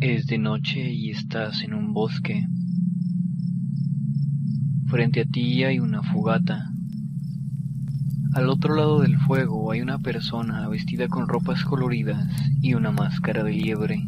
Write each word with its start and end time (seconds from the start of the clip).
Es 0.00 0.26
de 0.26 0.36
noche 0.36 0.92
y 0.92 1.10
estás 1.10 1.62
en 1.62 1.72
un 1.72 1.94
bosque. 1.94 2.44
Frente 4.90 5.22
a 5.22 5.24
ti 5.24 5.64
hay 5.64 5.78
una 5.78 6.02
fogata. 6.02 6.70
Al 8.34 8.50
otro 8.50 8.74
lado 8.74 9.00
del 9.00 9.16
fuego 9.18 9.72
hay 9.72 9.80
una 9.80 9.98
persona 9.98 10.68
vestida 10.68 11.08
con 11.08 11.28
ropas 11.28 11.64
coloridas 11.64 12.28
y 12.60 12.74
una 12.74 12.90
máscara 12.90 13.42
de 13.42 13.52
liebre. 13.52 14.06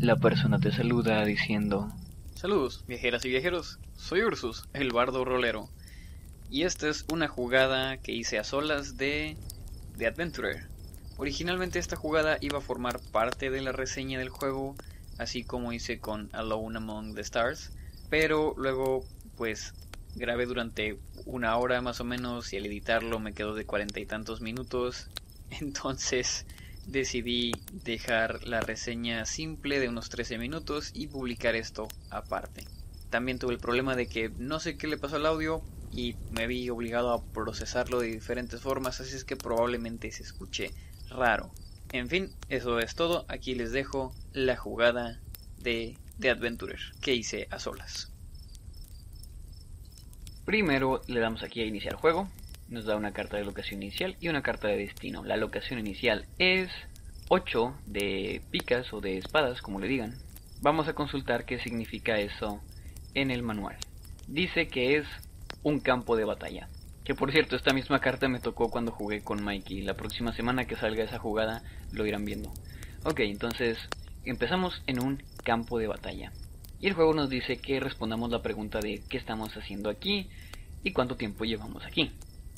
La 0.00 0.16
persona 0.16 0.58
te 0.58 0.72
saluda 0.72 1.24
diciendo, 1.24 1.92
Saludos, 2.34 2.84
viajeras 2.88 3.24
y 3.24 3.28
viajeros. 3.28 3.78
Soy 3.96 4.22
Ursus, 4.22 4.64
el 4.72 4.90
bardo 4.90 5.24
rolero. 5.24 5.70
Y 6.50 6.62
esta 6.62 6.88
es 6.88 7.04
una 7.12 7.28
jugada 7.28 7.98
que 7.98 8.10
hice 8.10 8.40
a 8.40 8.44
solas 8.44 8.96
de 8.96 9.36
The 9.96 10.08
Adventurer. 10.08 10.66
Originalmente 11.18 11.80
esta 11.80 11.96
jugada 11.96 12.38
iba 12.40 12.58
a 12.58 12.62
formar 12.62 13.00
parte 13.12 13.50
de 13.50 13.60
la 13.60 13.72
reseña 13.72 14.20
del 14.20 14.28
juego, 14.28 14.76
así 15.18 15.44
como 15.44 15.72
hice 15.72 15.98
con 16.00 16.30
Alone 16.32 16.78
Among 16.78 17.14
the 17.14 17.20
Stars, 17.20 17.72
pero 18.08 18.54
luego 18.56 19.04
pues 19.36 19.74
grabé 20.14 20.46
durante 20.46 20.98
una 21.26 21.56
hora 21.56 21.80
más 21.80 22.00
o 22.00 22.04
menos 22.04 22.52
y 22.52 22.56
al 22.56 22.66
editarlo 22.66 23.18
me 23.20 23.34
quedó 23.34 23.54
de 23.54 23.66
cuarenta 23.66 24.00
y 24.00 24.06
tantos 24.06 24.40
minutos, 24.40 25.08
entonces 25.50 26.46
decidí 26.86 27.52
dejar 27.84 28.46
la 28.46 28.60
reseña 28.60 29.26
simple 29.26 29.78
de 29.78 29.88
unos 29.88 30.08
13 30.08 30.38
minutos 30.38 30.90
y 30.94 31.08
publicar 31.08 31.54
esto 31.54 31.86
aparte. 32.10 32.64
También 33.10 33.38
tuve 33.38 33.52
el 33.52 33.60
problema 33.60 33.94
de 33.94 34.06
que 34.06 34.30
no 34.38 34.60
sé 34.60 34.76
qué 34.76 34.86
le 34.86 34.98
pasó 34.98 35.16
al 35.16 35.26
audio 35.26 35.62
y 35.92 36.16
me 36.30 36.46
vi 36.46 36.68
obligado 36.70 37.12
a 37.12 37.22
procesarlo 37.22 38.00
de 38.00 38.08
diferentes 38.08 38.60
formas, 38.60 39.00
así 39.00 39.14
es 39.14 39.24
que 39.24 39.36
probablemente 39.36 40.10
se 40.10 40.22
escuche 40.22 40.70
raro. 41.08 41.50
En 41.92 42.08
fin, 42.08 42.30
eso 42.48 42.78
es 42.80 42.94
todo. 42.94 43.24
Aquí 43.28 43.54
les 43.54 43.72
dejo 43.72 44.14
la 44.32 44.56
jugada 44.56 45.20
de 45.58 45.96
The 46.20 46.30
Adventurer 46.30 46.80
que 47.00 47.14
hice 47.14 47.48
a 47.50 47.58
solas. 47.58 48.12
Primero 50.44 51.00
le 51.06 51.20
damos 51.20 51.42
aquí 51.42 51.62
a 51.62 51.66
iniciar 51.66 51.94
juego. 51.94 52.28
Nos 52.68 52.84
da 52.84 52.96
una 52.96 53.12
carta 53.12 53.38
de 53.38 53.44
locación 53.44 53.82
inicial 53.82 54.16
y 54.20 54.28
una 54.28 54.42
carta 54.42 54.68
de 54.68 54.76
destino. 54.76 55.24
La 55.24 55.38
locación 55.38 55.78
inicial 55.78 56.26
es 56.38 56.70
8 57.28 57.74
de 57.86 58.42
picas 58.50 58.92
o 58.92 59.00
de 59.00 59.16
espadas, 59.16 59.62
como 59.62 59.80
le 59.80 59.88
digan. 59.88 60.14
Vamos 60.60 60.88
a 60.88 60.94
consultar 60.94 61.46
qué 61.46 61.58
significa 61.58 62.18
eso 62.18 62.60
en 63.14 63.30
el 63.30 63.42
manual. 63.42 63.76
Dice 64.26 64.68
que 64.68 64.96
es 64.96 65.06
un 65.62 65.80
campo 65.80 66.16
de 66.16 66.24
batalla. 66.24 66.68
Que 67.04 67.14
por 67.14 67.32
cierto, 67.32 67.56
esta 67.56 67.72
misma 67.72 68.00
carta 68.00 68.28
me 68.28 68.40
tocó 68.40 68.70
cuando 68.70 68.92
jugué 68.92 69.22
con 69.22 69.42
Mikey. 69.42 69.82
La 69.82 69.94
próxima 69.94 70.34
semana 70.34 70.66
que 70.66 70.76
salga 70.76 71.04
esa 71.04 71.18
jugada 71.18 71.62
lo 71.92 72.06
irán 72.06 72.24
viendo. 72.24 72.52
Ok, 73.04 73.20
entonces 73.20 73.78
empezamos 74.24 74.82
en 74.86 75.02
un 75.02 75.22
campo 75.44 75.78
de 75.78 75.86
batalla. 75.86 76.32
Y 76.80 76.86
el 76.86 76.94
juego 76.94 77.14
nos 77.14 77.28
dice 77.28 77.58
que 77.58 77.80
respondamos 77.80 78.30
la 78.30 78.42
pregunta 78.42 78.80
de 78.80 79.02
qué 79.08 79.16
estamos 79.16 79.56
haciendo 79.56 79.90
aquí 79.90 80.28
y 80.84 80.92
cuánto 80.92 81.16
tiempo 81.16 81.44
llevamos 81.44 81.84
aquí. 81.84 82.12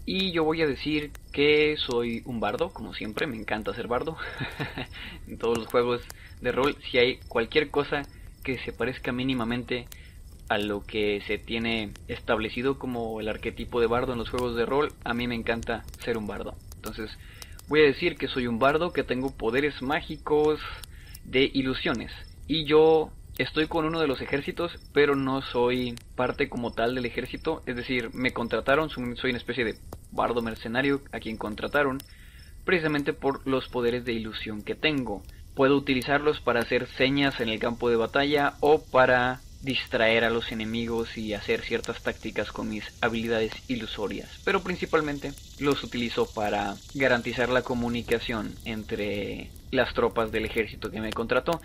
Y 0.06 0.32
yo 0.32 0.44
voy 0.44 0.62
a 0.62 0.66
decir 0.66 1.12
que 1.32 1.76
soy 1.76 2.22
un 2.24 2.40
bardo, 2.40 2.70
como 2.70 2.94
siempre, 2.94 3.26
me 3.26 3.36
encanta 3.36 3.74
ser 3.74 3.86
bardo. 3.86 4.16
en 5.28 5.38
todos 5.38 5.58
los 5.58 5.68
juegos 5.68 6.02
de 6.40 6.52
rol, 6.52 6.76
si 6.90 6.98
hay 6.98 7.18
cualquier 7.28 7.70
cosa 7.70 8.02
que 8.42 8.58
se 8.58 8.72
parezca 8.72 9.12
mínimamente 9.12 9.86
a 10.48 10.58
lo 10.58 10.84
que 10.84 11.22
se 11.26 11.38
tiene 11.38 11.92
establecido 12.08 12.78
como 12.78 13.20
el 13.20 13.28
arquetipo 13.28 13.80
de 13.80 13.86
bardo 13.86 14.12
en 14.12 14.18
los 14.18 14.30
juegos 14.30 14.56
de 14.56 14.66
rol, 14.66 14.92
a 15.04 15.14
mí 15.14 15.28
me 15.28 15.36
encanta 15.36 15.84
ser 16.02 16.18
un 16.18 16.26
bardo. 16.26 16.56
Entonces, 16.74 17.10
voy 17.70 17.82
a 17.82 17.84
decir 17.84 18.16
que 18.16 18.26
soy 18.26 18.48
un 18.48 18.58
bardo 18.58 18.92
que 18.92 19.04
tengo 19.04 19.30
poderes 19.30 19.80
mágicos 19.80 20.58
de 21.22 21.48
ilusiones. 21.54 22.10
Y 22.48 22.64
yo 22.64 23.12
estoy 23.38 23.68
con 23.68 23.84
uno 23.84 24.00
de 24.00 24.08
los 24.08 24.20
ejércitos, 24.20 24.72
pero 24.92 25.14
no 25.14 25.40
soy 25.40 25.94
parte 26.16 26.48
como 26.48 26.72
tal 26.72 26.96
del 26.96 27.06
ejército. 27.06 27.62
Es 27.66 27.76
decir, 27.76 28.10
me 28.12 28.32
contrataron, 28.32 28.90
soy 28.90 29.30
una 29.30 29.38
especie 29.38 29.64
de 29.64 29.76
bardo 30.10 30.42
mercenario 30.42 31.00
a 31.12 31.20
quien 31.20 31.36
contrataron, 31.36 31.98
precisamente 32.64 33.12
por 33.12 33.46
los 33.46 33.68
poderes 33.68 34.04
de 34.04 34.14
ilusión 34.14 34.62
que 34.62 34.74
tengo. 34.74 35.22
Puedo 35.54 35.76
utilizarlos 35.76 36.40
para 36.40 36.58
hacer 36.58 36.88
señas 36.98 37.38
en 37.38 37.50
el 37.50 37.60
campo 37.60 37.88
de 37.88 37.94
batalla 37.94 38.54
o 38.58 38.82
para 38.82 39.42
distraer 39.62 40.24
a 40.24 40.30
los 40.30 40.52
enemigos 40.52 41.16
y 41.16 41.34
hacer 41.34 41.60
ciertas 41.62 42.02
tácticas 42.02 42.50
con 42.52 42.68
mis 42.68 42.84
habilidades 43.00 43.52
ilusorias, 43.68 44.28
pero 44.44 44.62
principalmente 44.62 45.32
los 45.58 45.84
utilizo 45.84 46.26
para 46.32 46.76
garantizar 46.94 47.48
la 47.48 47.62
comunicación 47.62 48.54
entre 48.64 49.50
las 49.70 49.92
tropas 49.94 50.32
del 50.32 50.44
ejército 50.44 50.90
que 50.90 51.00
me 51.00 51.12
contrató. 51.12 51.60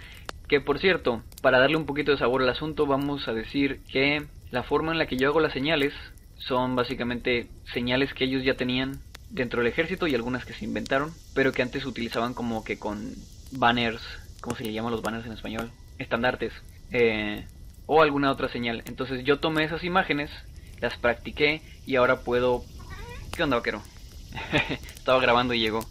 Que 0.48 0.62
por 0.62 0.80
cierto, 0.80 1.24
para 1.42 1.60
darle 1.60 1.78
un 1.78 1.86
poquito 1.86 2.12
de 2.12 2.18
sabor 2.18 2.44
al 2.44 2.50
asunto, 2.50 2.86
vamos 2.86 3.28
a 3.28 3.34
decir 3.34 3.80
que 3.92 4.24
la 4.52 4.64
forma 4.64 4.92
en 4.92 5.00
la 5.00 5.08
que 5.08 5.18
yo 5.18 5.30
hago 5.30 5.40
las 5.40 5.54
señales 5.54 5.94
son 6.38 6.76
básicamente 6.76 7.48
señales 7.74 8.14
que 8.14 8.26
ellos 8.26 8.44
ya 8.44 8.56
tenían 8.56 9.00
dentro 9.30 9.62
del 9.62 9.72
ejército 9.72 10.06
y 10.06 10.14
algunas 10.14 10.46
que 10.46 10.54
se 10.54 10.66
inventaron, 10.66 11.12
pero 11.34 11.52
que 11.52 11.64
antes 11.64 11.86
utilizaban 11.86 12.34
como 12.34 12.64
que 12.64 12.78
con 12.78 13.16
banners, 13.52 14.02
¿cómo 14.42 14.56
se 14.56 14.72
llaman 14.72 14.92
los 14.92 15.02
banners 15.02 15.26
en 15.26 15.34
español? 15.34 15.72
Estandartes. 15.98 16.54
Eh, 16.92 17.46
o 17.88 18.02
alguna 18.02 18.32
otra 18.32 18.50
señal. 18.50 18.84
Entonces 18.86 19.24
yo 19.24 19.40
tomé 19.40 19.64
esas 19.64 19.84
imágenes, 19.84 20.30
las 20.80 20.98
practiqué 20.98 21.62
y 21.86 21.96
ahora 21.96 22.22
puedo... 22.22 22.64
¿Qué 23.36 23.44
onda, 23.44 23.58
vaquero? 23.58 23.82
Estaba 24.96 25.20
grabando 25.20 25.54
y 25.54 25.60
llegó 25.60 25.86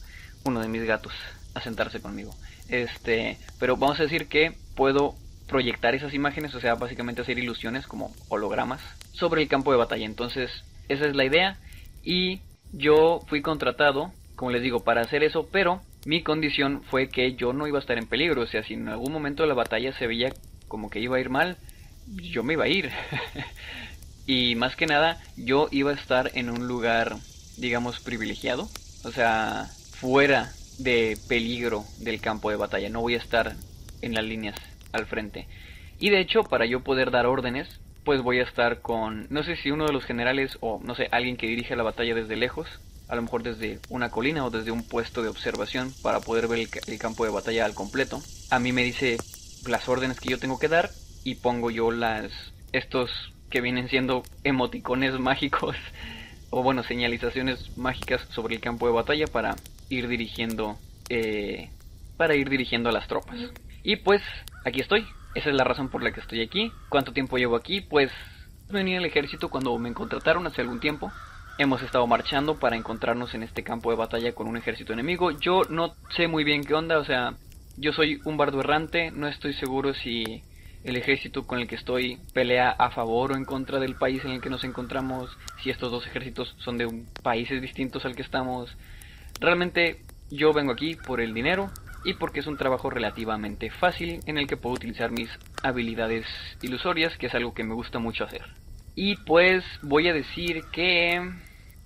uno 0.44 0.60
de 0.60 0.68
mis 0.68 0.84
gatos 0.84 1.12
a 1.54 1.60
sentarse 1.60 2.00
conmigo. 2.00 2.34
Este, 2.68 3.38
pero 3.58 3.76
vamos 3.76 4.00
a 4.00 4.04
decir 4.04 4.28
que 4.28 4.52
puedo 4.74 5.14
proyectar 5.46 5.94
esas 5.94 6.14
imágenes, 6.14 6.54
o 6.54 6.60
sea, 6.60 6.74
básicamente 6.74 7.22
hacer 7.22 7.38
ilusiones 7.38 7.86
como 7.86 8.14
hologramas 8.28 8.80
sobre 9.12 9.42
el 9.42 9.48
campo 9.48 9.70
de 9.72 9.78
batalla. 9.78 10.06
Entonces, 10.06 10.50
esa 10.88 11.06
es 11.06 11.14
la 11.14 11.24
idea 11.24 11.58
y 12.02 12.40
yo 12.72 13.20
fui 13.28 13.42
contratado, 13.42 14.12
como 14.36 14.50
les 14.50 14.62
digo, 14.62 14.84
para 14.84 15.02
hacer 15.02 15.22
eso, 15.22 15.48
pero 15.50 15.80
mi 16.06 16.22
condición 16.22 16.82
fue 16.90 17.08
que 17.08 17.34
yo 17.34 17.52
no 17.52 17.66
iba 17.66 17.78
a 17.78 17.80
estar 17.80 17.98
en 17.98 18.06
peligro, 18.06 18.42
o 18.42 18.46
sea, 18.46 18.62
si 18.62 18.74
en 18.74 18.88
algún 18.88 19.12
momento 19.12 19.46
la 19.46 19.54
batalla 19.54 19.96
se 19.96 20.06
veía 20.06 20.32
como 20.68 20.90
que 20.90 21.00
iba 21.00 21.16
a 21.16 21.20
ir 21.20 21.30
mal, 21.30 21.56
yo 22.06 22.42
me 22.42 22.54
iba 22.54 22.64
a 22.64 22.68
ir. 22.68 22.90
y 24.26 24.54
más 24.56 24.76
que 24.76 24.86
nada, 24.86 25.20
yo 25.36 25.68
iba 25.70 25.90
a 25.90 25.94
estar 25.94 26.30
en 26.34 26.50
un 26.50 26.66
lugar, 26.66 27.16
digamos, 27.56 28.00
privilegiado. 28.00 28.68
O 29.04 29.12
sea, 29.12 29.68
fuera 30.00 30.52
de 30.78 31.18
peligro 31.28 31.84
del 31.98 32.20
campo 32.20 32.50
de 32.50 32.56
batalla. 32.56 32.88
No 32.88 33.00
voy 33.00 33.14
a 33.14 33.18
estar 33.18 33.54
en 34.02 34.14
las 34.14 34.24
líneas 34.24 34.56
al 34.92 35.06
frente. 35.06 35.46
Y 35.98 36.10
de 36.10 36.20
hecho, 36.20 36.42
para 36.44 36.66
yo 36.66 36.80
poder 36.80 37.10
dar 37.10 37.26
órdenes, 37.26 37.68
pues 38.04 38.22
voy 38.22 38.38
a 38.38 38.42
estar 38.42 38.80
con, 38.80 39.26
no 39.30 39.42
sé 39.44 39.56
si 39.56 39.70
uno 39.70 39.86
de 39.86 39.92
los 39.92 40.04
generales 40.04 40.58
o, 40.60 40.80
no 40.82 40.94
sé, 40.94 41.08
alguien 41.10 41.36
que 41.36 41.46
dirige 41.46 41.76
la 41.76 41.82
batalla 41.82 42.14
desde 42.14 42.36
lejos. 42.36 42.68
A 43.08 43.16
lo 43.16 43.22
mejor 43.22 43.42
desde 43.42 43.80
una 43.90 44.10
colina 44.10 44.44
o 44.44 44.50
desde 44.50 44.70
un 44.70 44.82
puesto 44.82 45.22
de 45.22 45.28
observación 45.28 45.92
para 46.02 46.20
poder 46.20 46.48
ver 46.48 46.60
el, 46.60 46.68
el 46.86 46.98
campo 46.98 47.24
de 47.24 47.30
batalla 47.30 47.64
al 47.64 47.74
completo. 47.74 48.22
A 48.50 48.58
mí 48.58 48.72
me 48.72 48.82
dice 48.82 49.18
las 49.66 49.88
órdenes 49.88 50.20
que 50.20 50.30
yo 50.30 50.38
tengo 50.38 50.58
que 50.58 50.68
dar 50.68 50.90
y 51.24 51.36
pongo 51.36 51.70
yo 51.70 51.90
las 51.90 52.30
estos 52.72 53.10
que 53.50 53.60
vienen 53.60 53.88
siendo 53.88 54.22
emoticones 54.44 55.18
mágicos 55.18 55.76
o 56.50 56.62
bueno 56.62 56.82
señalizaciones 56.82 57.76
mágicas 57.76 58.20
sobre 58.30 58.56
el 58.56 58.60
campo 58.60 58.86
de 58.86 58.92
batalla 58.92 59.26
para 59.26 59.56
ir 59.88 60.08
dirigiendo 60.08 60.78
eh, 61.08 61.70
para 62.16 62.34
ir 62.36 62.48
dirigiendo 62.48 62.88
a 62.88 62.92
las 62.92 63.08
tropas. 63.08 63.36
Y 63.82 63.96
pues 63.96 64.22
aquí 64.64 64.80
estoy. 64.80 65.04
Esa 65.34 65.50
es 65.50 65.56
la 65.56 65.64
razón 65.64 65.88
por 65.88 66.02
la 66.02 66.12
que 66.12 66.20
estoy 66.20 66.42
aquí. 66.42 66.70
Cuánto 66.88 67.12
tiempo 67.12 67.38
llevo 67.38 67.56
aquí 67.56 67.80
pues 67.80 68.10
venía 68.70 68.98
al 68.98 69.04
ejército 69.04 69.48
cuando 69.50 69.76
me 69.78 69.92
contrataron 69.92 70.46
hace 70.46 70.60
algún 70.60 70.80
tiempo. 70.80 71.10
Hemos 71.58 71.82
estado 71.82 72.06
marchando 72.06 72.58
para 72.58 72.76
encontrarnos 72.76 73.34
en 73.34 73.42
este 73.42 73.62
campo 73.62 73.90
de 73.90 73.96
batalla 73.96 74.32
con 74.32 74.46
un 74.46 74.56
ejército 74.56 74.92
enemigo. 74.92 75.30
Yo 75.30 75.62
no 75.68 75.94
sé 76.16 76.28
muy 76.28 76.44
bien 76.44 76.64
qué 76.64 76.74
onda 76.74 76.98
o 76.98 77.04
sea 77.04 77.34
yo 77.76 77.92
soy 77.92 78.20
un 78.24 78.36
bardo 78.36 78.60
errante 78.60 79.10
no 79.10 79.26
estoy 79.26 79.52
seguro 79.54 79.94
si 79.94 80.42
el 80.84 80.96
ejército 80.96 81.46
con 81.46 81.58
el 81.58 81.66
que 81.66 81.74
estoy 81.74 82.18
pelea 82.32 82.70
a 82.70 82.90
favor 82.90 83.32
o 83.32 83.36
en 83.36 83.44
contra 83.44 83.80
del 83.80 83.96
país 83.96 84.24
en 84.24 84.32
el 84.32 84.40
que 84.40 84.50
nos 84.50 84.64
encontramos, 84.64 85.36
si 85.62 85.70
estos 85.70 85.90
dos 85.90 86.06
ejércitos 86.06 86.54
son 86.58 86.76
de 86.76 87.04
países 87.22 87.60
distintos 87.60 88.04
al 88.04 88.14
que 88.14 88.22
estamos. 88.22 88.76
Realmente 89.40 90.02
yo 90.30 90.52
vengo 90.52 90.72
aquí 90.72 90.94
por 90.94 91.20
el 91.20 91.32
dinero 91.32 91.70
y 92.04 92.14
porque 92.14 92.40
es 92.40 92.46
un 92.46 92.58
trabajo 92.58 92.90
relativamente 92.90 93.70
fácil 93.70 94.20
en 94.26 94.36
el 94.36 94.46
que 94.46 94.58
puedo 94.58 94.76
utilizar 94.76 95.10
mis 95.10 95.30
habilidades 95.62 96.26
ilusorias, 96.60 97.16
que 97.16 97.26
es 97.26 97.34
algo 97.34 97.54
que 97.54 97.64
me 97.64 97.74
gusta 97.74 97.98
mucho 97.98 98.24
hacer. 98.24 98.44
Y 98.94 99.16
pues 99.16 99.64
voy 99.82 100.08
a 100.08 100.12
decir 100.12 100.62
que 100.70 101.32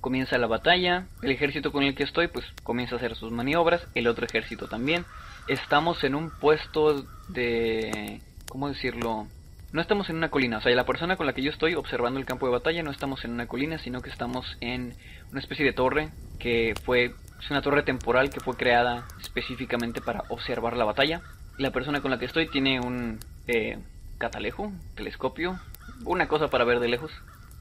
comienza 0.00 0.38
la 0.38 0.46
batalla, 0.48 1.06
el 1.22 1.30
ejército 1.30 1.70
con 1.70 1.84
el 1.84 1.94
que 1.94 2.02
estoy 2.02 2.28
pues 2.28 2.44
comienza 2.64 2.96
a 2.96 2.98
hacer 2.98 3.14
sus 3.14 3.30
maniobras, 3.30 3.86
el 3.94 4.08
otro 4.08 4.26
ejército 4.26 4.66
también. 4.66 5.04
Estamos 5.46 6.02
en 6.04 6.14
un 6.14 6.30
puesto 6.30 7.06
de 7.28 8.20
¿cómo 8.48 8.68
decirlo? 8.68 9.26
No 9.72 9.80
estamos 9.80 10.08
en 10.08 10.16
una 10.16 10.30
colina, 10.30 10.58
o 10.58 10.60
sea, 10.62 10.74
la 10.74 10.86
persona 10.86 11.16
con 11.16 11.26
la 11.26 11.34
que 11.34 11.42
yo 11.42 11.50
estoy 11.50 11.74
observando 11.74 12.18
el 12.18 12.24
campo 12.24 12.46
de 12.46 12.52
batalla 12.52 12.82
no 12.82 12.90
estamos 12.90 13.24
en 13.24 13.32
una 13.32 13.46
colina, 13.46 13.78
sino 13.78 14.00
que 14.00 14.08
estamos 14.08 14.56
en 14.60 14.94
una 15.30 15.40
especie 15.40 15.64
de 15.64 15.74
torre 15.74 16.08
que 16.38 16.74
fue, 16.84 17.14
es 17.40 17.50
una 17.50 17.60
torre 17.60 17.82
temporal 17.82 18.30
que 18.30 18.40
fue 18.40 18.56
creada 18.56 19.06
específicamente 19.20 20.00
para 20.00 20.24
observar 20.30 20.76
la 20.76 20.84
batalla. 20.84 21.20
la 21.58 21.70
persona 21.72 22.00
con 22.00 22.10
la 22.10 22.18
que 22.18 22.24
estoy 22.24 22.48
tiene 22.48 22.80
un 22.80 23.18
eh, 23.48 23.78
catalejo, 24.16 24.72
telescopio, 24.94 25.58
una 26.04 26.28
cosa 26.28 26.48
para 26.48 26.64
ver 26.64 26.80
de 26.80 26.88
lejos. 26.88 27.10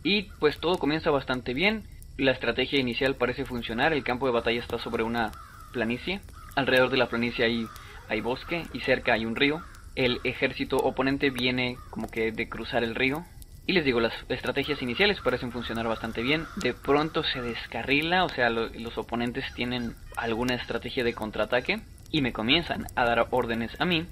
Y 0.04 0.24
pues 0.40 0.60
todo 0.60 0.78
comienza 0.78 1.10
bastante 1.10 1.54
bien. 1.54 1.84
La 2.16 2.32
estrategia 2.32 2.80
inicial 2.80 3.16
parece 3.16 3.44
funcionar. 3.44 3.94
El 3.94 4.04
campo 4.04 4.28
de 4.28 4.34
batalla 4.34 4.60
está 4.60 4.78
sobre 4.78 5.04
una 5.04 5.32
planicie. 5.74 6.22
Alrededor 6.56 6.92
de 6.92 6.98
la 6.98 7.08
planicie 7.08 7.44
hay, 7.44 7.68
hay 8.08 8.22
bosque 8.22 8.66
y 8.72 8.82
cerca 8.82 9.14
hay 9.14 9.26
un 9.26 9.36
río. 9.36 9.64
El 9.98 10.22
ejército 10.24 10.78
oponente 10.78 11.32
viene 11.32 11.76
como 11.90 12.08
que 12.08 12.32
de 12.32 12.48
cruzar 12.48 12.84
el 12.84 12.94
río. 12.94 13.26
Y 13.66 13.74
les 13.74 13.84
digo, 13.84 14.00
las 14.00 14.14
estrategias 14.30 14.80
iniciales 14.84 15.20
parecen 15.22 15.52
funcionar 15.52 15.88
bastante 15.88 16.22
bien. 16.22 16.46
De 16.58 16.76
pronto 16.76 17.24
se 17.24 17.42
descarrila, 17.42 18.24
o 18.24 18.30
sea, 18.30 18.52
los 18.52 18.96
oponentes 18.96 19.52
tienen 19.56 19.96
alguna 20.16 20.54
estrategia 20.54 21.04
de 21.04 21.16
contraataque 21.16 21.82
y 22.12 22.22
me 22.22 22.32
comienzan 22.32 22.86
a 22.96 23.06
dar 23.06 23.26
órdenes 23.32 23.72
a 23.82 23.86
mí 23.86 24.06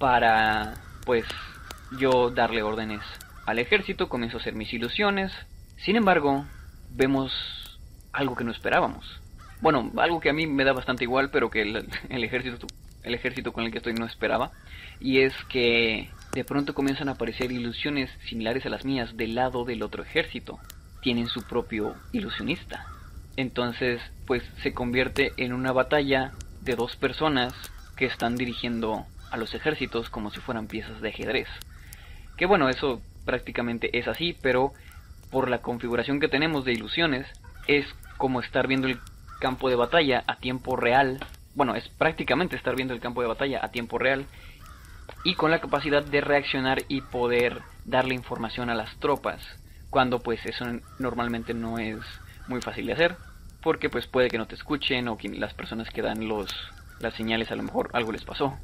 para, 0.00 0.74
pues, 1.06 1.24
yo 2.00 2.30
darle 2.30 2.64
órdenes 2.64 3.02
al 3.46 3.60
ejército, 3.60 4.08
comienzo 4.08 4.38
a 4.38 4.40
hacer 4.40 4.56
mis 4.56 4.72
ilusiones. 4.72 5.32
Sin 5.76 5.94
embargo, 5.94 6.46
vemos 6.90 7.78
algo 8.12 8.34
que 8.34 8.42
no 8.42 8.50
esperábamos. 8.50 9.20
Bueno, 9.60 9.92
algo 9.98 10.18
que 10.18 10.30
a 10.30 10.34
mí 10.34 10.48
me 10.48 10.64
da 10.64 10.72
bastante 10.72 11.04
igual, 11.04 11.30
pero 11.30 11.48
que 11.48 11.62
el, 11.62 12.24
ejército 12.24 12.66
el 13.04 13.14
ejército 13.14 13.52
con 13.52 13.64
el 13.64 13.70
que 13.70 13.78
estoy 13.78 13.94
no 13.94 14.04
esperaba, 14.06 14.50
y 15.00 15.20
es 15.20 15.34
que 15.48 16.10
de 16.32 16.44
pronto 16.44 16.74
comienzan 16.74 17.08
a 17.08 17.12
aparecer 17.12 17.52
ilusiones 17.52 18.10
similares 18.28 18.66
a 18.66 18.70
las 18.70 18.84
mías 18.84 19.16
del 19.16 19.34
lado 19.34 19.64
del 19.64 19.82
otro 19.82 20.02
ejército. 20.02 20.58
Tienen 21.02 21.28
su 21.28 21.42
propio 21.42 21.94
ilusionista. 22.12 22.86
Entonces, 23.36 24.00
pues 24.26 24.42
se 24.62 24.74
convierte 24.74 25.32
en 25.36 25.52
una 25.52 25.72
batalla 25.72 26.32
de 26.60 26.74
dos 26.74 26.96
personas 26.96 27.54
que 27.96 28.06
están 28.06 28.36
dirigiendo 28.36 29.06
a 29.30 29.36
los 29.36 29.54
ejércitos 29.54 30.10
como 30.10 30.30
si 30.30 30.40
fueran 30.40 30.66
piezas 30.66 31.00
de 31.00 31.08
ajedrez. 31.08 31.48
Que 32.36 32.46
bueno, 32.46 32.68
eso 32.68 33.00
prácticamente 33.24 33.98
es 33.98 34.08
así, 34.08 34.36
pero 34.42 34.72
por 35.30 35.50
la 35.50 35.58
configuración 35.60 36.20
que 36.20 36.28
tenemos 36.28 36.64
de 36.64 36.72
ilusiones, 36.72 37.26
es 37.66 37.86
como 38.16 38.40
estar 38.40 38.66
viendo 38.66 38.88
el 38.88 38.98
campo 39.40 39.68
de 39.68 39.76
batalla 39.76 40.24
a 40.26 40.36
tiempo 40.36 40.76
real. 40.76 41.18
Bueno, 41.54 41.74
es 41.74 41.88
prácticamente 41.88 42.56
estar 42.56 42.74
viendo 42.74 42.94
el 42.94 43.00
campo 43.00 43.20
de 43.20 43.28
batalla 43.28 43.60
a 43.62 43.70
tiempo 43.70 43.98
real 43.98 44.26
y 45.24 45.34
con 45.34 45.50
la 45.50 45.60
capacidad 45.60 46.04
de 46.04 46.20
reaccionar 46.20 46.82
y 46.88 47.00
poder 47.00 47.62
darle 47.84 48.14
información 48.14 48.70
a 48.70 48.74
las 48.74 48.96
tropas, 48.98 49.42
cuando 49.90 50.20
pues 50.20 50.44
eso 50.46 50.64
normalmente 50.98 51.54
no 51.54 51.78
es 51.78 51.98
muy 52.46 52.60
fácil 52.60 52.86
de 52.86 52.92
hacer, 52.92 53.16
porque 53.62 53.90
pues 53.90 54.06
puede 54.06 54.28
que 54.28 54.38
no 54.38 54.46
te 54.46 54.54
escuchen 54.54 55.08
o 55.08 55.16
que 55.16 55.28
las 55.28 55.54
personas 55.54 55.90
que 55.90 56.02
dan 56.02 56.28
los 56.28 56.48
las 57.00 57.14
señales 57.14 57.50
a 57.52 57.56
lo 57.56 57.62
mejor 57.62 57.90
algo 57.92 58.12
les 58.12 58.24
pasó. 58.24 58.58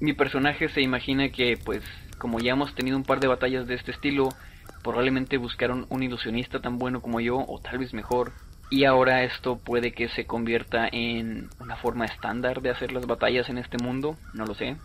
Mi 0.00 0.12
personaje 0.12 0.68
se 0.68 0.82
imagina 0.82 1.30
que 1.30 1.56
pues 1.56 1.82
como 2.18 2.40
ya 2.40 2.52
hemos 2.52 2.74
tenido 2.74 2.96
un 2.96 3.04
par 3.04 3.20
de 3.20 3.28
batallas 3.28 3.66
de 3.66 3.74
este 3.74 3.92
estilo, 3.92 4.28
probablemente 4.82 5.38
buscaron 5.38 5.86
un 5.88 6.02
ilusionista 6.02 6.60
tan 6.60 6.78
bueno 6.78 7.00
como 7.00 7.20
yo, 7.20 7.38
o 7.46 7.60
tal 7.60 7.78
vez 7.78 7.94
mejor, 7.94 8.32
y 8.70 8.84
ahora 8.84 9.22
esto 9.24 9.58
puede 9.58 9.92
que 9.92 10.08
se 10.08 10.26
convierta 10.26 10.88
en 10.90 11.48
una 11.58 11.76
forma 11.76 12.04
estándar 12.04 12.60
de 12.60 12.70
hacer 12.70 12.92
las 12.92 13.06
batallas 13.06 13.48
en 13.48 13.58
este 13.58 13.78
mundo, 13.78 14.16
no 14.34 14.44
lo 14.44 14.54
sé. 14.54 14.76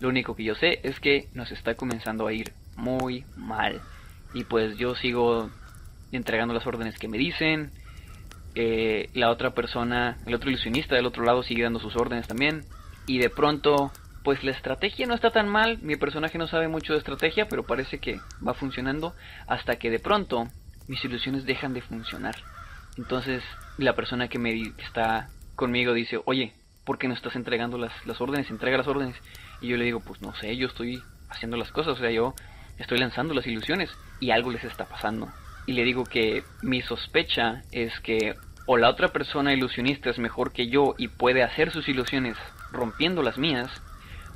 Lo 0.00 0.08
único 0.08 0.36
que 0.36 0.44
yo 0.44 0.54
sé 0.54 0.80
es 0.82 1.00
que 1.00 1.28
nos 1.34 1.50
está 1.52 1.74
comenzando 1.74 2.26
a 2.26 2.32
ir 2.32 2.52
muy 2.76 3.24
mal. 3.36 3.80
Y 4.34 4.44
pues 4.44 4.76
yo 4.76 4.94
sigo 4.94 5.50
entregando 6.12 6.54
las 6.54 6.66
órdenes 6.66 6.98
que 6.98 7.08
me 7.08 7.18
dicen. 7.18 7.70
Eh, 8.54 9.10
la 9.14 9.30
otra 9.30 9.54
persona, 9.54 10.18
el 10.26 10.34
otro 10.34 10.50
ilusionista 10.50 10.94
del 10.94 11.06
otro 11.06 11.24
lado 11.24 11.42
sigue 11.42 11.62
dando 11.62 11.80
sus 11.80 11.96
órdenes 11.96 12.26
también. 12.28 12.64
Y 13.06 13.18
de 13.18 13.30
pronto 13.30 13.92
pues 14.26 14.42
la 14.42 14.50
estrategia 14.50 15.06
no 15.06 15.14
está 15.14 15.30
tan 15.30 15.48
mal, 15.48 15.78
mi 15.82 15.94
personaje 15.94 16.36
no 16.36 16.48
sabe 16.48 16.66
mucho 16.66 16.94
de 16.94 16.98
estrategia, 16.98 17.46
pero 17.48 17.62
parece 17.62 18.00
que 18.00 18.18
va 18.44 18.54
funcionando 18.54 19.14
hasta 19.46 19.76
que 19.76 19.88
de 19.88 20.00
pronto 20.00 20.48
mis 20.88 21.04
ilusiones 21.04 21.46
dejan 21.46 21.74
de 21.74 21.80
funcionar. 21.80 22.34
Entonces 22.98 23.44
la 23.78 23.94
persona 23.94 24.26
que 24.26 24.40
me 24.40 24.60
está 24.78 25.28
conmigo 25.54 25.92
dice, 25.92 26.18
oye, 26.24 26.54
¿por 26.86 26.96
qué 26.98 27.08
no 27.08 27.14
estás 27.14 27.36
entregando 27.36 27.76
las, 27.76 27.92
las 28.06 28.18
órdenes? 28.20 28.48
Entrega 28.48 28.78
las 28.78 28.86
órdenes. 28.86 29.16
Y 29.60 29.68
yo 29.68 29.76
le 29.76 29.84
digo, 29.84 30.00
pues 30.00 30.22
no 30.22 30.34
sé, 30.36 30.56
yo 30.56 30.68
estoy 30.68 31.02
haciendo 31.28 31.58
las 31.58 31.70
cosas, 31.72 31.94
o 31.94 32.00
sea, 32.00 32.10
yo 32.10 32.34
estoy 32.78 32.98
lanzando 32.98 33.34
las 33.34 33.46
ilusiones 33.46 33.90
y 34.20 34.30
algo 34.30 34.50
les 34.50 34.64
está 34.64 34.86
pasando. 34.86 35.28
Y 35.66 35.72
le 35.72 35.84
digo 35.84 36.04
que 36.04 36.44
mi 36.62 36.80
sospecha 36.80 37.62
es 37.72 37.98
que 38.00 38.36
o 38.66 38.76
la 38.76 38.88
otra 38.88 39.08
persona 39.08 39.52
ilusionista 39.52 40.10
es 40.10 40.18
mejor 40.18 40.52
que 40.52 40.68
yo 40.68 40.94
y 40.96 41.08
puede 41.08 41.42
hacer 41.42 41.70
sus 41.70 41.88
ilusiones 41.88 42.36
rompiendo 42.72 43.22
las 43.22 43.38
mías, 43.38 43.70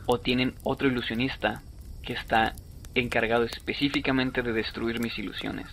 o 0.06 0.18
tienen 0.18 0.54
otro 0.64 0.88
ilusionista 0.88 1.62
que 2.02 2.14
está 2.14 2.54
encargado 2.94 3.44
específicamente 3.44 4.42
de 4.42 4.52
destruir 4.52 5.00
mis 5.00 5.16
ilusiones. 5.18 5.66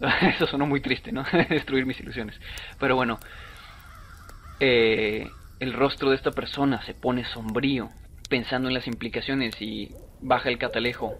Eso 0.34 0.46
sonó 0.46 0.66
muy 0.66 0.80
triste, 0.80 1.12
¿no? 1.12 1.24
destruir 1.50 1.84
mis 1.84 2.00
ilusiones. 2.00 2.38
Pero 2.78 2.96
bueno, 2.96 3.18
eh, 4.60 5.28
el 5.60 5.72
rostro 5.72 6.10
de 6.10 6.16
esta 6.16 6.30
persona 6.30 6.84
se 6.84 6.94
pone 6.94 7.24
sombrío, 7.24 7.90
pensando 8.28 8.68
en 8.68 8.74
las 8.74 8.86
implicaciones 8.86 9.60
y 9.60 9.94
baja 10.20 10.48
el 10.48 10.58
catalejo. 10.58 11.14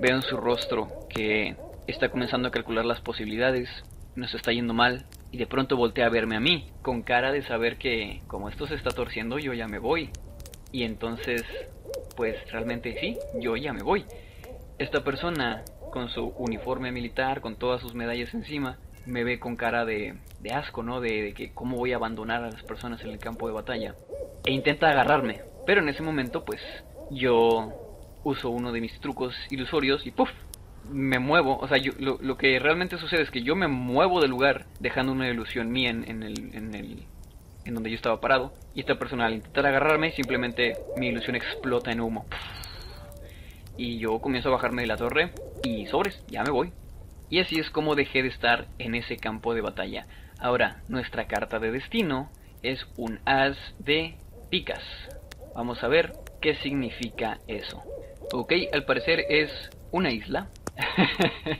Veo 0.00 0.16
en 0.16 0.22
su 0.22 0.36
rostro 0.36 0.88
que 1.08 1.56
está 1.86 2.10
comenzando 2.10 2.48
a 2.48 2.52
calcular 2.52 2.84
las 2.84 3.00
posibilidades, 3.00 3.68
nos 4.14 4.34
está 4.34 4.52
yendo 4.52 4.74
mal, 4.74 5.06
y 5.30 5.38
de 5.38 5.46
pronto 5.46 5.76
voltea 5.76 6.06
a 6.06 6.10
verme 6.10 6.36
a 6.36 6.40
mí, 6.40 6.70
con 6.82 7.02
cara 7.02 7.32
de 7.32 7.42
saber 7.42 7.78
que 7.78 8.20
como 8.26 8.48
esto 8.48 8.66
se 8.66 8.74
está 8.74 8.90
torciendo 8.90 9.38
yo 9.38 9.54
ya 9.54 9.66
me 9.66 9.78
voy. 9.78 10.10
Y 10.70 10.84
entonces 10.84 11.42
pues 12.16 12.36
realmente 12.50 12.96
sí, 13.00 13.18
yo 13.40 13.56
ya 13.56 13.72
me 13.72 13.82
voy. 13.82 14.04
Esta 14.78 15.04
persona, 15.04 15.64
con 15.90 16.08
su 16.08 16.26
uniforme 16.38 16.92
militar, 16.92 17.40
con 17.40 17.56
todas 17.56 17.80
sus 17.80 17.94
medallas 17.94 18.34
encima, 18.34 18.78
me 19.06 19.24
ve 19.24 19.38
con 19.38 19.56
cara 19.56 19.84
de, 19.84 20.14
de 20.40 20.52
asco, 20.52 20.82
¿no? 20.82 21.00
De, 21.00 21.32
que 21.34 21.52
cómo 21.52 21.76
voy 21.76 21.92
a 21.92 21.96
abandonar 21.96 22.44
a 22.44 22.50
las 22.50 22.62
personas 22.62 23.02
en 23.02 23.10
el 23.10 23.18
campo 23.18 23.46
de 23.46 23.54
batalla. 23.54 23.94
E 24.44 24.52
intenta 24.52 24.88
agarrarme, 24.88 25.42
pero 25.66 25.80
en 25.80 25.88
ese 25.88 26.02
momento, 26.02 26.44
pues, 26.44 26.60
yo 27.10 27.72
uso 28.24 28.50
uno 28.50 28.72
de 28.72 28.80
mis 28.80 28.98
trucos 29.00 29.34
ilusorios 29.50 30.06
y 30.06 30.10
¡puf! 30.10 30.30
me 30.90 31.18
muevo, 31.18 31.58
o 31.58 31.68
sea, 31.68 31.78
yo, 31.78 31.92
lo, 31.98 32.36
que 32.36 32.58
realmente 32.58 32.98
sucede 32.98 33.22
es 33.22 33.30
que 33.30 33.42
yo 33.42 33.54
me 33.54 33.68
muevo 33.68 34.20
del 34.20 34.30
lugar 34.30 34.66
dejando 34.80 35.12
una 35.12 35.28
ilusión 35.28 35.70
mía 35.70 35.90
en, 35.90 36.22
el, 36.22 36.54
en, 36.54 36.74
el, 36.74 37.04
en 37.64 37.74
donde 37.74 37.90
yo 37.90 37.96
estaba 37.96 38.20
parado. 38.20 38.52
Y 38.74 38.80
esta 38.80 38.98
persona 38.98 39.26
al 39.26 39.34
intentar 39.34 39.66
agarrarme, 39.66 40.12
simplemente 40.12 40.76
mi 40.96 41.08
ilusión 41.08 41.36
explota 41.36 41.92
en 41.92 42.00
humo. 42.00 42.26
Y 43.76 43.98
yo 43.98 44.18
comienzo 44.18 44.48
a 44.48 44.52
bajarme 44.52 44.82
de 44.82 44.88
la 44.88 44.96
torre 44.96 45.32
y 45.62 45.86
sobres, 45.86 46.22
ya 46.28 46.42
me 46.42 46.50
voy. 46.50 46.72
Y 47.32 47.40
así 47.40 47.58
es 47.58 47.70
como 47.70 47.94
dejé 47.94 48.22
de 48.22 48.28
estar 48.28 48.66
en 48.78 48.94
ese 48.94 49.16
campo 49.16 49.54
de 49.54 49.62
batalla. 49.62 50.04
Ahora, 50.38 50.82
nuestra 50.88 51.28
carta 51.28 51.58
de 51.58 51.70
destino 51.70 52.30
es 52.62 52.86
un 52.98 53.20
as 53.24 53.56
de 53.78 54.16
picas. 54.50 54.82
Vamos 55.54 55.82
a 55.82 55.88
ver 55.88 56.12
qué 56.42 56.56
significa 56.56 57.38
eso. 57.48 57.82
Ok, 58.34 58.52
al 58.70 58.84
parecer 58.84 59.24
es 59.30 59.50
una 59.92 60.10
isla. 60.10 60.50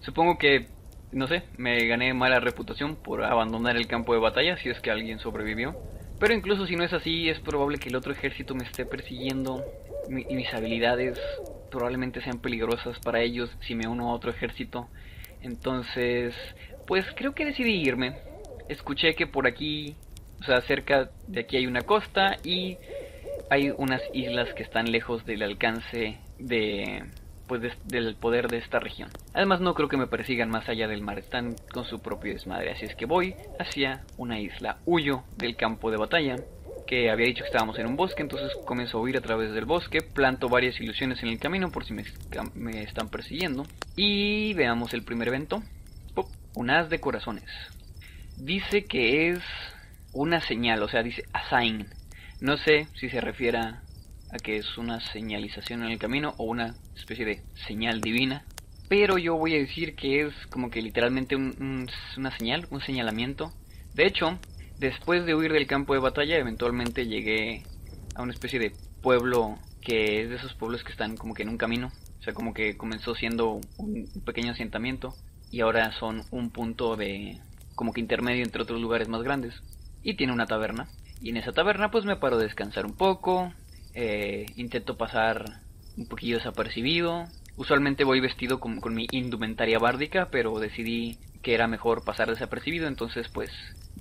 Supongo 0.00 0.38
que 0.38 0.68
no 1.12 1.26
sé, 1.26 1.42
me 1.58 1.86
gané 1.86 2.14
mala 2.14 2.40
reputación 2.40 2.96
por 2.96 3.22
abandonar 3.22 3.76
el 3.76 3.88
campo 3.88 4.14
de 4.14 4.20
batalla 4.20 4.56
si 4.56 4.70
es 4.70 4.80
que 4.80 4.90
alguien 4.90 5.18
sobrevivió. 5.18 5.76
Pero 6.18 6.32
incluso 6.32 6.66
si 6.66 6.76
no 6.76 6.84
es 6.84 6.94
así, 6.94 7.28
es 7.28 7.40
probable 7.40 7.76
que 7.76 7.90
el 7.90 7.96
otro 7.96 8.12
ejército 8.12 8.54
me 8.54 8.64
esté 8.64 8.86
persiguiendo 8.86 9.62
y 10.08 10.34
mis 10.34 10.54
habilidades 10.54 11.20
probablemente 11.70 12.20
sean 12.20 12.38
peligrosas 12.38 12.98
para 13.00 13.20
ellos 13.20 13.50
si 13.66 13.74
me 13.74 13.88
uno 13.88 14.10
a 14.10 14.14
otro 14.14 14.30
ejército. 14.30 14.88
Entonces, 15.42 16.34
pues 16.86 17.04
creo 17.14 17.34
que 17.34 17.44
decidí 17.44 17.82
irme. 17.82 18.18
Escuché 18.68 19.14
que 19.14 19.26
por 19.26 19.46
aquí, 19.46 19.96
o 20.40 20.44
sea, 20.44 20.60
cerca 20.62 21.10
de 21.26 21.40
aquí 21.40 21.56
hay 21.56 21.66
una 21.66 21.82
costa 21.82 22.36
y 22.44 22.76
hay 23.50 23.72
unas 23.76 24.02
islas 24.12 24.52
que 24.54 24.62
están 24.62 24.90
lejos 24.90 25.24
del 25.24 25.42
alcance 25.42 26.18
de 26.38 27.04
pues 27.46 27.62
del 27.84 28.14
poder 28.14 28.48
de 28.48 28.58
esta 28.58 28.78
región. 28.78 29.08
Además 29.32 29.60
no 29.62 29.72
creo 29.74 29.88
que 29.88 29.96
me 29.96 30.06
persigan 30.06 30.50
más 30.50 30.68
allá 30.68 30.86
del 30.86 31.00
mar, 31.00 31.18
están 31.18 31.56
con 31.72 31.86
su 31.86 32.00
propio 32.00 32.34
desmadre, 32.34 32.72
así 32.72 32.84
es 32.84 32.94
que 32.94 33.06
voy 33.06 33.34
hacia 33.58 34.04
una 34.18 34.38
isla, 34.38 34.76
huyo 34.84 35.22
del 35.38 35.56
campo 35.56 35.90
de 35.90 35.96
batalla, 35.96 36.36
que 36.88 37.10
había 37.10 37.26
dicho 37.26 37.44
que 37.44 37.48
estábamos 37.48 37.78
en 37.78 37.86
un 37.86 37.96
bosque, 37.96 38.22
entonces 38.22 38.50
comienzo 38.64 38.96
a 38.96 39.02
huir 39.02 39.18
a 39.18 39.20
través 39.20 39.52
del 39.52 39.66
bosque, 39.66 40.00
planto 40.00 40.48
varias 40.48 40.80
ilusiones 40.80 41.22
en 41.22 41.28
el 41.28 41.38
camino 41.38 41.70
por 41.70 41.84
si 41.84 41.92
me, 41.92 42.82
están 42.82 43.10
persiguiendo, 43.10 43.66
y 43.94 44.54
veamos 44.54 44.94
el 44.94 45.02
primer 45.02 45.28
evento, 45.28 45.62
un 46.54 46.70
as 46.70 46.88
de 46.88 46.98
corazones. 46.98 47.44
Dice 48.38 48.84
que 48.84 49.28
es 49.30 49.40
una 50.14 50.40
señal, 50.40 50.82
o 50.82 50.88
sea, 50.88 51.02
dice 51.02 51.24
assign. 51.32 51.86
No 52.40 52.56
sé 52.56 52.88
si 52.94 53.10
se 53.10 53.20
refiere 53.20 53.58
a 53.58 53.82
que 54.42 54.56
es 54.56 54.78
una 54.78 55.00
señalización 55.00 55.82
en 55.82 55.90
el 55.90 55.98
camino 55.98 56.34
o 56.38 56.44
una 56.44 56.74
especie 56.96 57.24
de 57.24 57.42
señal 57.66 58.00
divina. 58.00 58.44
Pero 58.88 59.18
yo 59.18 59.36
voy 59.36 59.54
a 59.54 59.58
decir 59.58 59.94
que 59.94 60.22
es 60.22 60.34
como 60.50 60.70
que 60.70 60.80
literalmente 60.80 61.36
una 61.36 62.36
señal, 62.38 62.66
un 62.70 62.80
señalamiento. 62.80 63.52
De 63.94 64.06
hecho, 64.06 64.38
después 64.78 65.24
de 65.26 65.34
huir 65.34 65.52
del 65.52 65.66
campo 65.66 65.94
de 65.94 66.00
batalla, 66.00 66.38
eventualmente 66.38 67.06
llegué 67.06 67.62
a 68.14 68.22
una 68.22 68.32
especie 68.32 68.58
de 68.58 68.72
pueblo 69.02 69.58
que 69.80 70.22
es 70.22 70.28
de 70.28 70.36
esos 70.36 70.54
pueblos 70.54 70.82
que 70.82 70.92
están 70.92 71.16
como 71.16 71.34
que 71.34 71.42
en 71.42 71.48
un 71.48 71.58
camino. 71.58 71.92
O 72.18 72.22
sea, 72.22 72.34
como 72.34 72.52
que 72.52 72.76
comenzó 72.76 73.14
siendo 73.14 73.60
un 73.78 74.06
pequeño 74.24 74.52
asentamiento 74.52 75.14
y 75.50 75.60
ahora 75.60 75.92
son 75.92 76.22
un 76.30 76.50
punto 76.50 76.96
de 76.96 77.38
como 77.74 77.92
que 77.92 78.00
intermedio 78.00 78.42
entre 78.42 78.62
otros 78.62 78.80
lugares 78.80 79.08
más 79.08 79.22
grandes. 79.22 79.54
Y 80.02 80.14
tiene 80.14 80.32
una 80.32 80.46
taberna. 80.46 80.88
Y 81.20 81.30
en 81.30 81.36
esa 81.36 81.52
taberna 81.52 81.90
pues 81.90 82.04
me 82.04 82.16
paro 82.16 82.36
a 82.36 82.42
descansar 82.42 82.86
un 82.86 82.96
poco. 82.96 83.52
Eh, 83.94 84.46
intento 84.56 84.96
pasar 84.96 85.44
un 85.96 86.06
poquillo 86.06 86.38
desapercibido. 86.38 87.24
Usualmente 87.56 88.04
voy 88.04 88.20
vestido 88.20 88.60
con, 88.60 88.80
con 88.80 88.94
mi 88.94 89.06
indumentaria 89.10 89.78
bárdica, 89.78 90.28
pero 90.30 90.58
decidí 90.60 91.18
que 91.42 91.54
era 91.54 91.66
mejor 91.66 92.04
pasar 92.04 92.28
desapercibido, 92.28 92.86
entonces 92.88 93.28
pues 93.28 93.50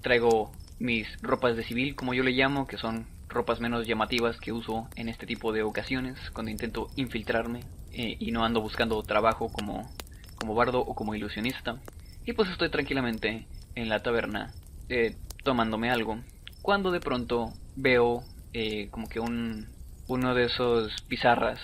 traigo 0.02 0.52
mis 0.80 1.08
ropas 1.22 1.56
de 1.56 1.64
civil, 1.64 1.96
como 1.96 2.14
yo 2.14 2.24
le 2.24 2.32
llamo, 2.32 2.68
que 2.68 2.78
son 2.78 3.08
ropas 3.28 3.60
menos 3.60 3.88
llamativas 3.88 4.40
que 4.40 4.52
uso 4.52 4.88
en 4.96 5.10
este 5.10 5.26
tipo 5.26 5.52
de 5.52 5.64
ocasiones, 5.64 6.18
cuando 6.32 6.52
intento 6.52 6.90
infiltrarme 6.96 7.62
eh, 7.92 8.16
y 8.20 8.32
no 8.32 8.46
ando 8.46 8.62
buscando 8.62 9.02
trabajo 9.04 9.52
como, 9.52 9.90
como 10.36 10.56
bardo 10.56 10.80
o 10.80 10.96
como 10.96 11.16
ilusionista. 11.16 11.80
Y 12.26 12.34
pues 12.34 12.50
estoy 12.50 12.70
tranquilamente 12.70 13.48
en 13.76 13.90
la 13.90 14.02
taberna 14.02 14.54
eh, 14.90 15.16
tomándome 15.44 15.90
algo, 15.90 16.20
cuando 16.62 16.92
de 16.92 17.00
pronto 17.00 17.54
veo 17.76 18.24
eh, 18.54 18.90
como 18.90 19.08
que 19.08 19.20
un, 19.20 19.68
uno 20.08 20.34
de 20.34 20.46
esos 20.46 21.02
pizarras 21.04 21.60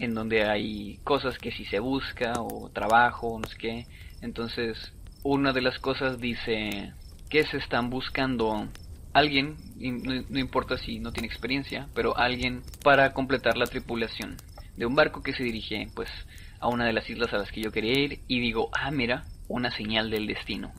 en 0.00 0.14
donde 0.14 0.44
hay 0.44 0.98
cosas 1.04 1.38
que 1.38 1.50
si 1.52 1.64
se 1.66 1.78
busca 1.78 2.32
o 2.38 2.70
trabajo, 2.70 3.38
no 3.38 3.46
sé 3.46 3.56
qué. 3.58 3.86
Entonces, 4.22 4.92
una 5.22 5.52
de 5.52 5.60
las 5.60 5.78
cosas 5.78 6.18
dice 6.18 6.94
que 7.30 7.44
se 7.44 7.56
están 7.56 7.88
buscando 7.88 8.68
alguien, 9.12 9.56
no, 9.78 10.38
importa 10.38 10.76
si 10.76 10.98
no 10.98 11.12
tiene 11.12 11.28
experiencia, 11.28 11.88
pero 11.94 12.16
alguien 12.16 12.62
para 12.82 13.12
completar 13.12 13.56
la 13.56 13.66
tripulación 13.66 14.36
de 14.76 14.86
un 14.86 14.94
barco 14.94 15.22
que 15.22 15.32
se 15.32 15.44
dirige 15.44 15.88
pues 15.94 16.10
a 16.58 16.68
una 16.68 16.84
de 16.84 16.92
las 16.92 17.08
islas 17.08 17.32
a 17.32 17.38
las 17.38 17.50
que 17.50 17.62
yo 17.62 17.72
quería 17.72 17.98
ir 17.98 18.20
y 18.28 18.40
digo, 18.40 18.68
ah, 18.72 18.90
mira, 18.90 19.24
una 19.48 19.70
señal 19.70 20.10
del 20.10 20.26
destino, 20.26 20.72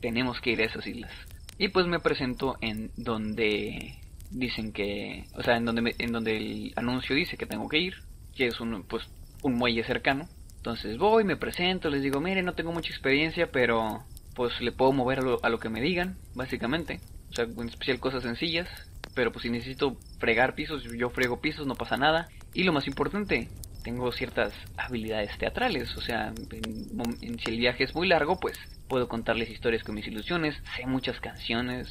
tenemos 0.00 0.40
que 0.40 0.50
ir 0.50 0.60
a 0.60 0.66
esas 0.66 0.86
islas. 0.86 1.12
Y 1.58 1.68
pues 1.68 1.86
me 1.86 2.00
presento 2.00 2.56
en 2.60 2.90
donde 2.96 3.98
dicen 4.30 4.72
que, 4.72 5.24
o 5.34 5.42
sea, 5.42 5.56
en 5.56 5.64
donde, 5.64 5.94
en 5.98 6.12
donde 6.12 6.36
el 6.36 6.72
anuncio 6.76 7.14
dice 7.14 7.36
que 7.36 7.46
tengo 7.46 7.68
que 7.68 7.78
ir, 7.78 7.94
que 8.34 8.46
es 8.46 8.60
un, 8.60 8.82
pues, 8.84 9.04
un 9.42 9.54
muelle 9.54 9.84
cercano. 9.84 10.28
Entonces 10.56 10.96
voy, 10.98 11.24
me 11.24 11.36
presento, 11.36 11.90
les 11.90 12.02
digo, 12.02 12.20
mire, 12.20 12.42
no 12.42 12.54
tengo 12.54 12.72
mucha 12.72 12.90
experiencia, 12.90 13.50
pero 13.50 14.04
pues 14.34 14.60
le 14.60 14.72
puedo 14.72 14.92
mover 14.92 15.20
a 15.20 15.22
lo, 15.22 15.44
a 15.44 15.48
lo 15.48 15.60
que 15.60 15.68
me 15.68 15.80
digan, 15.80 16.16
básicamente. 16.34 17.00
O 17.30 17.34
sea, 17.34 17.44
en 17.44 17.68
especial 17.68 17.98
cosas 17.98 18.22
sencillas, 18.22 18.68
pero 19.14 19.32
pues 19.32 19.42
si 19.42 19.50
necesito 19.50 19.96
fregar 20.18 20.54
pisos, 20.54 20.84
yo 20.84 21.10
frego 21.10 21.40
pisos, 21.40 21.66
no 21.66 21.74
pasa 21.74 21.96
nada. 21.96 22.28
Y 22.54 22.64
lo 22.64 22.72
más 22.72 22.86
importante, 22.86 23.48
tengo 23.82 24.10
ciertas 24.12 24.52
habilidades 24.76 25.36
teatrales, 25.38 25.96
o 25.96 26.00
sea, 26.00 26.32
en, 26.50 27.38
si 27.38 27.50
el 27.50 27.58
viaje 27.58 27.84
es 27.84 27.94
muy 27.94 28.08
largo, 28.08 28.38
pues 28.38 28.56
puedo 28.88 29.08
contarles 29.08 29.50
historias 29.50 29.82
con 29.82 29.94
mis 29.94 30.06
ilusiones, 30.06 30.54
sé 30.76 30.86
muchas 30.86 31.20
canciones 31.20 31.88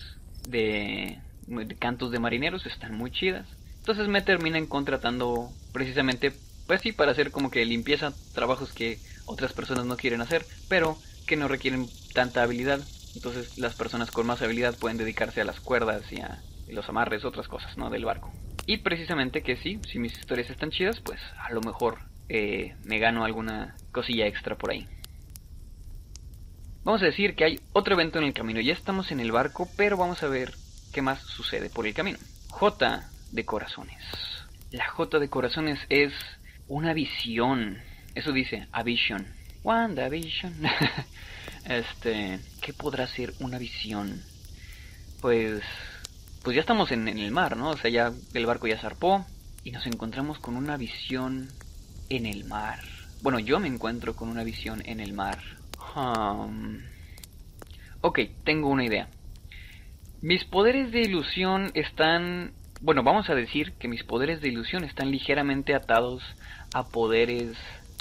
de, 0.48 1.20
de 1.48 1.76
cantos 1.76 2.12
de 2.12 2.20
marineros, 2.20 2.66
están 2.66 2.96
muy 2.96 3.12
chidas. 3.12 3.48
Entonces 3.80 4.08
me 4.08 4.22
terminan 4.22 4.68
contratando 4.68 5.50
precisamente, 5.74 6.32
pues 6.68 6.82
sí, 6.82 6.92
para 6.92 7.12
hacer 7.12 7.32
como 7.32 7.50
que 7.50 7.66
limpieza, 7.66 8.14
trabajos 8.34 8.74
que 8.74 9.00
otras 9.26 9.54
personas 9.54 9.86
no 9.86 9.98
quieren 9.98 10.22
hacer, 10.22 10.46
pero 10.70 10.98
que 11.26 11.38
no 11.38 11.48
requieren 11.48 11.88
tanta 12.14 12.44
habilidad. 12.44 12.82
Entonces 13.16 13.58
las 13.58 13.76
personas 13.76 14.12
con 14.12 14.26
más 14.28 14.42
habilidad 14.42 14.78
pueden 14.78 14.98
dedicarse 14.98 15.42
a 15.42 15.46
las 15.46 15.60
cuerdas 15.60 16.12
y 16.12 16.22
a 16.22 16.42
los 16.70 16.88
amarres, 16.90 17.26
otras 17.26 17.48
cosas, 17.48 17.78
¿no? 17.78 17.90
Del 17.90 18.06
barco. 18.06 18.32
Y 18.66 18.78
precisamente 18.78 19.42
que 19.42 19.58
sí, 19.58 19.80
si 19.90 20.00
mis 20.00 20.18
historias 20.18 20.50
están 20.50 20.72
chidas, 20.72 21.00
pues 21.02 21.20
a 21.40 21.52
lo 21.52 21.62
mejor 21.62 22.00
eh, 22.30 22.76
me 22.86 23.00
gano 23.00 23.26
alguna 23.26 23.76
cosilla 23.92 24.28
extra 24.28 24.56
por 24.56 24.72
ahí. 24.72 24.88
Vamos 26.84 27.02
a 27.02 27.06
decir 27.06 27.36
que 27.36 27.44
hay 27.44 27.60
otro 27.74 27.94
evento 27.94 28.18
en 28.18 28.26
el 28.26 28.34
camino. 28.34 28.60
Ya 28.60 28.74
estamos 28.74 29.12
en 29.12 29.20
el 29.20 29.32
barco, 29.32 29.70
pero 29.78 29.98
vamos 29.98 30.24
a 30.24 30.28
ver 30.28 30.54
qué 30.94 31.02
más 31.02 31.20
sucede 31.22 31.70
por 31.70 31.86
el 31.86 31.94
camino. 31.94 32.18
J 32.50 33.04
de 33.32 33.46
corazones. 33.46 34.02
La 34.72 34.88
J 34.88 35.20
de 35.20 35.30
corazones 35.30 35.80
es 35.90 36.14
una 36.68 36.94
visión. 36.94 37.78
Eso 38.16 38.32
dice, 38.32 38.68
a 38.72 38.84
vision. 38.84 39.28
Vision. 39.64 40.54
este, 41.66 42.40
¿qué 42.62 42.74
podrá 42.74 43.08
ser 43.08 43.34
una 43.40 43.58
visión? 43.58 44.22
Pues, 45.22 45.62
pues 46.44 46.56
ya 46.56 46.62
estamos 46.62 46.92
en, 46.92 47.08
el 47.08 47.32
mar, 47.32 47.56
¿no? 47.56 47.70
O 47.70 47.78
sea, 47.78 47.92
ya 47.92 48.12
el 48.34 48.46
barco 48.46 48.68
ya 48.68 48.80
zarpó 48.80 49.26
y 49.64 49.72
nos 49.72 49.86
encontramos 49.86 50.40
con 50.40 50.56
una 50.56 50.78
visión 50.78 51.50
en 52.10 52.26
el 52.26 52.46
mar. 52.46 52.80
Bueno, 53.22 53.40
yo 53.40 53.60
me 53.60 53.68
encuentro 53.68 54.16
con 54.16 54.30
una 54.30 54.44
visión 54.44 54.82
en 54.86 55.00
el 55.00 55.14
mar. 55.14 55.40
Um, 55.96 56.80
ok, 58.02 58.20
tengo 58.44 58.70
una 58.70 58.86
idea. 58.86 59.10
Mis 60.22 60.44
poderes 60.46 60.92
de 60.92 61.02
ilusión 61.02 61.72
están 61.76 62.54
bueno, 62.82 63.04
vamos 63.04 63.30
a 63.30 63.36
decir 63.36 63.74
que 63.74 63.88
mis 63.88 64.04
poderes 64.04 64.42
de 64.42 64.48
ilusión 64.48 64.84
están 64.84 65.12
ligeramente 65.12 65.76
atados 65.76 66.24
a 66.74 66.88
poderes 66.88 67.56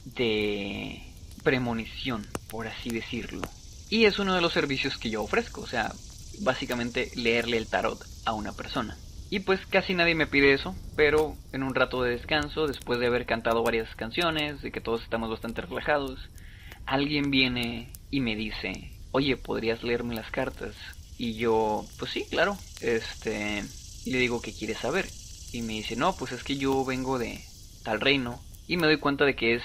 de 0.06 1.09
premonición, 1.42 2.26
por 2.48 2.66
así 2.66 2.90
decirlo. 2.90 3.42
Y 3.88 4.04
es 4.04 4.18
uno 4.18 4.34
de 4.34 4.40
los 4.40 4.52
servicios 4.52 4.96
que 4.96 5.10
yo 5.10 5.22
ofrezco, 5.22 5.62
o 5.62 5.66
sea, 5.66 5.92
básicamente 6.40 7.10
leerle 7.16 7.56
el 7.56 7.66
tarot 7.66 8.04
a 8.24 8.32
una 8.34 8.52
persona. 8.52 8.96
Y 9.30 9.40
pues 9.40 9.60
casi 9.66 9.94
nadie 9.94 10.14
me 10.14 10.26
pide 10.26 10.52
eso, 10.52 10.74
pero 10.96 11.36
en 11.52 11.62
un 11.62 11.74
rato 11.74 12.02
de 12.02 12.10
descanso, 12.10 12.66
después 12.66 12.98
de 12.98 13.06
haber 13.06 13.26
cantado 13.26 13.62
varias 13.62 13.94
canciones, 13.94 14.60
de 14.60 14.72
que 14.72 14.80
todos 14.80 15.02
estamos 15.02 15.30
bastante 15.30 15.62
relajados, 15.62 16.18
alguien 16.84 17.30
viene 17.30 17.92
y 18.10 18.20
me 18.20 18.34
dice, 18.34 18.90
oye, 19.12 19.36
¿podrías 19.36 19.82
leerme 19.84 20.16
las 20.16 20.30
cartas? 20.30 20.74
Y 21.16 21.34
yo, 21.34 21.84
pues 21.98 22.10
sí, 22.10 22.24
claro, 22.28 22.56
este, 22.80 23.62
le 24.06 24.18
digo, 24.18 24.40
¿qué 24.40 24.52
quieres 24.52 24.78
saber? 24.78 25.06
Y 25.52 25.62
me 25.62 25.74
dice, 25.74 25.94
no, 25.94 26.16
pues 26.16 26.32
es 26.32 26.42
que 26.42 26.56
yo 26.56 26.84
vengo 26.84 27.18
de 27.18 27.40
tal 27.84 28.00
reino. 28.00 28.40
Y 28.66 28.76
me 28.76 28.86
doy 28.86 28.98
cuenta 28.98 29.24
de 29.24 29.36
que 29.36 29.54
es 29.56 29.62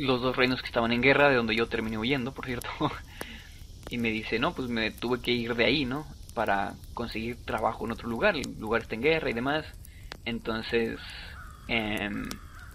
los 0.00 0.20
dos 0.20 0.36
reinos 0.36 0.60
que 0.60 0.66
estaban 0.66 0.92
en 0.92 1.00
guerra, 1.00 1.28
de 1.28 1.36
donde 1.36 1.56
yo 1.56 1.66
terminé 1.66 1.98
huyendo, 1.98 2.32
por 2.32 2.46
cierto. 2.46 2.68
y 3.90 3.98
me 3.98 4.10
dice, 4.10 4.38
no, 4.38 4.54
pues 4.54 4.68
me 4.68 4.90
tuve 4.90 5.20
que 5.20 5.32
ir 5.32 5.54
de 5.54 5.64
ahí, 5.64 5.84
¿no? 5.84 6.06
Para 6.34 6.74
conseguir 6.94 7.36
trabajo 7.44 7.84
en 7.84 7.92
otro 7.92 8.08
lugar. 8.08 8.36
El 8.36 8.58
lugar 8.58 8.82
está 8.82 8.94
en 8.94 9.02
guerra 9.02 9.30
y 9.30 9.34
demás. 9.34 9.66
Entonces, 10.24 10.98
em, 11.68 12.28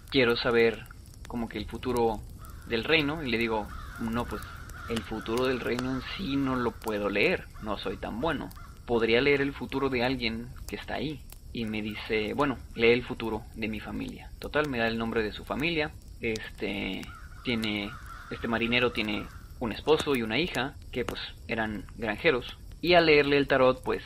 quiero 0.10 0.36
saber 0.36 0.86
como 1.28 1.48
que 1.48 1.58
el 1.58 1.66
futuro 1.66 2.22
del 2.68 2.84
reino. 2.84 3.24
Y 3.24 3.32
le 3.32 3.38
digo, 3.38 3.68
no, 4.00 4.26
pues 4.26 4.42
el 4.90 5.02
futuro 5.04 5.46
del 5.46 5.60
reino 5.60 5.92
en 5.92 6.02
sí 6.16 6.36
no 6.36 6.56
lo 6.56 6.72
puedo 6.72 7.10
leer. 7.10 7.46
No 7.64 7.78
soy 7.78 7.98
tan 7.98 8.20
bueno 8.22 8.50
podría 8.86 9.22
leer 9.22 9.42
el 9.42 9.54
futuro 9.54 9.90
de 9.90 10.04
alguien 10.04 10.48
que 10.68 10.76
está 10.76 10.96
ahí. 10.96 11.22
Y 11.52 11.66
me 11.66 11.82
dice, 11.82 12.34
bueno, 12.34 12.58
lee 12.76 12.92
el 12.92 13.04
futuro 13.04 13.44
de 13.56 13.68
mi 13.68 13.80
familia. 13.80 14.30
Total, 14.40 14.68
me 14.68 14.78
da 14.78 14.88
el 14.88 14.98
nombre 14.98 15.24
de 15.24 15.32
su 15.32 15.46
familia. 15.46 15.92
Este 16.22 17.02
tiene, 17.44 17.92
este 18.32 18.48
marinero 18.48 18.92
tiene 18.92 19.26
un 19.60 19.72
esposo 19.72 20.16
y 20.16 20.22
una 20.22 20.40
hija 20.40 20.76
que 20.92 21.06
pues 21.06 21.22
eran 21.48 21.86
granjeros. 21.98 22.58
Y 22.82 22.94
al 22.94 23.06
leerle 23.06 23.38
el 23.38 23.48
tarot 23.48 23.84
pues 23.84 24.04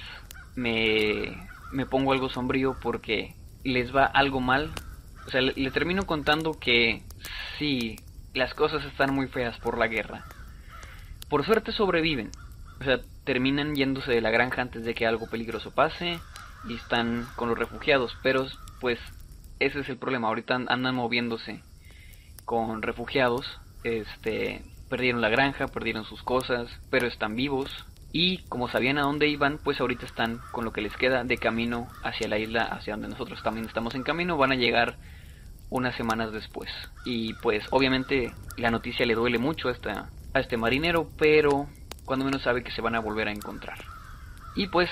me, 0.55 1.37
me 1.71 1.85
pongo 1.85 2.13
algo 2.13 2.29
sombrío 2.29 2.77
porque 2.81 3.35
les 3.63 3.95
va 3.95 4.05
algo 4.05 4.41
mal. 4.41 4.71
O 5.27 5.31
sea, 5.31 5.41
le, 5.41 5.71
termino 5.71 6.05
contando 6.05 6.59
que 6.59 7.03
sí, 7.57 7.97
las 8.33 8.53
cosas 8.53 8.83
están 8.85 9.13
muy 9.13 9.27
feas 9.27 9.57
por 9.59 9.77
la 9.77 9.87
guerra. 9.87 10.25
Por 11.29 11.45
suerte 11.45 11.71
sobreviven. 11.71 12.31
O 12.79 12.83
sea, 12.83 13.01
terminan 13.25 13.75
yéndose 13.75 14.11
de 14.11 14.21
la 14.21 14.31
granja 14.31 14.61
antes 14.61 14.83
de 14.83 14.95
que 14.95 15.05
algo 15.05 15.29
peligroso 15.29 15.71
pase 15.71 16.19
y 16.67 16.75
están 16.75 17.27
con 17.35 17.49
los 17.49 17.59
refugiados, 17.59 18.17
pero 18.23 18.47
pues 18.79 18.99
ese 19.59 19.81
es 19.81 19.89
el 19.89 19.97
problema, 19.97 20.29
ahorita 20.29 20.55
andan 20.55 20.95
moviéndose 20.95 21.61
con 22.49 22.81
refugiados, 22.81 23.45
este, 23.83 24.63
perdieron 24.89 25.21
la 25.21 25.29
granja, 25.29 25.67
perdieron 25.67 26.03
sus 26.03 26.23
cosas, 26.23 26.67
pero 26.89 27.05
están 27.05 27.35
vivos 27.35 27.69
y 28.11 28.39
como 28.49 28.67
sabían 28.67 28.97
a 28.97 29.03
dónde 29.03 29.27
iban, 29.27 29.59
pues 29.63 29.79
ahorita 29.79 30.07
están 30.07 30.39
con 30.51 30.65
lo 30.65 30.73
que 30.73 30.81
les 30.81 30.97
queda 30.97 31.23
de 31.23 31.37
camino 31.37 31.89
hacia 32.03 32.27
la 32.27 32.39
isla, 32.39 32.63
hacia 32.63 32.93
donde 32.93 33.09
nosotros 33.09 33.43
también 33.43 33.67
estamos 33.67 33.93
en 33.93 34.01
camino, 34.01 34.35
van 34.35 34.51
a 34.51 34.55
llegar 34.55 34.95
unas 35.69 35.95
semanas 35.95 36.31
después. 36.31 36.71
Y 37.05 37.35
pues 37.35 37.63
obviamente 37.69 38.33
la 38.57 38.71
noticia 38.71 39.05
le 39.05 39.13
duele 39.13 39.37
mucho 39.37 39.69
a, 39.69 40.09
a 40.33 40.39
este 40.39 40.57
marinero, 40.57 41.07
pero 41.19 41.67
cuando 42.03 42.25
menos 42.25 42.41
sabe 42.41 42.63
que 42.63 42.71
se 42.71 42.81
van 42.81 42.95
a 42.95 42.99
volver 42.99 43.27
a 43.27 43.31
encontrar. 43.31 43.77
Y 44.55 44.69
pues 44.69 44.89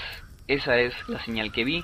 esa 0.48 0.78
es 0.78 0.94
la 1.10 1.26
señal 1.26 1.52
que 1.52 1.64
vi, 1.64 1.84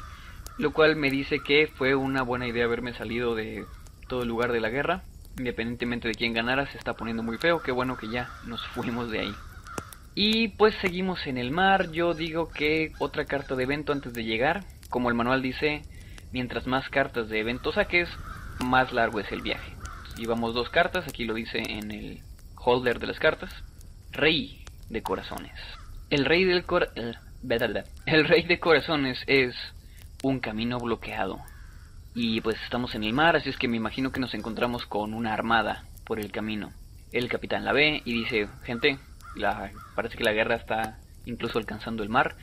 lo 0.59 0.71
cual 0.71 0.97
me 0.97 1.09
dice 1.09 1.39
que 1.39 1.65
fue 1.65 1.95
una 1.95 2.21
buena 2.21 2.47
idea 2.47 2.65
haberme 2.65 2.93
salido 2.93 3.33
de 3.33 3.65
todo 4.07 4.21
el 4.21 4.27
lugar 4.27 4.51
de 4.51 4.61
la 4.61 4.69
guerra, 4.69 5.01
independientemente 5.37 6.07
de 6.07 6.15
quién 6.15 6.33
ganara, 6.33 6.65
se 6.67 6.77
está 6.77 6.93
poniendo 6.93 7.23
muy 7.23 7.37
feo, 7.37 7.61
qué 7.61 7.71
bueno 7.71 7.97
que 7.97 8.09
ya 8.09 8.29
nos 8.45 8.65
fuimos 8.67 9.11
de 9.11 9.19
ahí. 9.19 9.35
Y 10.15 10.49
pues 10.49 10.75
seguimos 10.75 11.25
en 11.25 11.37
el 11.37 11.51
mar, 11.51 11.91
yo 11.91 12.13
digo 12.13 12.49
que 12.49 12.91
otra 12.99 13.25
carta 13.25 13.55
de 13.55 13.63
evento 13.63 13.91
antes 13.91 14.13
de 14.13 14.23
llegar, 14.23 14.63
como 14.89 15.09
el 15.09 15.15
manual 15.15 15.41
dice, 15.41 15.81
Mientras 16.33 16.65
más 16.65 16.89
cartas 16.89 17.29
de 17.29 17.39
evento 17.39 17.71
saques, 17.71 18.09
más 18.59 18.91
largo 18.91 19.19
es 19.19 19.31
el 19.31 19.43
viaje. 19.43 19.71
Llevamos 20.17 20.55
dos 20.55 20.67
cartas, 20.69 21.07
aquí 21.07 21.25
lo 21.25 21.35
dice 21.35 21.59
en 21.59 21.91
el 21.91 22.21
holder 22.55 22.97
de 22.97 23.05
las 23.05 23.19
cartas. 23.19 23.53
Rey 24.11 24.65
de 24.89 25.03
corazones. 25.03 25.53
El 26.09 26.25
rey 26.25 26.43
del 26.43 26.65
cor 26.65 26.89
el, 26.95 27.15
el 28.07 28.27
rey 28.27 28.43
de 28.43 28.59
corazones 28.59 29.23
es 29.27 29.55
un 30.23 30.39
camino 30.39 30.79
bloqueado. 30.79 31.39
Y 32.15 32.41
pues 32.41 32.57
estamos 32.63 32.93
en 32.95 33.03
el 33.03 33.13
mar, 33.13 33.35
así 33.35 33.49
es 33.49 33.57
que 33.57 33.67
me 33.67 33.77
imagino 33.77 34.11
que 34.11 34.19
nos 34.19 34.33
encontramos 34.33 34.85
con 34.85 35.13
una 35.13 35.33
armada 35.33 35.85
por 36.03 36.19
el 36.19 36.31
camino. 36.31 36.71
El 37.11 37.27
capitán 37.27 37.65
la 37.65 37.73
ve 37.73 38.01
y 38.05 38.13
dice, 38.13 38.47
gente, 38.63 38.99
la, 39.35 39.71
parece 39.95 40.17
que 40.17 40.23
la 40.23 40.33
guerra 40.33 40.55
está 40.55 40.99
incluso 41.25 41.57
alcanzando 41.57 42.03
el 42.03 42.09
mar. 42.09 42.35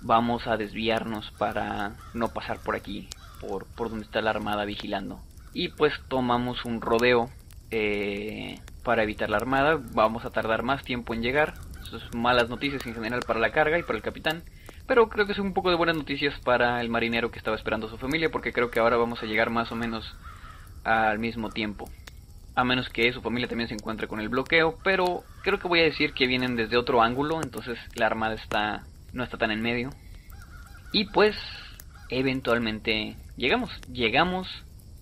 Vamos 0.00 0.46
a 0.46 0.56
desviarnos 0.56 1.32
para 1.32 1.96
no 2.14 2.28
pasar 2.28 2.60
por 2.60 2.76
aquí, 2.76 3.08
por, 3.40 3.66
por 3.66 3.90
donde 3.90 4.04
está 4.04 4.20
la 4.22 4.30
armada 4.30 4.64
vigilando. 4.64 5.20
Y 5.52 5.68
pues 5.68 5.92
tomamos 6.08 6.64
un 6.64 6.80
rodeo 6.80 7.30
eh, 7.70 8.60
para 8.84 9.02
evitar 9.02 9.30
la 9.30 9.38
armada. 9.38 9.80
Vamos 9.92 10.24
a 10.24 10.30
tardar 10.30 10.62
más 10.62 10.84
tiempo 10.84 11.14
en 11.14 11.22
llegar. 11.22 11.54
Eso 11.82 11.96
es 11.96 12.14
malas 12.14 12.48
noticias 12.48 12.86
en 12.86 12.94
general 12.94 13.22
para 13.26 13.40
la 13.40 13.50
carga 13.50 13.78
y 13.78 13.82
para 13.82 13.96
el 13.96 14.02
capitán. 14.02 14.44
Pero 14.88 15.10
creo 15.10 15.26
que 15.26 15.32
es 15.32 15.38
un 15.38 15.52
poco 15.52 15.68
de 15.68 15.76
buenas 15.76 15.96
noticias 15.96 16.34
para 16.40 16.80
el 16.80 16.88
marinero 16.88 17.30
que 17.30 17.38
estaba 17.38 17.56
esperando 17.56 17.86
a 17.86 17.90
su 17.90 17.98
familia, 17.98 18.30
porque 18.30 18.54
creo 18.54 18.70
que 18.70 18.80
ahora 18.80 18.96
vamos 18.96 19.22
a 19.22 19.26
llegar 19.26 19.50
más 19.50 19.70
o 19.70 19.76
menos 19.76 20.16
al 20.82 21.18
mismo 21.18 21.50
tiempo. 21.50 21.90
A 22.54 22.64
menos 22.64 22.88
que 22.88 23.12
su 23.12 23.20
familia 23.20 23.48
también 23.48 23.68
se 23.68 23.74
encuentre 23.74 24.08
con 24.08 24.18
el 24.18 24.30
bloqueo, 24.30 24.78
pero 24.82 25.22
creo 25.42 25.58
que 25.58 25.68
voy 25.68 25.80
a 25.80 25.84
decir 25.84 26.14
que 26.14 26.26
vienen 26.26 26.56
desde 26.56 26.78
otro 26.78 27.02
ángulo, 27.02 27.40
entonces 27.42 27.78
la 27.94 28.06
armada 28.06 28.34
está 28.34 28.82
no 29.12 29.24
está 29.24 29.36
tan 29.36 29.50
en 29.50 29.60
medio. 29.60 29.90
Y 30.92 31.04
pues 31.04 31.36
eventualmente 32.08 33.14
llegamos, 33.36 33.70
llegamos 33.92 34.48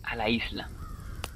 a 0.03 0.17
la 0.17 0.29
isla. 0.29 0.69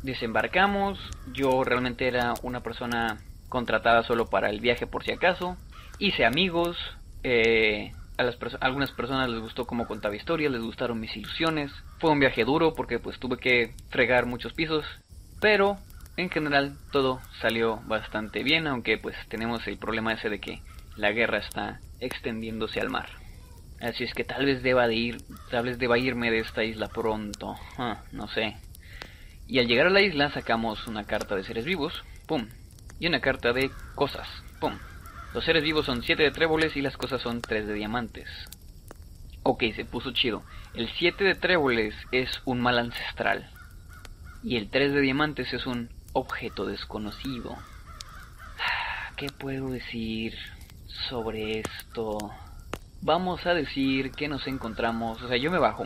Desembarcamos, 0.03 0.99
yo 1.33 1.63
realmente 1.63 2.09
era 2.09 2.35
una 2.43 2.61
persona 2.61 3.19
contratada 3.49 4.03
solo 4.03 4.27
para 4.27 4.51
el 4.51 4.61
viaje 4.61 4.89
por 4.89 5.05
si 5.05 5.13
acaso. 5.13 5.57
Hice 5.99 6.25
amigos, 6.25 6.77
eh, 7.23 7.93
a, 8.21 8.23
las 8.23 8.37
algunas 8.61 8.93
personas 8.93 9.31
les 9.31 9.41
gustó 9.41 9.67
cómo 9.67 9.87
contaba 9.87 10.15
historias, 10.15 10.53
les 10.53 10.63
gustaron 10.63 11.01
mis 11.01 11.17
ilusiones. 11.17 11.73
Fue 11.99 12.11
un 12.11 12.21
viaje 12.21 12.45
duro 12.45 12.75
porque 12.75 12.99
pues 12.99 13.19
tuve 13.19 13.39
que 13.39 13.75
fregar 13.89 14.27
muchos 14.27 14.53
pisos, 14.53 14.85
pero 15.41 15.79
en 16.19 16.29
general 16.29 16.77
todo 16.93 17.21
salió 17.41 17.79
bastante 17.87 18.43
bien, 18.43 18.67
aunque 18.67 18.99
pues 18.99 19.17
tenemos 19.29 19.67
el 19.67 19.79
problema 19.79 20.13
ese 20.13 20.29
de 20.29 20.39
que 20.39 20.61
la 20.97 21.13
guerra 21.13 21.39
está 21.39 21.81
extendiéndose 21.99 22.81
al 22.81 22.91
mar. 22.91 23.09
Así 23.81 24.05
es 24.05 24.13
que 24.13 24.25
tal 24.25 24.45
vez 24.45 24.63
deba 24.63 24.87
de 24.87 24.95
ir, 24.95 25.17
tal 25.51 25.65
vez 25.65 25.79
deba 25.79 25.99
irme 25.99 26.31
de 26.31 26.41
esta 26.41 26.63
isla 26.63 26.89
pronto, 26.89 27.55
ah, 27.79 28.03
no 28.13 28.29
sé. 28.29 28.57
Y 29.47 29.59
al 29.59 29.67
llegar 29.67 29.87
a 29.87 29.91
la 29.91 30.03
isla 30.03 30.31
sacamos 30.31 30.87
una 30.87 31.05
carta 31.05 31.35
de 31.35 31.45
seres 31.45 31.65
vivos, 31.65 32.05
pum, 32.27 32.47
y 32.99 33.07
una 33.07 33.21
carta 33.21 33.55
de 33.55 33.71
cosas, 33.95 34.29
pum. 34.61 34.75
Los 35.33 35.45
seres 35.45 35.63
vivos 35.63 35.87
son 35.87 36.03
7 36.03 36.23
de 36.23 36.31
tréboles 36.31 36.77
y 36.77 36.83
las 36.83 36.97
cosas 36.97 37.23
son 37.23 37.41
3 37.41 37.67
de 37.67 37.75
diamantes. 37.75 38.29
Ok, 39.43 39.65
se 39.77 39.85
puso 39.85 40.11
chido. 40.13 40.43
El 40.75 40.89
7 40.99 41.23
de 41.25 41.35
tréboles 41.35 41.95
es 42.11 42.29
un 42.45 42.61
mal 42.61 42.79
ancestral. 42.79 43.51
Y 44.43 44.57
el 44.57 44.71
3 44.71 44.93
de 44.93 45.01
diamantes 45.01 45.53
es 45.53 45.67
un 45.67 45.91
objeto 46.13 46.67
desconocido. 46.67 47.57
¿Qué 49.17 49.29
puedo 49.29 49.71
decir 49.71 50.35
sobre 51.09 51.61
esto? 51.61 52.19
Vamos 53.01 53.47
a 53.47 53.55
decir 53.55 54.11
que 54.11 54.29
nos 54.29 54.47
encontramos... 54.47 55.23
O 55.23 55.29
sea, 55.29 55.37
yo 55.37 55.51
me 55.51 55.59
bajo 55.59 55.85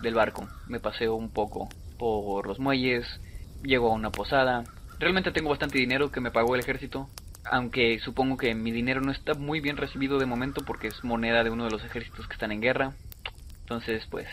del 0.00 0.14
barco, 0.14 0.48
me 0.68 0.80
paseo 0.80 1.14
un 1.14 1.30
poco 1.30 1.68
por 1.98 2.46
los 2.46 2.58
muelles, 2.58 3.06
llego 3.62 3.90
a 3.90 3.94
una 3.94 4.10
posada. 4.10 4.64
Realmente 4.98 5.32
tengo 5.32 5.50
bastante 5.50 5.78
dinero 5.78 6.10
que 6.10 6.20
me 6.20 6.30
pagó 6.30 6.54
el 6.54 6.60
ejército, 6.60 7.08
aunque 7.50 7.98
supongo 8.00 8.36
que 8.36 8.54
mi 8.54 8.70
dinero 8.70 9.00
no 9.00 9.12
está 9.12 9.34
muy 9.34 9.60
bien 9.60 9.76
recibido 9.76 10.18
de 10.18 10.26
momento 10.26 10.64
porque 10.64 10.88
es 10.88 11.04
moneda 11.04 11.44
de 11.44 11.50
uno 11.50 11.64
de 11.64 11.70
los 11.70 11.84
ejércitos 11.84 12.26
que 12.26 12.34
están 12.34 12.52
en 12.52 12.60
guerra. 12.60 12.92
Entonces, 13.60 14.06
pues, 14.10 14.26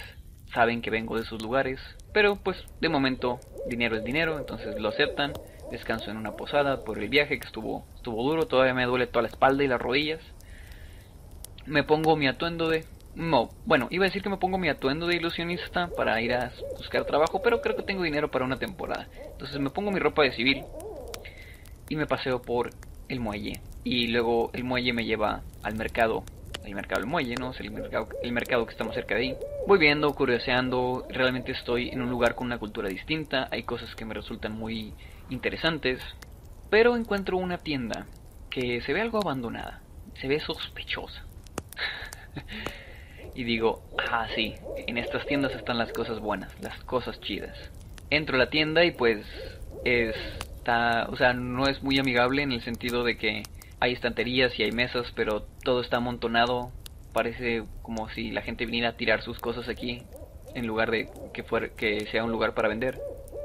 saben 0.54 0.82
que 0.82 0.90
vengo 0.90 1.16
de 1.16 1.24
esos 1.24 1.42
lugares. 1.42 1.80
Pero, 2.14 2.36
pues, 2.36 2.58
de 2.80 2.90
momento, 2.90 3.40
dinero 3.68 3.96
es 3.96 4.04
dinero, 4.04 4.38
entonces 4.38 4.80
lo 4.80 4.90
aceptan. 4.90 5.34
Descanso 5.72 6.12
en 6.12 6.18
una 6.18 6.34
posada 6.34 6.84
por 6.84 7.00
el 7.00 7.10
viaje 7.10 7.40
que 7.40 7.48
estuvo, 7.48 7.86
estuvo 7.96 8.24
duro, 8.24 8.46
todavía 8.46 8.76
me 8.76 8.86
duele 8.86 9.08
toda 9.08 9.24
la 9.24 9.30
espalda 9.30 9.64
y 9.64 9.68
las 9.68 9.82
rodillas. 9.82 10.22
Me 11.66 11.84
pongo 11.84 12.16
mi 12.16 12.28
atuendo 12.28 12.70
de... 12.70 12.86
No, 13.16 13.50
bueno, 13.66 13.88
iba 13.92 14.06
a 14.06 14.08
decir 14.08 14.22
que 14.22 14.30
me 14.30 14.38
pongo 14.38 14.58
mi 14.58 14.70
atuendo 14.70 15.08
de 15.08 15.16
ilusionista 15.16 15.88
para 15.96 16.20
ir 16.22 16.34
a 16.34 16.52
buscar 16.78 17.06
trabajo, 17.06 17.42
pero 17.44 17.62
creo 17.62 17.76
que 17.76 17.84
tengo 17.84 18.04
dinero 18.04 18.30
para 18.30 18.46
una 18.46 18.58
temporada. 18.58 19.08
Entonces 19.32 19.60
me 19.60 19.70
pongo 19.70 19.92
mi 19.92 20.00
ropa 20.00 20.24
de 20.24 20.32
civil 20.32 20.64
y 21.90 21.96
me 21.96 22.08
paseo 22.08 22.42
por 22.42 22.72
el 23.14 23.20
muelle. 23.20 23.62
Y 23.84 24.08
luego 24.08 24.52
el 24.54 24.64
muelle 24.64 24.94
me 24.94 25.06
lleva 25.06 25.42
al 25.64 25.76
mercado. 25.76 26.24
El 26.66 26.76
mercado 26.76 27.02
del 27.02 27.10
muelle, 27.10 27.36
¿no? 27.36 27.52
Es 27.52 27.60
el 27.60 27.72
mercado, 27.72 28.08
el 28.22 28.32
mercado 28.32 28.66
que 28.66 28.72
estamos 28.72 28.96
cerca 28.96 29.16
de 29.16 29.22
ahí. 29.22 29.36
Voy 29.68 29.80
viendo, 29.80 30.14
curioseando. 30.14 31.06
Realmente 31.10 31.52
estoy 31.52 31.90
en 31.90 32.02
un 32.02 32.10
lugar 32.10 32.36
con 32.36 32.48
una 32.48 32.58
cultura 32.58 32.90
distinta. 32.90 33.48
Hay 33.52 33.64
cosas 33.64 33.94
que 33.96 34.06
me 34.06 34.14
resultan 34.14 34.54
muy 34.54 34.94
interesantes. 35.30 36.02
Pero 36.70 36.96
encuentro 36.96 37.38
una 37.38 37.58
tienda 37.58 38.08
que 38.50 38.82
se 38.82 38.94
ve 38.94 39.02
algo 39.02 39.20
abandonada. 39.20 39.82
Se 40.22 40.28
ve 40.28 40.40
sospechosa. 40.40 41.26
y 43.36 43.44
digo, 43.44 43.84
ah, 44.10 44.28
sí, 44.36 44.56
en 44.88 44.98
estas 44.98 45.26
tiendas 45.26 45.54
están 45.54 45.78
las 45.78 45.92
cosas 45.92 46.20
buenas, 46.20 46.54
las 46.62 46.82
cosas 46.84 47.20
chidas. 47.20 47.58
Entro 48.10 48.36
a 48.36 48.40
la 48.40 48.50
tienda 48.50 48.86
y 48.86 48.92
pues 48.92 49.26
es 49.86 50.16
o 50.66 51.16
sea, 51.16 51.34
no 51.34 51.68
es 51.68 51.82
muy 51.84 52.00
amigable 52.00 52.44
en 52.44 52.52
el 52.52 52.62
sentido 52.64 53.04
de 53.04 53.18
que 53.18 53.44
hay 53.80 53.94
estanterías 53.94 54.58
y 54.58 54.64
hay 54.64 54.72
mesas, 54.72 55.12
pero 55.16 55.46
todo 55.64 55.82
está 55.82 55.98
amontonado. 55.98 56.72
Parece 57.14 57.64
como 57.82 58.10
si 58.10 58.32
la 58.32 58.42
gente 58.42 58.66
viniera 58.66 58.90
a 58.90 58.98
tirar 58.98 59.22
sus 59.22 59.40
cosas 59.40 59.70
aquí 59.70 60.04
en 60.56 60.68
lugar 60.68 60.92
de 60.92 61.10
que 61.34 61.44
fuera, 61.44 61.70
que 61.70 62.06
sea 62.08 62.24
un 62.24 62.32
lugar 62.32 62.54
para 62.54 62.70
vender. 62.70 63.00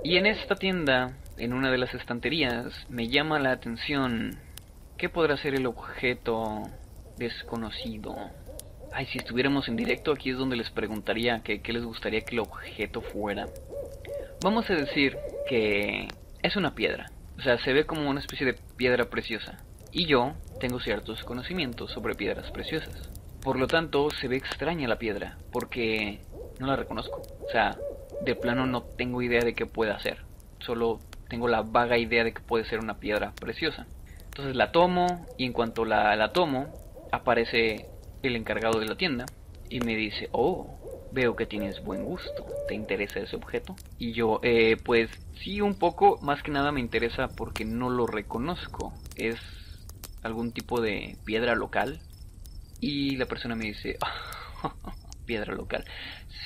Y 0.05 0.17
en 0.17 0.27
esta 0.27 0.55
tienda, 0.55 1.17
en 1.37 1.53
una 1.53 1.71
de 1.71 1.79
las 1.79 1.93
estanterías, 1.95 2.67
me 2.89 3.09
llama 3.09 3.39
la 3.39 3.53
atención 3.53 4.39
¿qué 4.97 5.09
podrá 5.09 5.37
ser 5.37 5.55
el 5.55 5.67
objeto 5.67 6.63
desconocido? 7.17 8.17
Ay, 8.93 9.07
si 9.07 9.19
estuviéramos 9.19 9.69
en 9.69 9.77
directo 9.77 10.13
aquí 10.13 10.31
es 10.31 10.39
donde 10.39 10.57
les 10.57 10.71
preguntaría 10.71 11.43
qué 11.43 11.61
les 11.73 11.85
gustaría 11.85 12.21
que 12.23 12.35
el 12.35 12.41
objeto 12.41 13.01
fuera. 13.01 13.47
Vamos 14.43 14.69
a 14.71 14.75
decir 14.75 15.17
que 15.49 16.09
es 16.49 16.57
una 16.57 16.75
piedra. 16.75 17.11
O 17.39 17.43
sea, 17.43 17.59
se 17.59 17.73
ve 17.73 17.87
como 17.87 18.09
una 18.09 18.21
especie 18.21 18.47
de 18.47 18.59
piedra 18.77 19.05
preciosa. 19.05 19.59
Y 19.93 20.07
yo 20.07 20.35
tengo 20.61 20.81
ciertos 20.81 21.23
conocimientos 21.23 21.93
sobre 21.93 22.15
piedras 22.15 22.51
preciosas. 22.51 23.09
Por 23.43 23.59
lo 23.59 23.67
tanto, 23.67 24.09
se 24.11 24.29
ve 24.29 24.37
extraña 24.37 24.89
la 24.89 24.99
piedra, 24.99 25.39
porque 25.53 26.21
no 26.59 26.67
la 26.67 26.77
reconozco. 26.77 27.23
O 27.47 27.51
sea, 27.51 27.77
de 28.25 28.35
plano 28.35 28.67
no 28.67 28.83
tengo 28.83 29.23
idea 29.23 29.41
de 29.41 29.55
qué 29.55 29.67
pueda 29.67 29.99
ser. 30.01 30.19
Solo 30.59 30.99
tengo 31.29 31.49
la 31.49 31.63
vaga 31.63 31.99
idea 31.99 32.25
de 32.25 32.33
que 32.33 32.41
puede 32.41 32.65
ser 32.65 32.81
una 32.81 32.99
piedra 32.99 33.33
preciosa. 33.39 33.87
Entonces 34.25 34.57
la 34.57 34.73
tomo 34.73 35.27
y 35.37 35.45
en 35.45 35.53
cuanto 35.53 35.85
la, 35.85 36.15
la 36.17 36.33
tomo, 36.33 36.73
aparece 37.13 37.87
el 38.23 38.37
encargado 38.37 38.81
de 38.81 38.87
la 38.87 38.97
tienda 38.97 39.27
y 39.71 39.81
me 39.81 39.95
dice, 39.95 40.29
oh, 40.33 40.78
Veo 41.13 41.37
que 41.37 41.47
tienes 41.47 41.83
buen 41.83 42.05
gusto. 42.05 42.47
¿Te 42.67 42.75
interesa 42.75 43.21
ese 43.21 43.37
objeto? 43.37 43.75
Y 43.99 44.13
yo, 44.13 44.41
eh, 44.43 44.77
pues 44.85 45.11
sí, 45.43 45.61
un 45.61 45.79
poco. 45.79 46.19
Más 46.23 46.43
que 46.43 46.51
nada 46.51 46.73
me 46.73 46.81
interesa 46.81 47.29
porque 47.29 47.65
no 47.65 47.91
lo 47.91 48.07
reconozco. 48.07 48.93
Es 49.17 49.37
algún 50.23 50.53
tipo 50.53 50.81
de 50.81 51.17
piedra 51.25 51.55
local. 51.55 52.01
Y 52.81 53.17
la 53.17 53.27
persona 53.27 53.57
me 53.57 53.67
dice, 53.67 53.97
piedra 55.27 55.55
local. 55.55 55.85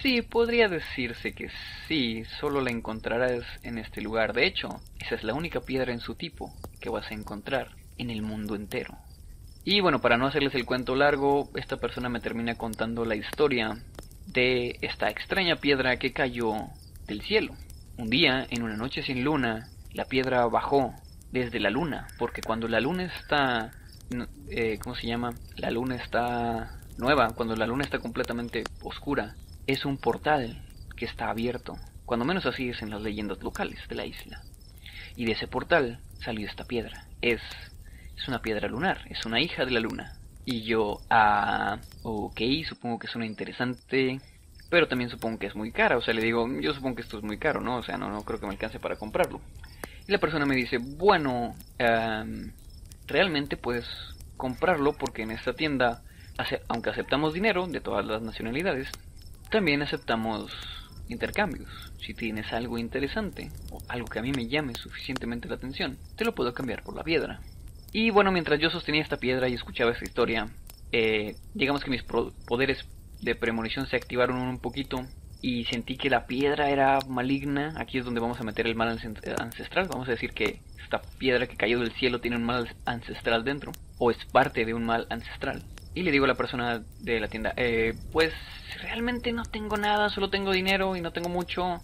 Sí, 0.03 0.23
podría 0.23 0.69
decirse 0.69 1.33
que 1.33 1.49
sí, 1.87 2.25
solo 2.41 2.61
la 2.61 2.71
encontrarás 2.71 3.45
en 3.63 3.79
este 3.79 4.01
lugar. 4.01 4.33
De 4.33 4.47
hecho, 4.47 4.69
esa 5.01 5.15
es 5.15 5.25
la 5.25 5.35
única 5.35 5.61
piedra 5.61 5.93
en 5.93 6.01
su 6.01 6.15
tipo 6.15 6.53
que 6.81 6.91
vas 6.91 7.11
a 7.11 7.15
encontrar 7.15 7.77
en 7.99 8.11
el 8.11 8.23
mundo 8.23 8.55
entero. 8.55 8.99
Y 9.65 9.81
bueno, 9.81 10.01
para 10.01 10.17
no 10.17 10.27
hacerles 10.27 10.55
el 10.57 10.67
cuento 10.67 10.97
largo, 10.97 11.49
esta 11.55 11.77
persona 11.77 12.09
me 12.09 12.21
termina 12.21 12.57
contando 12.57 13.05
la 13.05 13.15
historia 13.15 13.81
de 14.27 14.79
esta 14.81 15.09
extraña 15.09 15.57
piedra 15.57 15.99
que 15.99 16.13
cayó 16.13 16.55
del 17.07 17.23
cielo. 17.23 17.55
Un 17.99 18.09
día, 18.09 18.47
en 18.51 18.63
una 18.63 18.77
noche 18.77 19.03
sin 19.03 19.25
luna, 19.25 19.69
la 19.93 20.07
piedra 20.07 20.47
bajó 20.47 20.95
desde 21.31 21.61
la 21.61 21.71
luna, 21.71 22.07
porque 22.19 22.43
cuando 22.43 22.69
la 22.69 22.81
luna 22.81 23.05
está, 23.05 23.73
eh, 24.49 24.79
¿cómo 24.83 24.95
se 24.95 25.07
llama? 25.07 25.35
La 25.57 25.71
luna 25.71 25.97
está 25.97 26.79
nueva, 26.99 27.31
cuando 27.35 27.57
la 27.57 27.67
luna 27.67 27.85
está 27.85 27.99
completamente 27.99 28.65
oscura, 28.83 29.35
es 29.67 29.85
un 29.85 29.99
portal 29.99 30.63
que 30.97 31.05
está 31.05 31.31
abierto, 31.31 31.77
cuando 32.05 32.25
menos 32.25 32.47
así 32.47 32.69
es 32.69 32.83
en 32.83 32.91
las 32.91 33.03
leyendas 33.03 33.43
locales 33.43 33.79
de 33.89 33.95
la 33.95 34.07
isla. 34.07 34.43
Y 35.17 35.25
de 35.25 35.33
ese 35.33 35.47
portal 35.47 36.01
salió 36.25 36.47
esta 36.49 36.65
piedra. 36.65 37.07
Es, 37.21 37.41
es 38.17 38.29
una 38.29 38.41
piedra 38.41 38.69
lunar, 38.69 39.03
es 39.11 39.25
una 39.27 39.41
hija 39.41 39.65
de 39.65 39.71
la 39.71 39.81
luna. 39.81 40.13
Y 40.45 40.63
yo, 40.63 41.01
ah, 41.11 41.79
ok, 42.03 42.41
supongo 42.69 42.99
que 42.99 43.07
es 43.07 43.17
una 43.17 43.27
interesante 43.27 44.21
pero 44.73 44.89
también 44.89 45.11
supongo 45.11 45.39
que 45.39 45.49
es 45.49 45.55
muy 45.55 45.71
cara. 45.71 45.99
O 45.99 46.01
sea, 46.01 46.15
le 46.15 46.23
digo, 46.23 46.49
yo 46.63 46.73
supongo 46.73 46.97
que 46.97 47.03
esto 47.03 47.19
es 47.19 47.23
muy 47.23 47.37
caro, 47.37 47.61
¿no? 47.61 47.77
O 47.77 47.83
sea, 47.83 47.99
no, 47.99 48.09
no 48.09 48.23
creo 48.23 48.41
que 48.41 48.47
me 48.47 48.53
alcance 48.53 48.81
para 48.81 48.97
comprarlo. 48.97 49.39
Y 50.09 50.13
la 50.13 50.17
persona 50.17 50.47
me 50.47 50.57
dice, 50.57 50.79
bueno, 50.79 51.55
em, 51.79 52.53
realmente 53.07 53.59
puedes 53.59 53.87
comprarlo 54.39 54.95
porque 54.95 55.25
en 55.25 55.31
esta 55.31 55.53
tienda, 55.53 56.01
aunque 56.69 56.89
aceptamos 56.89 57.35
dinero 57.35 57.67
de 57.67 57.83
todas 57.83 58.07
las 58.07 58.23
nacionalidades, 58.23 58.89
también 59.51 59.83
aceptamos 59.83 60.51
intercambios. 61.07 61.69
Si 62.01 62.15
tienes 62.15 62.51
algo 62.55 62.79
interesante 62.79 63.51
o 63.71 63.83
algo 63.89 64.09
que 64.09 64.21
a 64.21 64.23
mí 64.23 64.33
me 64.33 64.49
llame 64.49 64.73
suficientemente 64.73 65.49
la 65.49 65.57
atención, 65.57 65.99
te 66.17 66.25
lo 66.25 66.35
puedo 66.35 66.55
cambiar 66.55 66.83
por 66.83 66.97
la 66.97 67.05
piedra. 67.05 67.41
Y 67.93 68.11
bueno, 68.11 68.33
mientras 68.33 68.59
yo 68.59 68.71
sostenía 68.71 69.03
esta 69.03 69.19
piedra 69.19 69.49
y 69.49 69.55
escuchaba 69.55 69.93
esta 69.93 70.05
historia, 70.05 70.49
eh, 70.93 71.37
digamos 71.55 71.85
que 71.85 71.91
mis 71.91 72.03
poderes 72.03 72.87
de 73.21 73.35
premonición 73.35 73.87
se 73.87 73.97
activaron 73.97 74.37
un 74.37 74.59
poquito 74.59 75.05
y 75.43 75.65
sentí 75.65 75.97
que 75.97 76.09
la 76.09 76.27
piedra 76.27 76.71
era 76.71 77.01
maligna. 77.09 77.75
Aquí 77.77 77.99
es 77.99 78.05
donde 78.05 78.21
vamos 78.21 78.41
a 78.41 78.45
meter 78.45 78.67
el 78.67 78.77
mal 78.77 78.89
ancestral. 78.89 79.89
Vamos 79.89 80.09
a 80.09 80.13
decir 80.13 80.33
que 80.33 80.61
esta 80.83 81.03
piedra 81.19 81.47
que 81.47 81.57
cayó 81.57 81.81
del 81.81 81.93
cielo 81.93 82.21
tiene 82.21 82.37
un 82.37 82.45
mal 82.45 82.75
ancestral 82.87 83.45
dentro, 83.45 83.73
o 83.99 84.11
es 84.11 84.25
parte 84.27 84.65
de 84.65 84.73
un 84.73 84.85
mal 84.85 85.07
ancestral. 85.11 85.63
Y 85.95 86.03
le 86.03 86.11
digo 86.11 86.25
a 86.25 86.29
la 86.29 86.35
persona 86.35 86.83
de 87.01 87.21
la 87.21 87.29
tienda, 87.29 87.53
eh, 87.57 87.95
pues 88.13 88.33
realmente 88.81 89.33
no 89.33 89.43
tengo 89.43 89.77
nada, 89.77 90.09
solo 90.09 90.31
tengo 90.31 90.53
dinero 90.53 90.97
y 90.97 91.01
no 91.01 91.13
tengo 91.13 91.29
mucho. 91.29 91.81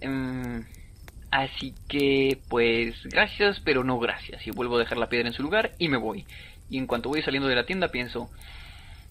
Em, 0.00 0.64
así 1.30 1.74
que, 1.88 2.38
pues, 2.48 2.94
gracias, 3.04 3.60
pero 3.60 3.84
no 3.84 3.98
gracias. 3.98 4.46
Y 4.46 4.50
vuelvo 4.50 4.76
a 4.76 4.80
dejar 4.80 4.98
la 4.98 5.08
piedra 5.08 5.28
en 5.28 5.34
su 5.34 5.42
lugar 5.42 5.72
y 5.78 5.88
me 5.88 5.96
voy. 5.96 6.26
Y 6.68 6.78
en 6.78 6.86
cuanto 6.86 7.08
voy 7.08 7.22
saliendo 7.22 7.48
de 7.48 7.54
la 7.54 7.66
tienda 7.66 7.88
pienso, 7.88 8.30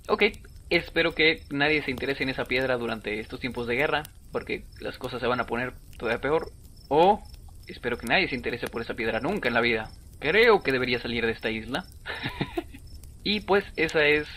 ok, 0.08 0.24
espero 0.70 1.16
que 1.16 1.44
nadie 1.50 1.84
se 1.84 1.92
interese 1.92 2.24
en 2.24 2.30
esa 2.30 2.46
piedra 2.46 2.78
durante 2.78 3.20
estos 3.20 3.40
tiempos 3.40 3.68
de 3.68 3.76
guerra, 3.76 4.04
porque 4.32 4.66
las 4.80 4.98
cosas 4.98 5.22
se 5.22 5.28
van 5.28 5.40
a 5.40 5.46
poner 5.46 5.74
todavía 5.98 6.22
peor. 6.22 6.52
O 6.88 7.22
espero 7.68 7.98
que 7.98 8.08
nadie 8.08 8.28
se 8.28 8.36
interese 8.36 8.68
por 8.68 8.82
esa 8.82 8.94
piedra 8.94 9.20
nunca 9.20 9.48
en 9.48 9.54
la 9.54 9.62
vida. 9.62 9.90
Creo 10.20 10.62
que 10.62 10.72
debería 10.72 11.00
salir 11.00 11.26
de 11.26 11.32
esta 11.32 11.50
isla. 11.50 11.86
y 13.24 13.42
pues 13.42 13.64
esa 13.76 14.06
es 14.06 14.28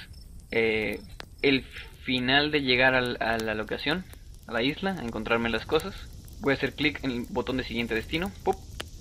eh, 0.50 1.00
el 1.42 1.64
final 2.04 2.50
de 2.50 2.62
llegar 2.62 2.94
a 2.94 3.38
la 3.38 3.54
locación, 3.54 4.04
a 4.46 4.52
la 4.52 4.62
isla, 4.62 4.96
a 4.98 5.04
encontrarme 5.04 5.50
las 5.50 5.66
cosas. 5.66 5.94
Voy 6.40 6.52
a 6.52 6.56
hacer 6.56 6.74
clic 6.74 7.02
en 7.02 7.10
el 7.10 7.26
botón 7.28 7.56
de 7.56 7.64
siguiente 7.64 7.94
destino. 7.94 8.30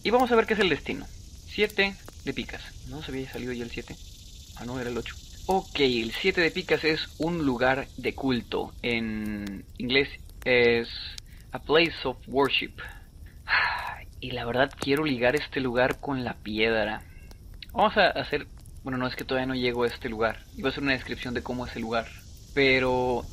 y 0.03 0.09
vamos 0.09 0.31
a 0.31 0.35
ver 0.35 0.45
qué 0.45 0.53
es 0.53 0.59
el 0.59 0.69
destino. 0.69 1.05
7 1.47 1.95
de 2.25 2.33
picas. 2.33 2.61
¿No 2.87 3.01
se 3.01 3.11
había 3.11 3.31
salido 3.31 3.53
ya 3.53 3.63
el 3.63 3.71
7? 3.71 3.95
Ah, 4.57 4.65
no, 4.65 4.79
era 4.79 4.89
el 4.89 4.97
8. 4.97 5.15
Ok, 5.47 5.79
el 5.79 6.11
7 6.11 6.41
de 6.41 6.51
picas 6.51 6.83
es 6.83 7.07
un 7.19 7.45
lugar 7.45 7.87
de 7.97 8.13
culto. 8.13 8.73
En 8.81 9.65
inglés 9.77 10.09
es 10.45 10.89
a 11.51 11.59
place 11.59 11.95
of 12.03 12.17
worship. 12.27 12.73
Y 14.19 14.31
la 14.31 14.45
verdad 14.45 14.71
quiero 14.79 15.05
ligar 15.05 15.35
este 15.35 15.59
lugar 15.59 15.99
con 15.99 16.23
la 16.23 16.33
piedra. 16.33 17.03
Vamos 17.71 17.95
a 17.97 18.07
hacer... 18.07 18.47
Bueno, 18.83 18.97
no 18.97 19.05
es 19.05 19.15
que 19.15 19.23
todavía 19.23 19.45
no 19.45 19.53
llego 19.53 19.83
a 19.83 19.87
este 19.87 20.09
lugar. 20.09 20.43
Iba 20.55 20.69
a 20.69 20.71
hacer 20.71 20.81
una 20.81 20.93
descripción 20.93 21.35
de 21.35 21.43
cómo 21.43 21.67
es 21.67 21.75
el 21.75 21.83
lugar. 21.83 22.07
Pero... 22.55 23.23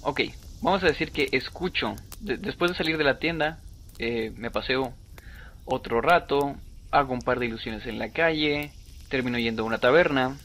Ok, 0.00 0.22
vamos 0.62 0.82
a 0.82 0.86
decir 0.86 1.12
que 1.12 1.28
escucho. 1.32 1.94
Después 2.26 2.70
de 2.70 2.76
salir 2.76 2.98
de 2.98 3.04
la 3.04 3.18
tienda, 3.18 3.58
eh, 3.98 4.32
me 4.36 4.50
paseo 4.50 4.94
otro 5.64 6.00
rato. 6.00 6.56
Hago 6.90 7.12
un 7.12 7.22
par 7.22 7.38
de 7.38 7.46
ilusiones 7.46 7.86
en 7.86 7.98
la 7.98 8.10
calle. 8.10 8.72
Termino 9.08 9.38
yendo 9.38 9.62
a 9.62 9.66
una 9.66 9.78
taberna 9.78 10.36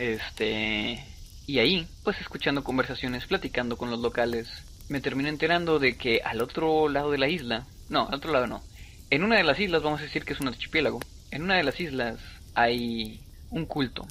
este, 0.00 1.04
y 1.46 1.58
ahí, 1.58 1.86
pues 2.04 2.18
escuchando 2.20 2.64
conversaciones, 2.64 3.26
platicando 3.26 3.76
con 3.76 3.90
los 3.90 4.00
locales, 4.00 4.48
me 4.88 5.02
termino 5.02 5.28
enterando 5.28 5.78
de 5.78 5.96
que 5.98 6.22
al 6.24 6.40
otro 6.40 6.88
lado 6.88 7.10
de 7.10 7.18
la 7.18 7.28
isla, 7.28 7.66
no, 7.90 8.08
al 8.08 8.14
otro 8.14 8.32
lado 8.32 8.46
no, 8.46 8.62
en 9.10 9.24
una 9.24 9.36
de 9.36 9.44
las 9.44 9.60
islas, 9.60 9.82
vamos 9.82 10.00
a 10.00 10.04
decir 10.04 10.24
que 10.24 10.32
es 10.32 10.40
un 10.40 10.48
archipiélago, 10.48 11.00
en 11.30 11.42
una 11.42 11.56
de 11.56 11.64
las 11.64 11.78
islas 11.80 12.18
hay 12.54 13.20
un 13.50 13.66
culto, 13.66 14.06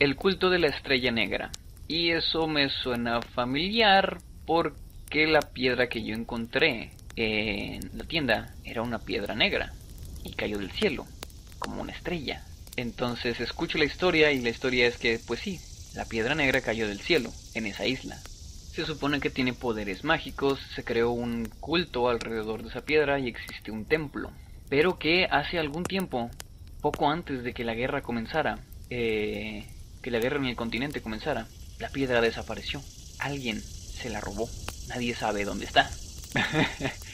el 0.00 0.16
culto 0.16 0.50
de 0.50 0.58
la 0.58 0.66
estrella 0.66 1.12
negra. 1.12 1.52
Y 1.86 2.10
eso 2.10 2.46
me 2.48 2.68
suena 2.68 3.20
familiar 3.20 4.18
porque 4.46 4.78
la 5.14 5.40
piedra 5.40 5.88
que 5.88 6.02
yo 6.02 6.14
encontré 6.14 6.92
en 7.16 7.90
la 7.96 8.04
tienda 8.04 8.54
era 8.64 8.82
una 8.82 9.00
piedra 9.00 9.34
negra 9.34 9.72
y 10.24 10.32
cayó 10.32 10.58
del 10.58 10.70
cielo, 10.70 11.06
como 11.58 11.82
una 11.82 11.92
estrella. 11.92 12.44
Entonces 12.76 13.40
escucho 13.40 13.78
la 13.78 13.84
historia 13.84 14.32
y 14.32 14.40
la 14.40 14.50
historia 14.50 14.86
es 14.86 14.96
que, 14.96 15.18
pues 15.26 15.40
sí, 15.40 15.60
la 15.94 16.04
piedra 16.04 16.34
negra 16.34 16.60
cayó 16.60 16.86
del 16.86 17.00
cielo, 17.00 17.30
en 17.54 17.66
esa 17.66 17.86
isla. 17.86 18.18
Se 18.72 18.86
supone 18.86 19.20
que 19.20 19.30
tiene 19.30 19.52
poderes 19.52 20.04
mágicos, 20.04 20.60
se 20.74 20.84
creó 20.84 21.10
un 21.10 21.46
culto 21.58 22.08
alrededor 22.08 22.62
de 22.62 22.68
esa 22.68 22.82
piedra 22.82 23.18
y 23.18 23.28
existe 23.28 23.72
un 23.72 23.84
templo. 23.84 24.30
Pero 24.68 24.98
que 24.98 25.24
hace 25.24 25.58
algún 25.58 25.82
tiempo, 25.82 26.30
poco 26.80 27.10
antes 27.10 27.42
de 27.42 27.52
que 27.52 27.64
la 27.64 27.74
guerra 27.74 28.02
comenzara, 28.02 28.60
eh, 28.88 29.66
que 30.00 30.10
la 30.12 30.20
guerra 30.20 30.38
en 30.38 30.46
el 30.46 30.56
continente 30.56 31.02
comenzara, 31.02 31.48
la 31.80 31.88
piedra 31.88 32.20
desapareció. 32.20 32.80
Alguien 33.18 33.60
se 33.60 34.08
la 34.08 34.20
robó. 34.20 34.48
Nadie 34.90 35.14
sabe 35.14 35.44
dónde 35.44 35.64
está. 35.64 35.90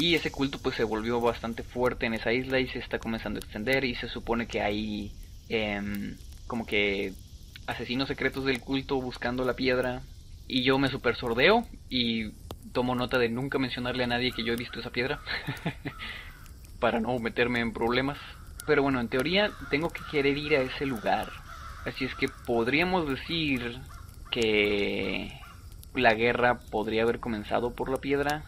Y 0.00 0.14
ese 0.14 0.30
culto 0.30 0.60
pues 0.60 0.76
se 0.76 0.84
volvió 0.84 1.20
bastante 1.20 1.64
fuerte 1.64 2.06
en 2.06 2.14
esa 2.14 2.32
isla 2.32 2.60
y 2.60 2.68
se 2.68 2.78
está 2.78 3.00
comenzando 3.00 3.38
a 3.38 3.42
extender 3.42 3.84
y 3.84 3.96
se 3.96 4.08
supone 4.08 4.46
que 4.46 4.62
hay 4.62 5.10
em, 5.48 6.14
como 6.46 6.64
que 6.64 7.14
asesinos 7.66 8.06
secretos 8.06 8.44
del 8.44 8.60
culto 8.60 9.00
buscando 9.00 9.44
la 9.44 9.54
piedra. 9.54 10.02
Y 10.46 10.62
yo 10.62 10.78
me 10.78 10.88
super 10.88 11.16
sordeo 11.16 11.66
y 11.90 12.30
tomo 12.72 12.94
nota 12.94 13.18
de 13.18 13.28
nunca 13.28 13.58
mencionarle 13.58 14.04
a 14.04 14.06
nadie 14.06 14.30
que 14.30 14.44
yo 14.44 14.52
he 14.52 14.56
visto 14.56 14.78
esa 14.78 14.90
piedra 14.90 15.18
para 16.78 17.00
no 17.00 17.18
meterme 17.18 17.58
en 17.58 17.72
problemas. 17.72 18.18
Pero 18.68 18.84
bueno, 18.84 19.00
en 19.00 19.08
teoría 19.08 19.50
tengo 19.68 19.90
que 19.90 20.02
querer 20.12 20.38
ir 20.38 20.54
a 20.54 20.62
ese 20.62 20.86
lugar. 20.86 21.28
Así 21.84 22.04
es 22.04 22.14
que 22.14 22.28
podríamos 22.28 23.08
decir 23.08 23.80
que 24.30 25.32
la 25.98 26.14
guerra 26.14 26.58
podría 26.70 27.02
haber 27.02 27.20
comenzado 27.20 27.74
por 27.74 27.90
la 27.90 27.98
piedra 27.98 28.44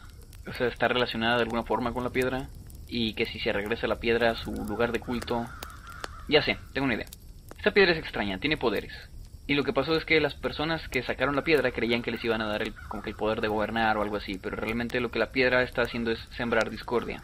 o 0.46 0.52
sea, 0.54 0.68
está 0.68 0.88
relacionada 0.88 1.36
de 1.36 1.42
alguna 1.42 1.64
forma 1.64 1.92
con 1.92 2.04
la 2.04 2.10
piedra 2.10 2.48
y 2.88 3.14
que 3.14 3.26
si 3.26 3.38
se 3.38 3.52
regresa 3.52 3.86
la 3.86 4.00
piedra 4.00 4.30
a 4.30 4.36
su 4.36 4.52
lugar 4.52 4.92
de 4.92 5.00
culto... 5.00 5.46
Ya 6.28 6.42
sé, 6.42 6.58
tengo 6.72 6.84
una 6.84 6.94
idea. 6.94 7.06
Esta 7.56 7.72
piedra 7.72 7.92
es 7.92 7.98
extraña, 7.98 8.38
tiene 8.38 8.56
poderes. 8.56 8.92
Y 9.46 9.54
lo 9.54 9.64
que 9.64 9.72
pasó 9.72 9.96
es 9.96 10.04
que 10.04 10.20
las 10.20 10.34
personas 10.34 10.86
que 10.88 11.02
sacaron 11.02 11.34
la 11.34 11.42
piedra 11.42 11.72
creían 11.72 12.02
que 12.02 12.12
les 12.12 12.24
iban 12.24 12.40
a 12.40 12.46
dar 12.46 12.62
el, 12.62 12.74
como 12.88 13.02
que 13.02 13.10
el 13.10 13.16
poder 13.16 13.40
de 13.40 13.48
gobernar 13.48 13.96
o 13.96 14.02
algo 14.02 14.16
así, 14.16 14.38
pero 14.38 14.56
realmente 14.56 15.00
lo 15.00 15.10
que 15.10 15.18
la 15.18 15.32
piedra 15.32 15.62
está 15.62 15.82
haciendo 15.82 16.12
es 16.12 16.20
sembrar 16.36 16.70
discordia. 16.70 17.22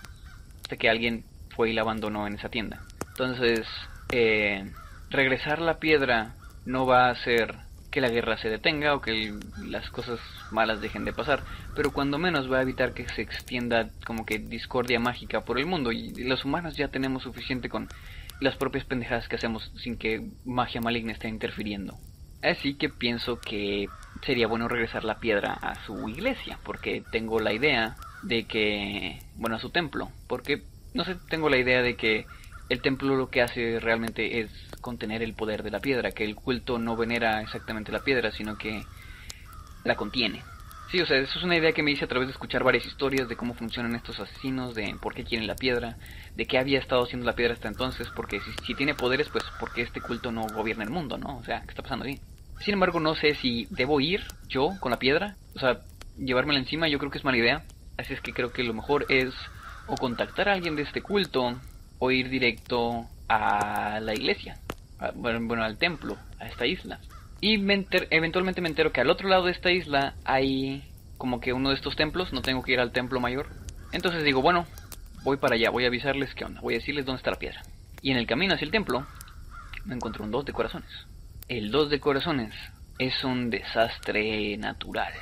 Hasta 0.62 0.77
que 0.77 0.91
alguien 0.91 1.25
fue 1.55 1.71
y 1.71 1.73
la 1.73 1.83
abandonó 1.83 2.27
en 2.27 2.35
esa 2.35 2.49
tienda. 2.49 2.83
Entonces, 3.09 3.67
eh, 4.11 4.73
regresar 5.11 5.61
la 5.61 5.79
piedra 5.79 6.35
no 6.65 6.85
va 6.85 7.11
a 7.11 7.15
ser 7.23 7.55
que 7.97 8.03
la 8.03 8.11
guerra 8.11 8.37
se 8.37 8.51
detenga 8.51 8.95
o 8.95 9.01
que 9.01 9.33
las 9.65 9.89
cosas 9.89 10.21
malas 10.51 10.83
dejen 10.83 11.07
de 11.07 11.15
pasar, 11.15 11.43
pero 11.75 11.95
cuando 11.95 12.19
menos 12.19 12.53
va 12.53 12.59
a 12.59 12.61
evitar 12.63 12.93
que 12.93 13.09
se 13.09 13.23
extienda 13.23 13.89
como 14.05 14.27
que 14.27 14.39
discordia 14.39 15.01
mágica 15.01 15.47
por 15.47 15.59
el 15.59 15.65
mundo 15.65 15.93
y 15.93 16.13
los 16.25 16.45
humanos 16.45 16.77
ya 16.77 16.89
tenemos 16.89 17.23
suficiente 17.23 17.71
con 17.71 17.89
las 18.39 18.55
propias 18.57 18.85
pendejadas 18.85 19.29
que 19.29 19.37
hacemos 19.37 19.73
sin 19.83 19.97
que 19.97 20.29
magia 20.45 20.83
maligna 20.83 21.13
esté 21.13 21.29
interfiriendo. 21.29 21.97
Así 22.43 22.75
que 22.75 22.91
pienso 22.91 23.41
que 23.41 23.87
sería 24.21 24.47
bueno 24.47 24.69
regresar 24.69 25.03
la 25.03 25.19
piedra 25.19 25.55
a 25.55 25.75
su 25.87 26.07
iglesia, 26.11 26.59
porque 26.65 27.03
tengo 27.11 27.41
la 27.41 27.55
idea 27.55 27.97
de 28.23 28.45
que, 28.45 29.21
bueno, 29.37 29.57
a 29.57 29.59
su 29.59 29.71
templo, 29.71 30.11
porque, 30.29 30.65
no 30.93 31.07
sé, 31.07 31.17
tengo 31.31 31.49
la 31.49 31.57
idea 31.57 31.81
de 31.81 31.97
que 31.97 32.27
el 32.68 32.81
templo 32.83 33.16
lo 33.16 33.31
que 33.31 33.42
hace 33.42 33.79
realmente 33.81 34.40
es 34.40 34.50
contener 34.81 35.22
el 35.22 35.35
poder 35.35 35.62
de 35.62 35.70
la 35.70 35.81
piedra, 35.81 36.12
que 36.12 36.24
el 36.24 36.35
culto 36.35 36.79
no 36.79 36.96
venera 36.96 37.40
exactamente 37.40 37.92
la 37.92 38.05
piedra, 38.05 38.33
sino 38.33 38.57
que 38.57 38.83
la 39.85 39.94
contiene. 39.94 40.42
Sí, 40.90 41.00
o 41.00 41.07
sea, 41.07 41.18
eso 41.18 41.38
es 41.38 41.44
una 41.44 41.57
idea 41.57 41.72
que 41.72 41.83
me 41.83 41.90
hice 41.90 42.05
a 42.05 42.09
través 42.09 42.29
de 42.29 42.33
escuchar 42.33 42.62
varias 42.62 42.87
historias 42.87 43.29
de 43.29 43.37
cómo 43.37 43.55
funcionan 43.55 43.96
estos 43.96 44.20
asesinos, 44.20 44.74
de 44.74 44.94
por 45.00 45.14
qué 45.14 45.24
quieren 45.24 45.48
la 45.48 45.57
piedra, 45.57 45.96
de 46.37 46.46
qué 46.46 46.59
había 46.59 46.79
estado 46.79 47.02
haciendo 47.02 47.26
la 47.26 47.35
piedra 47.35 47.55
hasta 47.55 47.66
entonces, 47.66 48.09
porque 48.14 48.40
si, 48.64 48.74
tiene 48.74 48.94
poderes, 48.94 49.29
pues 49.29 49.44
porque 49.59 49.83
este 49.83 50.00
culto 50.00 50.31
no 50.31 50.46
gobierna 50.55 50.85
el 50.85 50.90
mundo, 50.90 51.18
¿no? 51.18 51.38
O 51.38 51.42
sea, 51.42 51.62
¿qué 51.62 51.70
está 51.70 51.83
pasando 51.83 52.05
ahí? 52.05 52.20
Sin 52.61 52.74
embargo, 52.74 53.00
no 53.00 53.16
sé 53.16 53.35
si 53.35 53.66
debo 53.70 54.00
ir 54.00 54.22
yo 54.48 54.70
con 54.79 54.92
la 54.92 54.98
piedra, 54.98 55.37
o 55.57 55.59
sea, 55.59 55.81
llevármela 56.16 56.61
encima, 56.61 56.88
yo 56.88 56.98
creo 56.98 57.11
que 57.11 57.18
es 57.18 57.24
mala 57.24 57.38
idea. 57.38 57.64
Así 57.98 58.12
es 58.12 58.20
que 58.20 58.33
creo 58.33 58.52
que 58.52 58.62
lo 58.62 58.74
mejor 58.74 59.07
es 59.09 59.35
o 59.88 59.96
contactar 59.96 60.48
a 60.48 60.52
alguien 60.52 60.76
de 60.76 60.83
este 60.83 61.02
culto 61.02 61.59
o 61.99 62.11
ir 62.11 62.29
directo 62.29 63.07
a 63.29 64.01
la 64.01 64.15
iglesia 64.15 64.59
bueno, 65.15 65.63
al 65.63 65.79
templo, 65.79 66.17
a 66.39 66.47
esta 66.47 66.67
isla. 66.67 66.99
Y 67.41 67.55
eventualmente 68.11 68.61
me 68.61 68.69
entero 68.69 68.93
que 68.93 69.01
al 69.01 69.11
otro 69.11 69.29
lado 69.29 69.45
de 69.45 69.53
esta 69.53 69.71
isla 69.71 70.15
hay 70.25 70.83
como 71.19 71.41
que 71.41 71.53
uno 71.53 71.71
de 71.71 71.75
estos 71.75 71.97
templos, 71.97 72.33
no 72.33 72.43
tengo 72.43 72.63
que 72.63 72.73
ir 72.73 72.81
al 72.81 72.93
templo 72.93 73.21
mayor. 73.21 73.49
Entonces 73.93 74.25
digo, 74.25 74.43
bueno, 74.43 74.67
voy 75.23 75.37
para 75.37 75.55
allá, 75.55 75.71
voy 75.71 75.85
a 75.85 75.89
avisarles 75.89 76.35
qué 76.35 76.45
onda, 76.45 76.61
voy 76.61 76.75
a 76.75 76.79
decirles 76.79 77.07
dónde 77.07 77.19
está 77.19 77.31
la 77.31 77.39
piedra. 77.39 77.63
Y 78.03 78.11
en 78.11 78.19
el 78.19 78.27
camino 78.27 78.55
hacia 78.55 78.65
el 78.65 78.71
templo 78.71 79.07
me 79.85 79.95
encontré 79.95 80.23
un 80.23 80.31
dos 80.31 80.45
de 80.45 80.53
corazones. 80.53 80.91
El 81.49 81.71
dos 81.71 81.91
de 81.91 82.01
corazones 82.01 82.55
es 82.99 83.25
un 83.25 83.51
desastre 83.51 84.57
natural. 84.57 85.13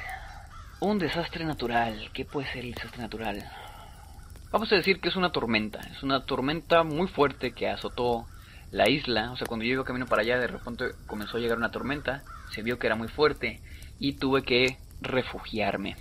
Un 0.80 0.98
desastre 0.98 1.44
natural. 1.44 2.10
¿Qué 2.12 2.24
puede 2.24 2.48
ser 2.48 2.64
el 2.64 2.72
desastre 2.72 3.02
natural? 3.02 3.44
Vamos 4.54 4.70
a 4.70 4.76
decir 4.76 5.00
que 5.00 5.08
es 5.08 5.16
una 5.16 5.32
tormenta. 5.32 5.80
Es 5.80 6.04
una 6.04 6.26
tormenta 6.26 6.84
muy 6.84 7.08
fuerte 7.08 7.50
que 7.50 7.68
azotó 7.68 8.24
la 8.70 8.88
isla. 8.88 9.32
O 9.32 9.36
sea, 9.36 9.48
cuando 9.48 9.64
yo 9.64 9.72
iba 9.72 9.84
camino 9.84 10.06
para 10.06 10.22
allá, 10.22 10.38
de 10.38 10.46
repente 10.46 10.92
comenzó 11.08 11.38
a 11.38 11.40
llegar 11.40 11.58
una 11.58 11.72
tormenta. 11.72 12.22
Se 12.52 12.62
vio 12.62 12.78
que 12.78 12.86
era 12.86 12.94
muy 12.94 13.08
fuerte 13.08 13.60
y 13.98 14.12
tuve 14.12 14.44
que 14.44 14.78
refugiarme. 15.00 15.96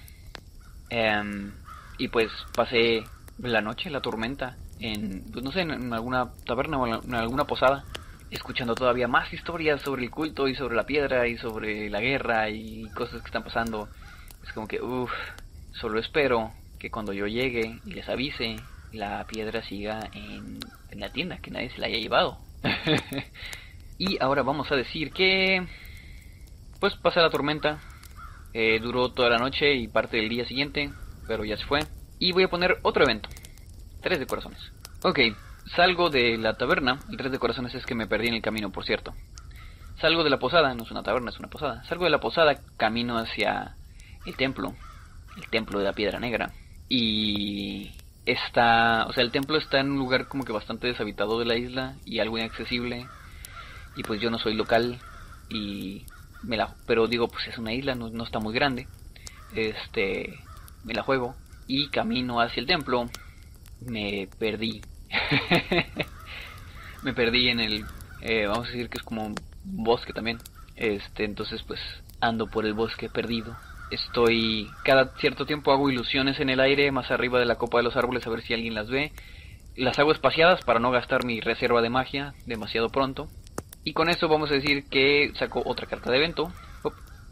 Em, 0.91 1.51
y 1.97 2.09
pues 2.09 2.29
pasé 2.53 3.03
la 3.39 3.61
noche, 3.61 3.89
la 3.89 4.01
tormenta, 4.01 4.55
en, 4.79 5.31
pues 5.31 5.43
no 5.43 5.51
sé, 5.51 5.61
en, 5.61 5.91
alguna 5.91 6.29
taberna 6.45 6.77
o 6.77 6.85
en 6.85 7.15
alguna 7.15 7.45
posada, 7.45 7.85
escuchando 8.29 8.75
todavía 8.75 9.07
más 9.07 9.33
historias 9.33 9.81
sobre 9.81 10.03
el 10.03 10.11
culto 10.11 10.47
y 10.47 10.53
sobre 10.53 10.75
la 10.75 10.85
piedra 10.85 11.27
y 11.27 11.39
sobre 11.39 11.89
la 11.89 12.01
guerra 12.01 12.51
y 12.51 12.87
cosas 12.91 13.21
que 13.21 13.27
están 13.29 13.43
pasando. 13.43 13.89
Es 14.43 14.53
como 14.53 14.67
que, 14.67 14.79
uff, 14.79 15.11
solo 15.71 15.99
espero 15.99 16.51
que 16.83 16.91
cuando 16.91 17.13
yo 17.13 17.27
llegue 17.27 17.79
y 17.85 17.93
les 17.93 18.09
avise, 18.09 18.57
la 18.91 19.25
piedra 19.25 19.63
siga 19.63 20.01
en, 20.11 20.59
en 20.91 20.99
la 20.99 21.13
tienda, 21.13 21.37
que 21.37 21.49
nadie 21.49 21.69
se 21.69 21.79
la 21.79 21.87
haya 21.87 21.97
llevado. 21.97 22.39
y 23.97 24.21
ahora 24.21 24.43
vamos 24.43 24.69
a 24.69 24.75
decir 24.75 25.13
que, 25.13 25.65
pues 26.81 26.93
pasa 26.95 27.21
la 27.21 27.29
tormenta, 27.29 27.79
eh, 28.53 28.81
duró 28.81 29.13
toda 29.13 29.29
la 29.29 29.37
noche 29.37 29.75
y 29.75 29.87
parte 29.87 30.17
del 30.17 30.27
día 30.27 30.43
siguiente, 30.43 30.91
pero 31.25 31.45
ya 31.45 31.55
se 31.55 31.63
fue. 31.63 31.79
Y 32.19 32.33
voy 32.33 32.43
a 32.43 32.49
poner 32.49 32.77
otro 32.81 33.05
evento. 33.05 33.29
Tres 34.01 34.19
de 34.19 34.27
corazones. 34.27 34.59
Ok, 35.03 35.19
salgo 35.77 36.09
de 36.09 36.37
la 36.37 36.57
taberna. 36.57 36.99
El 37.09 37.15
tres 37.15 37.31
de 37.31 37.39
corazones 37.39 37.73
es 37.75 37.85
que 37.85 37.95
me 37.95 38.07
perdí 38.07 38.27
en 38.27 38.33
el 38.33 38.41
camino, 38.41 38.73
por 38.73 38.83
cierto. 38.83 39.13
Salgo 40.01 40.25
de 40.25 40.29
la 40.29 40.39
posada, 40.39 40.73
no 40.73 40.83
es 40.83 40.91
una 40.91 41.01
taberna, 41.01 41.29
es 41.29 41.39
una 41.39 41.47
posada. 41.47 41.81
Salgo 41.85 42.03
de 42.03 42.09
la 42.09 42.19
posada, 42.19 42.59
camino 42.75 43.17
hacia 43.17 43.77
el 44.25 44.35
templo. 44.35 44.75
El 45.37 45.47
templo 45.47 45.79
de 45.79 45.85
la 45.85 45.93
piedra 45.93 46.19
negra. 46.19 46.51
Y 46.95 47.89
está, 48.23 49.07
o 49.07 49.13
sea, 49.13 49.23
el 49.23 49.31
templo 49.31 49.57
está 49.57 49.79
en 49.79 49.89
un 49.89 49.97
lugar 49.97 50.27
como 50.27 50.43
que 50.43 50.51
bastante 50.51 50.85
deshabitado 50.85 51.39
de 51.39 51.45
la 51.45 51.57
isla 51.57 51.95
y 52.05 52.19
algo 52.19 52.37
inaccesible. 52.37 53.07
Y 53.95 54.03
pues 54.03 54.21
yo 54.21 54.29
no 54.29 54.37
soy 54.37 54.53
local 54.53 54.99
y 55.49 56.05
me 56.43 56.55
la, 56.55 56.75
pero 56.85 57.07
digo, 57.07 57.29
pues 57.29 57.47
es 57.47 57.57
una 57.57 57.73
isla, 57.73 57.95
no, 57.95 58.11
no 58.11 58.23
está 58.23 58.39
muy 58.39 58.53
grande. 58.53 58.87
Este, 59.55 60.39
me 60.83 60.93
la 60.93 61.01
juego 61.01 61.35
y 61.65 61.87
camino 61.87 62.39
hacia 62.39 62.61
el 62.61 62.67
templo. 62.67 63.09
Me 63.81 64.29
perdí. 64.37 64.81
me 67.01 67.13
perdí 67.15 67.49
en 67.49 67.59
el, 67.59 67.85
eh, 68.21 68.45
vamos 68.45 68.67
a 68.67 68.71
decir 68.71 68.89
que 68.91 68.99
es 68.99 69.03
como 69.03 69.25
un 69.25 69.35
bosque 69.63 70.13
también. 70.13 70.37
Este, 70.75 71.25
entonces 71.25 71.63
pues 71.63 71.79
ando 72.21 72.45
por 72.45 72.67
el 72.67 72.75
bosque 72.75 73.09
perdido. 73.09 73.57
Estoy, 73.93 74.71
cada 74.83 75.13
cierto 75.17 75.45
tiempo 75.45 75.71
hago 75.71 75.87
ilusiones 75.87 76.39
en 76.39 76.49
el 76.49 76.59
aire 76.59 76.91
más 76.91 77.11
arriba 77.11 77.37
de 77.37 77.45
la 77.45 77.57
copa 77.57 77.77
de 77.77 77.83
los 77.83 77.95
árboles 77.95 78.25
a 78.25 78.31
ver 78.31 78.41
si 78.41 78.55
alguien 78.55 78.73
las 78.73 78.89
ve. 78.89 79.11
Las 79.75 79.99
hago 79.99 80.11
espaciadas 80.11 80.65
para 80.65 80.79
no 80.79 80.89
gastar 80.89 81.25
mi 81.25 81.41
reserva 81.41 81.79
de 81.83 81.91
magia 81.91 82.33
demasiado 82.47 82.89
pronto. 82.89 83.27
Y 83.83 83.93
con 83.93 84.09
eso 84.09 84.27
vamos 84.27 84.49
a 84.49 84.55
decir 84.55 84.85
que 84.89 85.31
saco 85.35 85.61
otra 85.63 85.85
carta 85.85 86.09
de 86.09 86.17
evento. 86.17 86.51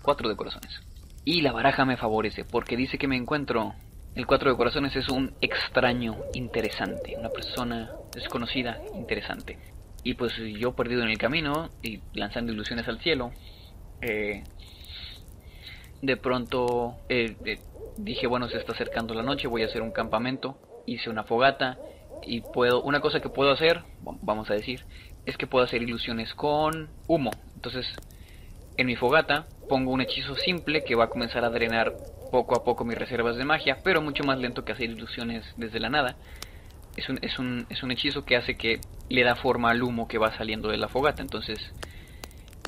cuatro 0.04 0.30
de 0.30 0.36
corazones. 0.36 0.82
Y 1.26 1.42
la 1.42 1.52
baraja 1.52 1.84
me 1.84 1.98
favorece 1.98 2.46
porque 2.46 2.78
dice 2.78 3.00
que 3.00 3.08
me 3.08 3.18
encuentro. 3.18 3.74
El 4.14 4.28
cuatro 4.28 4.52
de 4.52 4.58
corazones 4.58 4.96
es 4.96 5.10
un 5.10 5.34
extraño 5.42 6.18
interesante, 6.34 7.16
una 7.18 7.30
persona 7.30 7.90
desconocida 8.14 8.78
interesante. 8.94 9.58
Y 10.04 10.14
pues 10.14 10.34
yo 10.60 10.76
perdido 10.76 11.02
en 11.02 11.10
el 11.10 11.18
camino 11.18 11.70
y 11.82 12.02
lanzando 12.14 12.52
ilusiones 12.52 12.88
al 12.88 13.00
cielo, 13.00 13.32
eh, 14.02 14.44
de 16.02 16.18
pronto 16.18 16.96
eh, 17.10 17.36
eh, 17.46 17.60
dije, 17.98 18.28
bueno, 18.28 18.48
se 18.50 18.58
está 18.58 18.74
acercando 18.74 19.14
la 19.14 19.24
noche, 19.24 19.48
voy 19.48 19.64
a 19.64 19.68
hacer 19.68 19.82
un 19.82 19.92
campamento, 19.92 20.58
hice 20.86 21.10
una 21.10 21.24
fogata 21.24 21.78
y 22.24 22.42
puedo, 22.42 22.82
una 22.82 23.00
cosa 23.00 23.20
que 23.20 23.30
puedo 23.30 23.52
hacer, 23.52 23.84
vamos 24.22 24.50
a 24.50 24.54
decir, 24.54 24.86
es 25.26 25.38
que 25.38 25.48
puedo 25.48 25.66
hacer 25.66 25.82
ilusiones 25.82 26.34
con 26.34 26.90
humo. 27.08 27.32
Entonces, 27.56 27.88
en 28.78 28.88
mi 28.88 28.96
fogata 28.96 29.46
pongo 29.70 29.92
un 29.92 30.02
hechizo 30.02 30.36
simple 30.36 30.84
que 30.84 30.96
va 30.96 31.06
a 31.06 31.10
comenzar 31.10 31.46
a 31.46 31.50
drenar 31.50 31.94
poco 32.32 32.56
a 32.56 32.64
poco 32.64 32.86
mis 32.86 32.98
reservas 32.98 33.36
de 33.36 33.46
magia, 33.46 33.80
pero 33.84 34.02
mucho 34.02 34.24
más 34.24 34.40
lento 34.40 34.64
que 34.64 34.72
hacer 34.72 34.90
ilusiones 34.90 35.46
desde 35.58 35.80
la 35.80 35.90
nada. 35.90 36.16
Es 36.98 37.08
un, 37.10 37.20
es 37.22 37.40
un, 37.40 37.66
es 37.70 37.84
un 37.84 37.92
hechizo 37.92 38.26
que 38.26 38.36
hace 38.36 38.56
que 38.56 38.80
le 39.10 39.24
da 39.24 39.36
forma 39.36 39.70
al 39.70 39.82
humo 39.82 40.08
que 40.08 40.18
va 40.18 40.36
saliendo 40.38 40.70
de 40.70 40.78
la 40.78 40.90
fogata. 40.90 41.22
Entonces, 41.22 41.58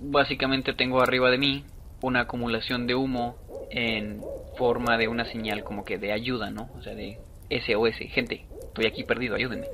básicamente 0.01 0.73
tengo 0.73 1.01
arriba 1.01 1.29
de 1.29 1.37
mí 1.37 1.65
una 2.03 2.21
acumulación 2.21 2.85
de 2.85 2.95
humo 2.95 3.37
en 3.71 4.21
forma 4.57 4.97
de 4.97 5.07
una 5.07 5.23
señal 5.23 5.63
como 5.63 5.85
que 5.85 5.97
de 5.97 6.11
ayuda, 6.11 6.51
¿no? 6.51 6.69
O 6.77 6.81
sea, 6.81 6.93
de 6.93 7.17
SOS, 7.49 7.95
gente, 8.11 8.45
estoy 8.61 8.85
aquí 8.85 9.03
perdido, 9.03 9.35
ayúdenme. 9.35 9.67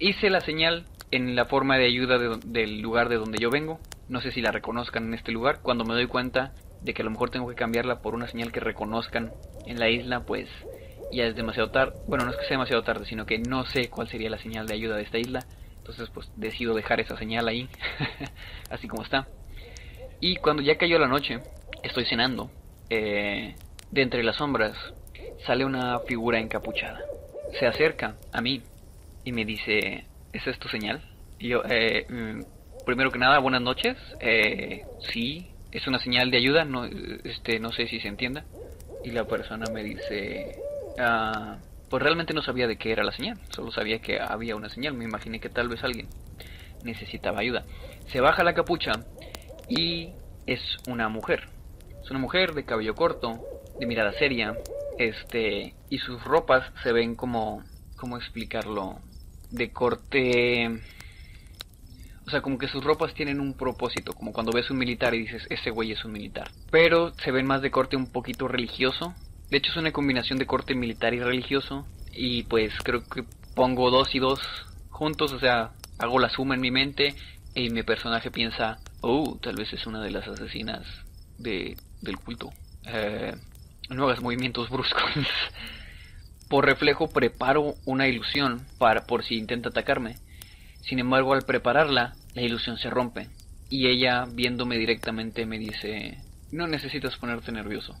Hice 0.00 0.30
la 0.30 0.40
señal 0.40 0.84
en 1.12 1.36
la 1.36 1.44
forma 1.44 1.78
de 1.78 1.86
ayuda 1.86 2.18
del 2.44 2.80
lugar 2.80 3.08
de 3.08 3.16
donde 3.16 3.38
yo 3.38 3.50
vengo. 3.50 3.78
No 4.08 4.20
sé 4.20 4.32
si 4.32 4.42
la 4.42 4.50
reconozcan 4.50 5.04
en 5.04 5.14
este 5.14 5.30
lugar. 5.30 5.60
Cuando 5.62 5.84
me 5.84 5.94
doy 5.94 6.08
cuenta 6.08 6.54
de 6.82 6.92
que 6.92 7.02
a 7.02 7.04
lo 7.04 7.12
mejor 7.12 7.30
tengo 7.30 7.48
que 7.48 7.54
cambiarla 7.54 8.02
por 8.02 8.16
una 8.16 8.26
señal 8.26 8.50
que 8.50 8.58
reconozcan 8.58 9.32
en 9.66 9.78
la 9.78 9.88
isla, 9.88 10.26
pues 10.26 10.48
ya 11.12 11.24
es 11.24 11.36
demasiado 11.36 11.70
tarde. 11.70 11.94
Bueno, 12.08 12.24
no 12.24 12.32
es 12.32 12.36
que 12.36 12.42
sea 12.42 12.56
demasiado 12.56 12.82
tarde, 12.82 13.04
sino 13.06 13.26
que 13.26 13.38
no 13.38 13.64
sé 13.64 13.88
cuál 13.90 14.08
sería 14.08 14.28
la 14.28 14.38
señal 14.38 14.66
de 14.66 14.74
ayuda 14.74 14.96
de 14.96 15.04
esta 15.04 15.18
isla. 15.18 15.46
Entonces, 15.78 16.10
pues 16.10 16.32
decido 16.36 16.74
dejar 16.74 16.98
esa 16.98 17.16
señal 17.16 17.46
ahí, 17.46 17.68
así 18.70 18.88
como 18.88 19.04
está. 19.04 19.28
Y 20.22 20.36
cuando 20.36 20.62
ya 20.62 20.76
cayó 20.78 21.00
la 21.00 21.08
noche, 21.08 21.40
estoy 21.82 22.04
cenando. 22.04 22.48
Eh, 22.88 23.56
de 23.90 24.02
entre 24.02 24.22
las 24.22 24.36
sombras 24.36 24.76
sale 25.44 25.64
una 25.64 25.98
figura 25.98 26.38
encapuchada. 26.38 27.00
Se 27.58 27.66
acerca 27.66 28.14
a 28.32 28.40
mí 28.40 28.62
y 29.24 29.32
me 29.32 29.44
dice, 29.44 30.04
¿esa 30.32 30.50
es 30.50 30.60
tu 30.60 30.68
señal? 30.68 31.02
Y 31.40 31.48
yo, 31.48 31.62
eh, 31.68 32.06
mm, 32.08 32.84
primero 32.86 33.10
que 33.10 33.18
nada, 33.18 33.40
buenas 33.40 33.62
noches. 33.62 33.96
Eh, 34.20 34.84
sí, 35.12 35.50
es 35.72 35.88
una 35.88 35.98
señal 35.98 36.30
de 36.30 36.36
ayuda, 36.36 36.64
no, 36.64 36.84
este, 36.84 37.58
no 37.58 37.72
sé 37.72 37.88
si 37.88 37.98
se 37.98 38.06
entienda. 38.06 38.44
Y 39.02 39.10
la 39.10 39.24
persona 39.24 39.64
me 39.74 39.82
dice, 39.82 40.54
ah, 41.00 41.58
pues 41.90 42.00
realmente 42.00 42.32
no 42.32 42.42
sabía 42.42 42.68
de 42.68 42.76
qué 42.76 42.92
era 42.92 43.02
la 43.02 43.10
señal, 43.10 43.40
solo 43.48 43.72
sabía 43.72 43.98
que 43.98 44.20
había 44.20 44.54
una 44.54 44.68
señal, 44.68 44.94
me 44.94 45.04
imaginé 45.04 45.40
que 45.40 45.48
tal 45.48 45.68
vez 45.68 45.82
alguien 45.82 46.06
necesitaba 46.84 47.40
ayuda. 47.40 47.64
Se 48.06 48.20
baja 48.20 48.44
la 48.44 48.54
capucha 48.54 48.92
y 49.68 50.10
es 50.46 50.60
una 50.86 51.08
mujer. 51.08 51.48
Es 52.02 52.10
una 52.10 52.20
mujer 52.20 52.54
de 52.54 52.64
cabello 52.64 52.94
corto, 52.94 53.40
de 53.78 53.86
mirada 53.86 54.12
seria, 54.12 54.56
este, 54.98 55.74
y 55.88 55.98
sus 55.98 56.22
ropas 56.24 56.70
se 56.82 56.92
ven 56.92 57.14
como, 57.14 57.62
¿cómo 57.96 58.16
explicarlo? 58.16 59.00
de 59.52 59.70
corte... 59.70 60.80
O 62.26 62.30
sea, 62.30 62.40
como 62.40 62.56
que 62.56 62.68
sus 62.68 62.82
ropas 62.82 63.14
tienen 63.14 63.40
un 63.40 63.54
propósito, 63.54 64.12
como 64.12 64.32
cuando 64.32 64.52
ves 64.52 64.70
un 64.70 64.78
militar 64.78 65.14
y 65.14 65.22
dices, 65.22 65.44
ese 65.50 65.70
güey 65.70 65.92
es 65.92 66.04
un 66.04 66.12
militar. 66.12 66.50
Pero 66.70 67.12
se 67.16 67.32
ven 67.32 67.46
más 67.46 67.62
de 67.62 67.70
corte 67.70 67.96
un 67.96 68.06
poquito 68.06 68.46
religioso. 68.48 69.14
De 69.50 69.58
hecho 69.58 69.72
es 69.72 69.76
una 69.76 69.92
combinación 69.92 70.38
de 70.38 70.46
corte 70.46 70.74
militar 70.74 71.14
y 71.14 71.20
religioso. 71.20 71.84
Y 72.12 72.44
pues 72.44 72.72
creo 72.84 73.02
que 73.08 73.24
pongo 73.54 73.90
dos 73.90 74.14
y 74.14 74.20
dos 74.20 74.40
juntos, 74.88 75.32
o 75.32 75.40
sea, 75.40 75.72
hago 75.98 76.20
la 76.20 76.30
suma 76.30 76.54
en 76.54 76.60
mi 76.60 76.70
mente 76.70 77.16
y 77.54 77.70
mi 77.70 77.82
personaje 77.82 78.30
piensa, 78.30 78.78
oh, 79.02 79.38
tal 79.42 79.56
vez 79.56 79.72
es 79.72 79.86
una 79.86 80.00
de 80.00 80.10
las 80.10 80.26
asesinas 80.26 80.86
de, 81.38 81.76
del 82.00 82.16
culto. 82.16 82.50
Eh, 82.86 83.34
no 83.90 84.04
hagas 84.04 84.22
movimientos 84.22 84.70
bruscos. 84.70 85.02
Por 86.48 86.66
reflejo 86.66 87.08
preparo 87.08 87.74
una 87.86 88.08
ilusión 88.08 88.66
para 88.78 89.06
por 89.06 89.24
si 89.24 89.36
intenta 89.36 89.70
atacarme. 89.70 90.16
Sin 90.82 90.98
embargo, 90.98 91.32
al 91.32 91.46
prepararla, 91.46 92.14
la 92.34 92.42
ilusión 92.42 92.76
se 92.76 92.90
rompe. 92.90 93.28
Y 93.70 93.86
ella, 93.86 94.26
viéndome 94.30 94.76
directamente, 94.76 95.46
me 95.46 95.58
dice, 95.58 96.18
no 96.50 96.66
necesitas 96.66 97.16
ponerte 97.16 97.52
nervioso. 97.52 97.96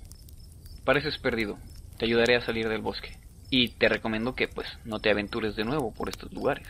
Pareces 0.84 1.16
perdido. 1.16 1.58
Te 1.96 2.04
ayudaré 2.04 2.36
a 2.36 2.44
salir 2.44 2.68
del 2.68 2.82
bosque. 2.82 3.16
Y 3.48 3.68
te 3.68 3.88
recomiendo 3.88 4.34
que, 4.34 4.48
pues, 4.48 4.68
no 4.84 4.98
te 4.98 5.10
aventures 5.10 5.56
de 5.56 5.64
nuevo 5.64 5.94
por 5.94 6.10
estos 6.10 6.30
lugares. 6.32 6.68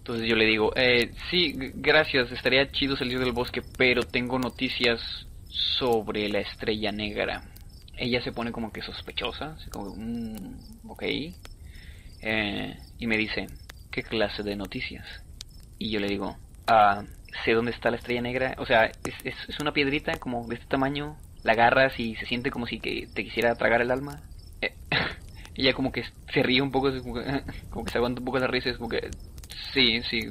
Entonces 0.00 0.28
yo 0.28 0.36
le 0.36 0.46
digo, 0.46 0.72
eh, 0.76 1.12
sí, 1.30 1.54
gracias, 1.56 2.32
estaría 2.32 2.70
chido 2.72 2.96
salir 2.96 3.18
del 3.18 3.32
bosque, 3.32 3.62
pero 3.78 4.02
tengo 4.02 4.38
noticias 4.38 5.00
sobre 5.48 6.28
la 6.28 6.40
estrella 6.40 6.90
negra 6.92 7.42
ella 8.00 8.22
se 8.22 8.32
pone 8.32 8.50
como 8.50 8.72
que 8.72 8.80
sospechosa, 8.80 9.56
así 9.58 9.68
como, 9.70 9.94
mm, 9.94 10.88
ok, 10.88 11.02
eh, 12.22 12.78
y 12.98 13.06
me 13.06 13.18
dice, 13.18 13.46
¿qué 13.90 14.02
clase 14.02 14.42
de 14.42 14.56
noticias? 14.56 15.06
Y 15.78 15.90
yo 15.90 16.00
le 16.00 16.08
digo, 16.08 16.36
ah, 16.66 17.04
sé 17.44 17.52
dónde 17.52 17.72
está 17.72 17.90
la 17.90 17.98
estrella 17.98 18.22
negra, 18.22 18.54
o 18.58 18.64
sea, 18.64 18.86
es, 18.86 19.14
es, 19.24 19.60
una 19.60 19.72
piedrita 19.72 20.18
como 20.18 20.48
de 20.48 20.54
este 20.54 20.66
tamaño, 20.66 21.16
la 21.42 21.52
agarras 21.52 22.00
y 22.00 22.16
se 22.16 22.24
siente 22.24 22.50
como 22.50 22.66
si 22.66 22.80
que 22.80 23.06
te 23.14 23.22
quisiera 23.22 23.54
tragar 23.54 23.82
el 23.82 23.90
alma. 23.90 24.22
Eh, 24.62 24.74
ella 25.54 25.74
como 25.74 25.92
que 25.92 26.04
se 26.32 26.42
ríe 26.42 26.62
un 26.62 26.70
poco, 26.70 26.90
como 27.02 27.14
que, 27.14 27.42
como 27.70 27.84
que 27.84 27.92
se 27.92 27.98
aguanta 27.98 28.20
un 28.20 28.24
poco 28.24 28.38
la 28.38 28.46
risa, 28.46 28.70
es 28.70 28.78
como 28.78 28.88
que, 28.88 29.10
sí, 29.72 30.02
sí, 30.10 30.30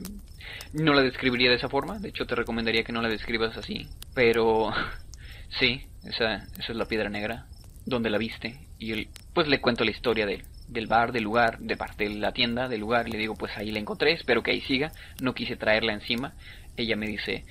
no 0.74 0.94
la 0.94 1.02
describiría 1.02 1.50
de 1.50 1.58
esa 1.58 1.70
forma, 1.70 2.00
de 2.00 2.10
hecho 2.10 2.26
te 2.26 2.36
recomendaría 2.36 2.84
que 2.84 2.92
no 2.92 3.02
la 3.02 3.10
describas 3.10 3.58
así, 3.58 3.88
pero 4.14 4.72
sí, 5.60 5.82
esa, 6.04 6.36
esa 6.36 6.72
es 6.72 6.76
la 6.76 6.86
piedra 6.86 7.10
negra 7.10 7.48
dónde 7.90 8.10
la 8.10 8.18
viste. 8.18 8.60
Y 8.78 8.94
él, 8.94 9.10
pues 9.34 9.48
le 9.48 9.60
cuento 9.60 9.84
la 9.84 9.92
historia 9.92 10.26
de, 10.26 10.44
del 10.68 10.88
bar, 10.88 11.12
del 11.12 11.24
lugar, 11.24 11.60
de 11.60 11.76
parte 11.76 12.06
de 12.06 12.16
la 12.16 12.32
tienda, 12.32 12.68
del 12.70 12.82
lugar. 12.82 13.08
Y 13.08 13.12
le 13.12 13.18
digo, 13.18 13.36
pues 13.36 13.56
ahí 13.58 13.72
la 13.72 13.80
encontré, 13.80 14.14
espero 14.14 14.44
que 14.44 14.52
ahí 14.52 14.62
siga. 14.62 14.92
No 15.22 15.34
quise 15.34 15.58
traerla 15.58 15.94
encima. 15.94 16.34
Ella 16.78 16.96
me 16.96 17.08
dice, 17.08 17.46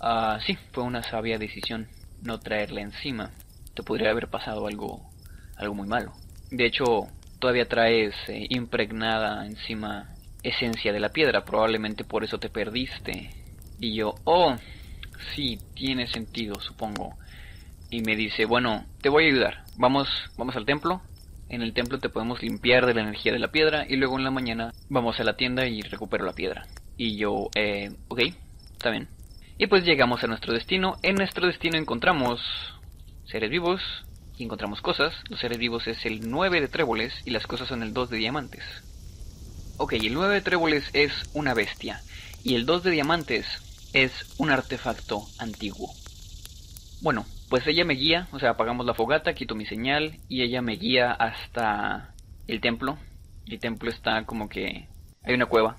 ah, 0.00 0.38
sí, 0.46 0.56
fue 0.72 0.84
una 0.84 1.02
sabia 1.02 1.38
decisión 1.38 1.88
no 2.22 2.38
traerla 2.38 2.82
encima. 2.82 3.30
Te 3.74 3.82
podría 3.82 4.10
haber 4.10 4.28
pasado 4.28 4.68
algo, 4.68 5.10
algo 5.56 5.74
muy 5.74 5.88
malo. 5.88 6.12
De 6.50 6.66
hecho, 6.66 7.08
todavía 7.40 7.66
traes 7.66 8.14
eh, 8.28 8.46
impregnada 8.50 9.44
encima 9.44 10.11
esencia 10.42 10.92
de 10.92 11.00
la 11.00 11.10
piedra, 11.10 11.44
probablemente 11.44 12.04
por 12.04 12.24
eso 12.24 12.38
te 12.38 12.48
perdiste. 12.48 13.30
Y 13.78 13.94
yo, 13.94 14.14
oh, 14.24 14.56
sí, 15.34 15.58
tiene 15.74 16.06
sentido, 16.06 16.60
supongo. 16.60 17.16
Y 17.90 18.00
me 18.00 18.16
dice, 18.16 18.44
bueno, 18.44 18.84
te 19.00 19.08
voy 19.08 19.24
a 19.24 19.28
ayudar. 19.28 19.64
Vamos, 19.76 20.08
vamos 20.36 20.56
al 20.56 20.66
templo. 20.66 21.02
En 21.48 21.62
el 21.62 21.74
templo 21.74 21.98
te 21.98 22.08
podemos 22.08 22.42
limpiar 22.42 22.86
de 22.86 22.94
la 22.94 23.02
energía 23.02 23.32
de 23.32 23.38
la 23.38 23.52
piedra 23.52 23.84
y 23.86 23.96
luego 23.96 24.16
en 24.16 24.24
la 24.24 24.30
mañana 24.30 24.72
vamos 24.88 25.20
a 25.20 25.24
la 25.24 25.36
tienda 25.36 25.66
y 25.66 25.82
recupero 25.82 26.24
la 26.24 26.32
piedra. 26.32 26.66
Y 26.96 27.16
yo, 27.16 27.50
eh, 27.54 27.90
ok, 28.08 28.20
está 28.72 28.90
bien. 28.90 29.08
Y 29.58 29.66
pues 29.66 29.84
llegamos 29.84 30.24
a 30.24 30.26
nuestro 30.26 30.54
destino. 30.54 30.96
En 31.02 31.16
nuestro 31.16 31.46
destino 31.46 31.76
encontramos 31.76 32.40
seres 33.24 33.50
vivos 33.50 33.82
y 34.38 34.44
encontramos 34.44 34.80
cosas. 34.80 35.14
Los 35.28 35.40
seres 35.40 35.58
vivos 35.58 35.86
es 35.86 36.06
el 36.06 36.30
9 36.30 36.62
de 36.62 36.68
tréboles 36.68 37.12
y 37.26 37.30
las 37.30 37.46
cosas 37.46 37.68
son 37.68 37.82
el 37.82 37.92
2 37.92 38.10
de 38.10 38.16
diamantes. 38.16 38.64
Ok, 39.78 39.94
el 39.94 40.14
9 40.14 40.34
de 40.34 40.40
tréboles 40.42 40.84
es 40.92 41.12
una 41.32 41.54
bestia 41.54 42.02
y 42.44 42.54
el 42.54 42.66
2 42.66 42.84
de 42.84 42.90
diamantes 42.90 43.46
es 43.92 44.12
un 44.38 44.50
artefacto 44.50 45.26
antiguo. 45.38 45.92
Bueno, 47.00 47.24
pues 47.48 47.66
ella 47.66 47.84
me 47.84 47.94
guía, 47.94 48.28
o 48.32 48.38
sea, 48.38 48.50
apagamos 48.50 48.86
la 48.86 48.94
fogata, 48.94 49.34
quito 49.34 49.54
mi 49.54 49.66
señal 49.66 50.18
y 50.28 50.42
ella 50.42 50.62
me 50.62 50.76
guía 50.76 51.12
hasta 51.12 52.14
el 52.46 52.60
templo. 52.60 52.98
El 53.46 53.58
templo 53.58 53.90
está 53.90 54.24
como 54.24 54.48
que 54.48 54.88
hay 55.24 55.34
una 55.34 55.46
cueva. 55.46 55.76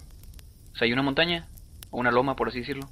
O 0.74 0.76
sea, 0.76 0.86
hay 0.86 0.94
una 0.94 1.02
montaña, 1.02 1.48
o 1.92 2.00
una 2.00 2.12
loma, 2.12 2.36
por 2.36 2.50
así 2.50 2.60
decirlo, 2.60 2.90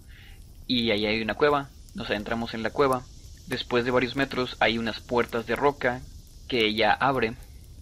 y 0.68 0.92
ahí 0.92 1.06
hay 1.06 1.22
una 1.22 1.36
cueva. 1.36 1.70
Nos 1.94 2.10
adentramos 2.10 2.54
en 2.54 2.64
la 2.64 2.70
cueva. 2.70 3.04
Después 3.48 3.84
de 3.84 3.92
varios 3.92 4.16
metros 4.16 4.56
hay 4.60 4.78
unas 4.78 5.02
puertas 5.02 5.46
de 5.46 5.56
roca 5.56 6.02
que 6.48 6.66
ella 6.66 6.94
abre. 6.94 7.34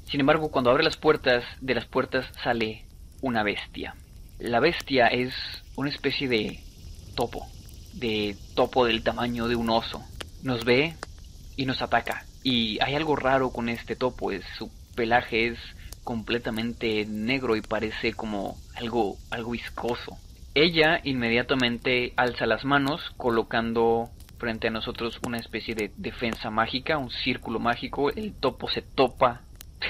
Sin 0.05 0.21
embargo, 0.21 0.49
cuando 0.49 0.71
abre 0.71 0.83
las 0.83 0.97
puertas, 0.97 1.43
de 1.61 1.75
las 1.75 1.85
puertas 1.85 2.25
sale 2.43 2.85
una 3.21 3.43
bestia. 3.43 3.95
La 4.39 4.59
bestia 4.59 5.07
es 5.07 5.33
una 5.75 5.89
especie 5.89 6.27
de 6.27 6.59
topo, 7.15 7.47
de 7.93 8.35
topo 8.55 8.85
del 8.85 9.03
tamaño 9.03 9.47
de 9.47 9.55
un 9.55 9.69
oso. 9.69 10.01
Nos 10.43 10.63
ve 10.65 10.95
y 11.55 11.65
nos 11.65 11.81
ataca. 11.81 12.25
Y 12.43 12.81
hay 12.81 12.95
algo 12.95 13.15
raro 13.15 13.51
con 13.51 13.67
este 13.67 13.95
topo, 13.95 14.31
es, 14.31 14.43
su 14.57 14.71
pelaje 14.95 15.47
es 15.47 15.59
completamente 16.03 17.05
negro 17.05 17.55
y 17.55 17.61
parece 17.61 18.13
como 18.13 18.57
algo, 18.75 19.17
algo 19.29 19.51
viscoso. 19.51 20.17
Ella 20.55 21.01
inmediatamente 21.03 22.13
alza 22.15 22.45
las 22.45 22.65
manos 22.65 23.01
colocando 23.17 24.09
frente 24.39 24.67
a 24.67 24.71
nosotros 24.71 25.19
una 25.27 25.37
especie 25.37 25.75
de 25.75 25.91
defensa 25.97 26.49
mágica, 26.49 26.97
un 26.97 27.11
círculo 27.11 27.59
mágico, 27.59 28.09
el 28.09 28.33
topo 28.33 28.69
se 28.69 28.81
topa, 28.81 29.41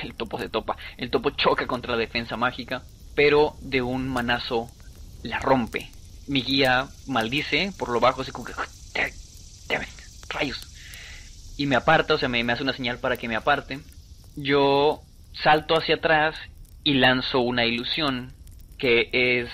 el 0.03 0.15
topo 0.15 0.39
se 0.39 0.49
topa, 0.49 0.75
el 0.97 1.09
topo 1.09 1.29
choca 1.29 1.67
contra 1.67 1.93
la 1.93 1.99
defensa 1.99 2.35
mágica, 2.35 2.83
pero 3.15 3.55
de 3.61 3.81
un 3.81 4.07
manazo 4.07 4.69
la 5.23 5.39
rompe 5.39 5.91
mi 6.29 6.43
guía 6.43 6.87
maldice 7.07 7.73
por 7.77 7.89
lo 7.89 7.99
bajo, 7.99 8.21
así 8.21 8.31
como 8.31 8.45
que... 8.45 8.53
rayos. 10.29 10.61
Y 11.57 11.65
me 11.65 11.75
aparta, 11.75 12.13
o 12.13 12.17
sea, 12.17 12.29
me, 12.29 12.39
hace 12.51 12.63
una 12.63 12.73
señal 12.73 12.99
para 12.99 13.17
que 13.17 13.27
me 13.27 13.35
aparte. 13.35 13.79
Yo 14.35 15.01
salto 15.33 15.75
hacia 15.75 15.95
atrás 15.95 16.35
y 16.83 16.93
lanzo 16.93 17.39
una 17.39 17.65
ilusión 17.65 18.31
que 18.77 19.09
es 19.11 19.49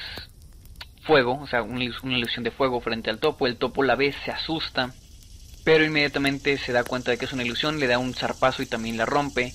fuego, 1.03 1.39
o 1.41 1.47
sea, 1.47 1.63
una, 1.63 1.83
ilusión 1.83 2.43
de 2.43 2.51
fuego 2.51 2.81
frente 2.81 3.09
al 3.09 3.19
topo. 3.19 3.47
El 3.47 3.55
topo 3.55 3.81
la 3.81 3.95
ve, 3.95 4.13
se 4.25 4.31
asusta, 4.31 4.93
pero 5.63 5.85
inmediatamente 5.85 6.57
se 6.57 6.73
da 6.73 6.83
cuenta 6.83 7.11
de 7.11 7.17
que 7.17 7.25
es 7.25 7.33
una 7.33 7.43
ilusión, 7.43 7.79
le 7.79 7.87
da 7.87 7.99
un 7.99 8.13
zarpazo 8.13 8.63
y 8.63 8.67
también 8.67 8.97
la 8.97 9.05
rompe. 9.05 9.53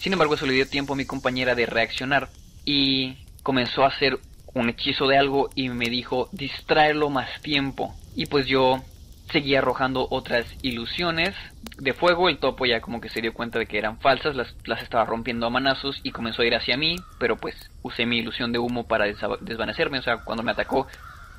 Sin 0.00 0.14
embargo, 0.14 0.34
eso 0.34 0.46
le 0.46 0.54
dio 0.54 0.66
tiempo 0.66 0.94
a 0.94 0.96
mi 0.96 1.04
compañera 1.04 1.54
de 1.54 1.66
reaccionar 1.66 2.30
y 2.64 3.18
comenzó 3.44 3.84
a 3.84 3.88
hacer 3.88 4.18
un 4.54 4.68
hechizo 4.70 5.06
de 5.06 5.18
algo 5.18 5.50
y 5.54 5.68
me 5.68 5.86
dijo 5.86 6.28
distraerlo 6.32 7.10
más 7.10 7.40
tiempo. 7.42 7.94
Y 8.16 8.26
pues 8.26 8.46
yo 8.46 8.82
seguía 9.30 9.58
arrojando 9.58 10.08
otras 10.10 10.46
ilusiones 10.62 11.34
de 11.78 11.92
fuego. 11.92 12.28
El 12.28 12.38
topo 12.38 12.66
ya 12.66 12.80
como 12.80 13.00
que 13.00 13.10
se 13.10 13.20
dio 13.20 13.34
cuenta 13.34 13.58
de 13.58 13.66
que 13.66 13.78
eran 13.78 14.00
falsas, 14.00 14.34
las, 14.34 14.56
las 14.64 14.82
estaba 14.82 15.04
rompiendo 15.04 15.46
a 15.46 15.50
manazos 15.50 16.00
y 16.02 16.10
comenzó 16.10 16.42
a 16.42 16.46
ir 16.46 16.54
hacia 16.54 16.76
mí, 16.76 16.96
pero 17.18 17.36
pues 17.36 17.54
usé 17.82 18.06
mi 18.06 18.18
ilusión 18.18 18.50
de 18.50 18.58
humo 18.58 18.86
para 18.86 19.06
desvanecerme. 19.40 19.98
O 19.98 20.02
sea, 20.02 20.18
cuando 20.24 20.42
me 20.42 20.52
atacó 20.52 20.86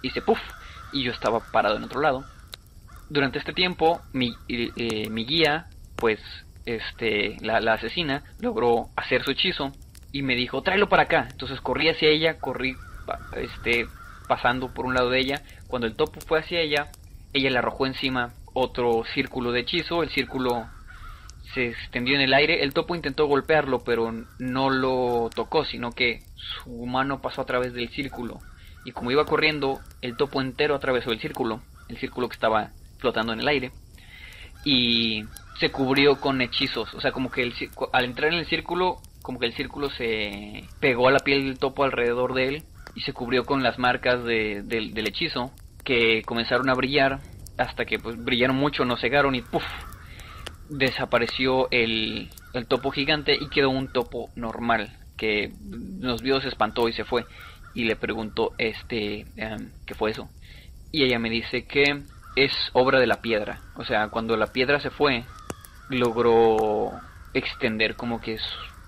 hice 0.01 0.21
puff 0.21 0.39
y 0.93 1.03
yo 1.03 1.11
estaba 1.11 1.39
parado 1.51 1.77
en 1.77 1.83
otro 1.83 2.01
lado. 2.01 2.23
Durante 3.09 3.39
este 3.39 3.53
tiempo 3.53 4.01
mi, 4.13 4.33
eh, 4.47 5.09
mi 5.09 5.25
guía, 5.25 5.67
pues 5.95 6.19
este, 6.65 7.37
la 7.41 7.73
asesina, 7.73 8.23
logró 8.39 8.89
hacer 8.95 9.23
su 9.23 9.31
hechizo 9.31 9.71
y 10.15 10.21
me 10.21 10.37
dijo, 10.37 10.61
tráelo 10.61 10.87
para 10.87 11.03
acá. 11.03 11.27
Entonces 11.29 11.59
corrí 11.59 11.89
hacia 11.89 12.07
ella, 12.07 12.39
corrí 12.39 12.77
este, 13.35 13.85
pasando 14.29 14.73
por 14.73 14.85
un 14.85 14.93
lado 14.93 15.09
de 15.09 15.19
ella. 15.19 15.41
Cuando 15.67 15.87
el 15.87 15.97
topo 15.97 16.21
fue 16.21 16.39
hacia 16.39 16.61
ella, 16.61 16.87
ella 17.33 17.49
le 17.49 17.57
arrojó 17.57 17.85
encima 17.85 18.31
otro 18.53 19.03
círculo 19.13 19.51
de 19.51 19.59
hechizo. 19.59 20.03
El 20.03 20.09
círculo 20.11 20.67
se 21.53 21.67
extendió 21.67 22.15
en 22.15 22.21
el 22.21 22.33
aire. 22.33 22.63
El 22.63 22.73
topo 22.73 22.95
intentó 22.95 23.25
golpearlo, 23.25 23.83
pero 23.83 24.13
no 24.39 24.69
lo 24.69 25.29
tocó, 25.35 25.65
sino 25.65 25.91
que 25.91 26.23
su 26.63 26.85
mano 26.85 27.21
pasó 27.21 27.41
a 27.41 27.45
través 27.45 27.73
del 27.73 27.89
círculo. 27.89 28.39
Y 28.85 28.93
como 28.93 29.11
iba 29.11 29.25
corriendo, 29.25 29.81
el 30.01 30.15
topo 30.15 30.39
entero 30.39 30.75
atravesó 30.75 31.11
el 31.11 31.19
círculo, 31.19 31.59
el 31.89 31.97
círculo 31.97 32.29
que 32.29 32.35
estaba 32.35 32.69
flotando 32.99 33.33
en 33.33 33.41
el 33.41 33.49
aire. 33.49 33.73
Y 34.63 35.25
se 35.59 35.71
cubrió 35.71 36.21
con 36.21 36.39
hechizos. 36.39 36.93
O 36.93 37.01
sea, 37.01 37.11
como 37.11 37.29
que 37.29 37.51
al 37.91 38.05
entrar 38.05 38.31
en 38.31 38.39
el 38.39 38.45
círculo, 38.45 39.01
como 39.25 39.39
que 39.39 39.47
el 39.47 39.55
círculo 39.55 39.89
se 39.89 40.65
pegó 40.79 41.07
a 41.07 41.11
la 41.11 41.17
piel 41.17 41.45
del 41.45 41.57
topo 41.57 41.83
alrededor 41.83 42.35
de 42.35 42.47
él 42.47 42.63
y 42.93 43.01
se 43.01 43.11
cubrió 43.11 43.43
con 43.43 43.63
las 43.63 43.79
marcas 43.79 44.23
de, 44.23 44.61
del 44.61 45.07
hechizo 45.07 45.51
que 45.83 46.21
comenzaron 46.21 46.69
a 46.69 46.75
brillar 46.75 47.21
hasta 47.57 47.85
que 47.85 47.97
pues 47.97 48.23
brillaron 48.23 48.55
mucho, 48.55 48.85
no 48.85 48.97
cegaron 48.97 49.33
y 49.33 49.41
¡puf! 49.41 49.63
desapareció 50.69 51.67
el, 51.71 52.29
el 52.53 52.67
topo 52.67 52.91
gigante 52.91 53.35
y 53.39 53.49
quedó 53.49 53.71
un 53.71 53.91
topo 53.91 54.29
normal 54.35 54.95
que 55.17 55.51
nos 55.63 56.21
vio, 56.21 56.39
se 56.39 56.49
espantó 56.49 56.87
y 56.87 56.93
se 56.93 57.03
fue 57.03 57.25
y 57.73 57.85
le 57.85 57.95
preguntó 57.95 58.53
este 58.59 59.25
em, 59.37 59.71
qué 59.87 59.95
fue 59.95 60.11
eso 60.11 60.29
y 60.91 61.03
ella 61.03 61.17
me 61.17 61.31
dice 61.31 61.65
que 61.65 62.03
es 62.35 62.51
obra 62.73 62.99
de 62.99 63.07
la 63.07 63.21
piedra 63.21 63.61
o 63.75 63.85
sea 63.85 64.09
cuando 64.09 64.37
la 64.37 64.47
piedra 64.47 64.79
se 64.79 64.91
fue 64.91 65.23
logró 65.89 66.91
extender 67.33 67.95
como 67.95 68.21
que 68.21 68.37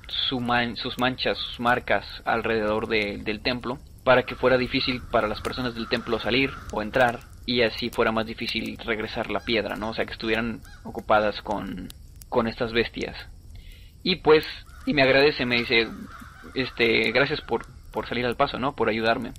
su 0.08 0.40
sus 0.76 0.98
manchas 1.00 1.38
sus 1.38 1.60
marcas 1.60 2.06
alrededor 2.26 2.88
del 2.88 3.42
templo 3.42 3.80
para 4.04 4.24
que 4.24 4.36
fuera 4.36 4.58
difícil 4.58 5.02
para 5.12 5.28
las 5.28 5.42
personas 5.42 5.76
del 5.76 5.90
templo 5.90 6.20
salir 6.20 6.52
o 6.72 6.82
entrar 6.82 7.20
y 7.46 7.62
así 7.62 7.90
fuera 7.90 8.12
más 8.12 8.26
difícil 8.26 8.78
regresar 8.78 9.30
la 9.32 9.40
piedra, 9.40 9.76
¿no? 9.76 9.90
O 9.90 9.94
sea, 9.94 10.06
que 10.06 10.14
estuvieran 10.14 10.62
ocupadas 10.84 11.42
con, 11.42 11.88
con 12.30 12.48
estas 12.48 12.74
bestias. 12.74 13.16
Y 14.04 14.18
pues, 14.18 14.46
y 14.86 14.94
me 14.94 15.02
agradece, 15.02 15.46
me 15.46 15.56
dice, 15.56 15.88
este, 16.56 17.12
gracias 17.12 17.42
por, 17.42 17.66
por 17.92 18.08
salir 18.08 18.26
al 18.26 18.36
paso, 18.36 18.60
¿no? 18.60 18.76
Por 18.76 18.90
ayudarme. 18.90 19.32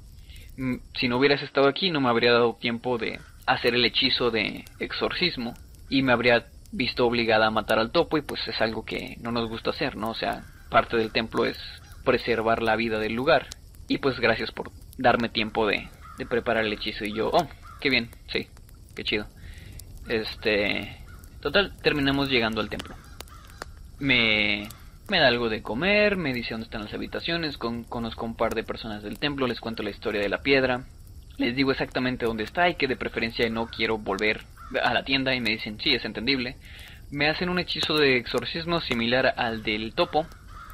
Mm, 0.57 0.77
si 0.99 1.09
no 1.09 1.19
hubieras 1.19 1.43
estado 1.43 1.69
aquí, 1.69 1.91
no 1.91 2.01
me 2.01 2.09
habría 2.09 2.33
dado 2.33 2.57
tiempo 2.61 2.99
de 2.99 3.21
hacer 3.47 3.75
el 3.75 3.85
hechizo 3.85 4.31
de 4.31 4.65
exorcismo 4.79 5.55
y 5.89 6.03
me 6.03 6.13
habría 6.13 6.47
visto 6.73 7.07
obligada 7.07 7.47
a 7.47 7.51
matar 7.51 7.79
al 7.79 7.93
topo 7.93 8.19
y 8.19 8.23
pues 8.23 8.47
es 8.49 8.61
algo 8.61 8.85
que 8.85 9.17
no 9.21 9.33
nos 9.33 9.49
gusta 9.49 9.71
hacer, 9.71 9.97
¿no? 9.97 10.11
O 10.11 10.15
sea, 10.15 10.45
parte 10.71 10.97
del 10.97 11.13
templo 11.13 11.45
es 11.45 11.59
preservar 12.05 12.63
la 12.63 12.77
vida 12.77 12.99
del 12.99 13.15
lugar 13.15 13.49
y 13.87 13.99
pues 13.99 14.21
gracias 14.21 14.51
por 14.51 14.71
darme 14.99 15.29
tiempo 15.29 15.67
de, 15.67 15.89
preparar 16.29 16.65
el 16.65 16.73
hechizo. 16.73 17.05
Y 17.05 17.15
yo, 17.15 17.31
oh, 17.33 17.49
qué 17.81 17.91
bien, 17.91 18.11
sí, 18.33 18.49
qué 18.95 19.05
chido. 19.05 19.27
Este, 20.09 20.97
total, 21.41 21.73
terminamos 21.83 22.29
llegando 22.29 22.61
al 22.61 22.69
templo. 22.69 22.95
Me, 23.99 24.69
me 25.09 25.19
da 25.19 25.29
algo 25.29 25.49
de 25.49 25.63
comer, 25.63 26.17
me 26.17 26.33
dice 26.33 26.51
dónde 26.53 26.65
están 26.65 26.85
las 26.85 26.95
habitaciones, 26.95 27.57
con, 27.57 27.85
conozco 27.85 28.27
un 28.27 28.37
par 28.37 28.55
de 28.55 28.63
personas 28.63 29.03
del 29.03 29.19
templo, 29.19 29.47
les 29.47 29.61
cuento 29.61 29.83
la 29.83 29.91
historia 29.91 30.21
de 30.21 30.29
la 30.29 30.43
piedra, 30.43 30.85
les 31.39 31.57
digo 31.57 31.73
exactamente 31.73 32.27
dónde 32.27 32.45
está 32.45 32.69
y 32.69 32.75
que 32.75 32.89
de 32.89 32.97
preferencia 32.97 33.49
no 33.49 33.67
quiero 33.67 33.99
volver 33.99 34.43
a 34.83 34.93
la 34.93 35.05
tienda 35.05 35.35
y 35.35 35.41
me 35.41 35.51
dicen 35.51 35.79
sí, 35.81 35.95
es 35.95 36.05
entendible. 36.05 36.57
Me 37.11 37.29
hacen 37.29 37.49
un 37.49 37.59
hechizo 37.59 37.97
de 37.97 38.19
exorcismo 38.19 38.81
similar 38.81 39.35
al 39.37 39.63
del 39.63 39.95
topo, 39.95 40.27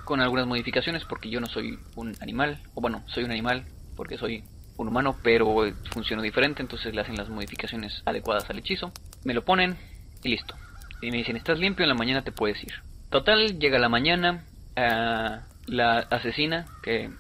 con 0.05 0.21
algunas 0.21 0.47
modificaciones 0.47 1.05
porque 1.05 1.31
yo 1.31 1.41
no 1.41 1.47
soy 1.47 1.79
un 1.97 2.15
animal, 2.21 2.61
o 2.75 2.81
bueno, 2.81 3.03
soy 3.07 3.25
un 3.25 3.31
animal 3.31 3.65
porque 3.97 4.19
soy 4.19 4.45
un 4.77 4.89
humano, 4.89 5.17
pero 5.23 5.55
funciona 5.93 6.23
diferente, 6.23 6.63
entonces 6.63 6.95
le 6.95 7.01
hacen 7.01 7.17
las 7.17 7.29
modificaciones 7.29 8.03
adecuadas 8.05 8.49
al 8.51 8.59
hechizo. 8.59 8.93
Me 9.25 9.35
lo 9.35 9.45
ponen 9.45 9.77
y 10.23 10.31
listo. 10.31 10.57
Y 11.01 11.11
me 11.11 11.19
dicen, 11.19 11.37
estás 11.37 11.59
limpio, 11.59 11.85
en 11.85 11.91
la 11.91 11.95
mañana 11.95 12.23
te 12.23 12.33
puedes 12.33 12.63
ir. 12.63 12.75
Total, 13.11 13.59
llega 13.59 13.79
la 13.79 13.89
mañana, 13.89 14.45
uh, 14.77 15.41
la 15.67 15.99
asesina, 16.11 16.67
que 16.83 17.11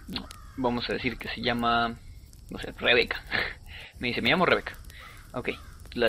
vamos 0.57 0.89
a 0.89 0.95
decir 0.95 1.17
que 1.19 1.29
se 1.29 1.43
llama, 1.43 1.95
no 2.51 2.59
sé, 2.59 2.73
Rebeca. 2.79 3.23
me 3.99 4.09
dice, 4.09 4.23
me 4.23 4.31
llamo 4.31 4.47
Rebeca. 4.47 4.73
Ok, 5.33 5.51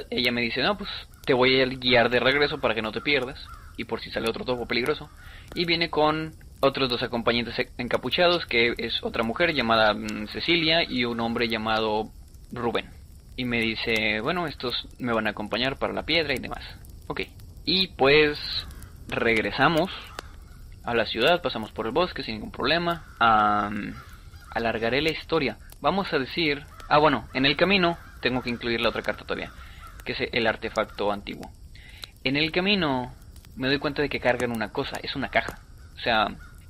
ella 0.09 0.31
me 0.31 0.41
dice, 0.41 0.61
no, 0.61 0.77
pues 0.77 0.89
te 1.25 1.33
voy 1.33 1.61
a 1.61 1.65
guiar 1.65 2.09
de 2.09 2.19
regreso 2.19 2.59
para 2.59 2.73
que 2.73 2.81
no 2.81 2.91
te 2.91 3.01
pierdas 3.01 3.45
y 3.77 3.85
por 3.85 3.99
si 4.01 4.09
sale 4.11 4.29
otro 4.29 4.45
topo 4.45 4.67
peligroso. 4.67 5.09
Y 5.53 5.65
viene 5.65 5.89
con 5.89 6.33
otros 6.65 6.89
dos 6.89 7.03
acompañantes 7.03 7.55
encapuchados, 7.77 8.45
que 8.45 8.73
es 8.77 9.03
otra 9.03 9.23
mujer 9.23 9.53
llamada 9.53 9.93
mm, 9.93 10.27
Cecilia 10.27 10.83
y 10.83 11.05
un 11.05 11.19
hombre 11.19 11.47
llamado 11.47 12.11
Rubén. 12.51 12.89
Y 13.37 13.45
me 13.45 13.59
dice, 13.59 14.21
bueno, 14.21 14.47
estos 14.47 14.87
me 14.99 15.13
van 15.13 15.27
a 15.27 15.31
acompañar 15.31 15.77
para 15.77 15.93
la 15.93 16.03
piedra 16.03 16.33
y 16.33 16.39
demás. 16.39 16.63
Ok. 17.07 17.21
Y 17.65 17.87
pues 17.89 18.39
regresamos 19.07 19.91
a 20.83 20.93
la 20.93 21.05
ciudad, 21.05 21.41
pasamos 21.41 21.71
por 21.71 21.87
el 21.87 21.91
bosque 21.91 22.23
sin 22.23 22.35
ningún 22.35 22.51
problema. 22.51 23.05
alargaré 24.51 25.01
la 25.01 25.11
historia. 25.11 25.57
Vamos 25.81 26.13
a 26.13 26.19
decir... 26.19 26.65
Ah, 26.87 26.99
bueno, 26.99 27.27
en 27.33 27.45
el 27.45 27.55
camino 27.55 27.97
tengo 28.21 28.41
que 28.41 28.51
incluir 28.51 28.79
la 28.79 28.89
otra 28.89 29.01
carta 29.01 29.23
todavía, 29.23 29.51
que 30.03 30.13
es 30.13 30.19
el 30.31 30.45
artefacto 30.47 31.11
antiguo. 31.11 31.51
En 32.23 32.37
el 32.37 32.51
camino 32.51 33.13
me 33.55 33.67
doy 33.67 33.79
cuenta 33.79 34.01
de 34.01 34.09
que 34.09 34.19
cargan 34.19 34.51
una 34.51 34.71
cosa, 34.71 34.97
es 35.01 35.15
una 35.15 35.29
caja. 35.29 35.59
O 35.95 35.99
sea, 35.99 36.27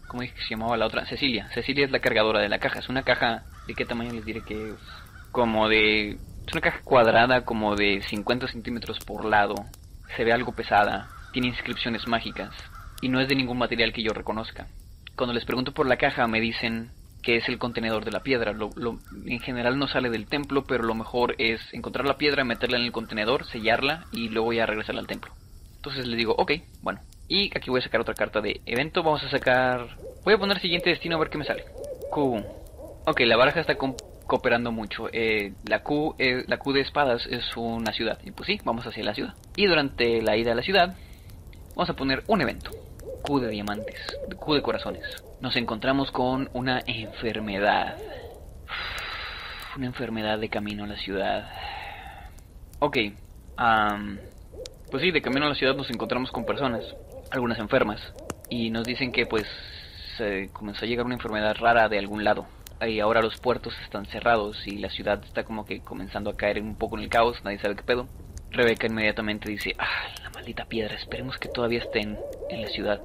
¿cómo 0.07 0.23
es 0.23 0.33
que 0.33 0.41
se 0.41 0.49
llamaba 0.49 0.77
la 0.77 0.85
otra? 0.85 1.05
Cecilia. 1.05 1.49
Cecilia 1.53 1.85
es 1.85 1.91
la 1.91 1.99
cargadora 1.99 2.39
de 2.39 2.49
la 2.49 2.59
caja. 2.59 2.79
Es 2.79 2.89
una 2.89 3.03
caja, 3.03 3.43
¿de 3.67 3.73
qué 3.73 3.85
tamaño 3.85 4.13
les 4.13 4.25
diré 4.25 4.41
que 4.41 4.69
es? 4.69 4.75
Como 5.31 5.67
de... 5.67 6.17
Es 6.47 6.53
una 6.53 6.61
caja 6.61 6.81
cuadrada 6.83 7.43
como 7.43 7.75
de 7.75 8.01
50 8.01 8.47
centímetros 8.47 8.99
por 8.99 9.25
lado. 9.25 9.55
Se 10.15 10.23
ve 10.23 10.31
algo 10.31 10.53
pesada. 10.53 11.09
Tiene 11.33 11.47
inscripciones 11.49 12.07
mágicas. 12.07 12.53
Y 13.01 13.09
no 13.09 13.19
es 13.19 13.27
de 13.27 13.35
ningún 13.35 13.57
material 13.57 13.93
que 13.93 14.03
yo 14.03 14.13
reconozca. 14.13 14.67
Cuando 15.15 15.33
les 15.33 15.45
pregunto 15.45 15.73
por 15.73 15.87
la 15.87 15.97
caja 15.97 16.27
me 16.27 16.39
dicen 16.39 16.91
que 17.25 17.37
es 17.37 17.49
el 17.49 17.57
contenedor 17.57 18.05
de 18.05 18.11
la 18.11 18.21
piedra. 18.21 18.53
Lo, 18.53 18.69
en 19.25 19.39
general 19.39 19.79
no 19.79 19.87
sale 19.87 20.09
del 20.09 20.27
templo, 20.27 20.63
pero 20.63 20.83
lo 20.83 20.93
mejor 20.93 21.35
es 21.39 21.59
encontrar 21.73 22.05
la 22.05 22.17
piedra, 22.17 22.43
meterla 22.43 22.77
en 22.77 22.83
el 22.83 22.91
contenedor, 22.91 23.45
sellarla 23.45 24.05
y 24.11 24.29
luego 24.29 24.53
ya 24.53 24.67
regresarla 24.67 25.01
al 25.01 25.07
templo. 25.07 25.33
Entonces 25.77 26.07
le 26.07 26.15
digo, 26.15 26.35
ok, 26.37 26.51
bueno. 26.81 27.01
Y 27.27 27.55
aquí 27.57 27.69
voy 27.69 27.79
a 27.79 27.83
sacar 27.83 28.01
otra 28.01 28.13
carta 28.13 28.41
de 28.41 28.61
evento. 28.65 29.03
Vamos 29.03 29.23
a 29.23 29.29
sacar... 29.29 29.97
Voy 30.23 30.33
a 30.33 30.37
poner 30.37 30.59
siguiente 30.59 30.89
destino 30.89 31.15
a 31.15 31.19
ver 31.19 31.29
qué 31.29 31.37
me 31.37 31.45
sale. 31.45 31.65
Q. 32.11 32.43
Ok, 33.05 33.19
la 33.21 33.37
baraja 33.37 33.61
está 33.61 33.75
cooperando 33.75 34.71
mucho. 34.71 35.07
Eh, 35.11 35.53
la, 35.65 35.83
Q, 35.83 36.15
eh, 36.19 36.43
la 36.47 36.57
Q 36.57 36.73
de 36.73 36.81
espadas 36.81 37.25
es 37.27 37.55
una 37.55 37.93
ciudad. 37.93 38.19
Y 38.23 38.31
pues 38.31 38.47
sí, 38.47 38.59
vamos 38.63 38.85
hacia 38.85 39.03
la 39.03 39.13
ciudad. 39.13 39.33
Y 39.55 39.65
durante 39.65 40.21
la 40.21 40.37
ida 40.37 40.51
a 40.51 40.55
la 40.55 40.61
ciudad, 40.61 40.95
vamos 41.75 41.89
a 41.89 41.95
poner 41.95 42.23
un 42.27 42.41
evento. 42.41 42.71
Q 43.23 43.39
de 43.39 43.49
diamantes. 43.49 43.99
Q 44.37 44.53
de 44.53 44.61
corazones. 44.61 45.23
Nos 45.41 45.55
encontramos 45.55 46.11
con 46.11 46.49
una 46.53 46.81
enfermedad. 46.85 47.97
Una 49.75 49.87
enfermedad 49.87 50.39
de 50.39 50.49
camino 50.49 50.83
a 50.83 50.87
la 50.87 50.97
ciudad. 50.97 51.51
Ok. 52.79 52.97
Pues 54.89 55.03
sí, 55.03 55.11
de 55.11 55.21
camino 55.21 55.45
a 55.45 55.49
la 55.49 55.55
ciudad 55.55 55.75
nos 55.75 55.89
encontramos 55.89 56.31
con 56.31 56.45
personas, 56.45 56.83
algunas 57.35 57.59
enfermas, 57.59 58.01
y 58.49 58.69
nos 58.69 58.85
dicen 58.85 59.11
que 59.11 59.25
pues 59.25 59.45
comenzó 60.53 60.85
a 60.85 60.87
llegar 60.87 61.05
una 61.05 61.15
enfermedad 61.15 61.55
rara 61.59 61.89
de 61.89 61.99
algún 61.99 62.23
lado. 62.23 62.47
Y 62.81 62.99
ahora 62.99 63.21
los 63.21 63.37
puertos 63.39 63.73
están 63.83 64.05
cerrados 64.05 64.67
y 64.67 64.77
la 64.77 64.89
ciudad 64.89 65.23
está 65.23 65.43
como 65.43 65.65
que 65.65 65.81
comenzando 65.81 66.29
a 66.29 66.35
caer 66.35 66.61
un 66.61 66.75
poco 66.75 66.97
en 66.97 67.03
el 67.03 67.09
caos, 67.09 67.41
nadie 67.43 67.59
sabe 67.59 67.75
qué 67.75 67.83
pedo. 67.83 68.07
Rebeca 68.51 68.87
inmediatamente 68.87 69.49
dice, 69.49 69.75
ah, 69.77 70.07
la 70.23 70.29
maldita 70.29 70.65
piedra, 70.65 70.95
esperemos 70.95 71.37
que 71.37 71.49
todavía 71.49 71.79
estén 71.79 72.17
en 72.49 72.61
la 72.61 72.67
ciudad. 72.69 73.01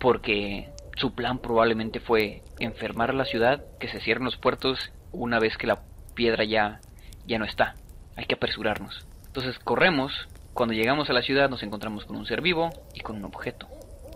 Porque 0.00 0.70
su 0.96 1.14
plan 1.14 1.38
probablemente 1.38 2.00
fue 2.00 2.42
enfermar 2.58 3.10
a 3.10 3.14
la 3.14 3.24
ciudad, 3.24 3.64
que 3.78 3.88
se 3.88 4.00
cierren 4.00 4.24
los 4.24 4.36
puertos 4.36 4.92
una 5.12 5.38
vez 5.38 5.56
que 5.56 5.66
la 5.66 5.82
piedra 6.14 6.44
ya, 6.44 6.80
ya 7.26 7.38
no 7.38 7.44
está. 7.44 7.74
Hay 8.16 8.26
que 8.26 8.34
apresurarnos. 8.34 9.06
Entonces 9.26 9.58
corremos 9.58 10.28
cuando 10.54 10.72
llegamos 10.72 11.10
a 11.10 11.12
la 11.12 11.22
ciudad 11.22 11.50
nos 11.50 11.64
encontramos 11.64 12.04
con 12.04 12.16
un 12.16 12.26
ser 12.26 12.40
vivo 12.40 12.70
y 12.94 13.00
con 13.00 13.16
un 13.16 13.24
objeto. 13.24 13.66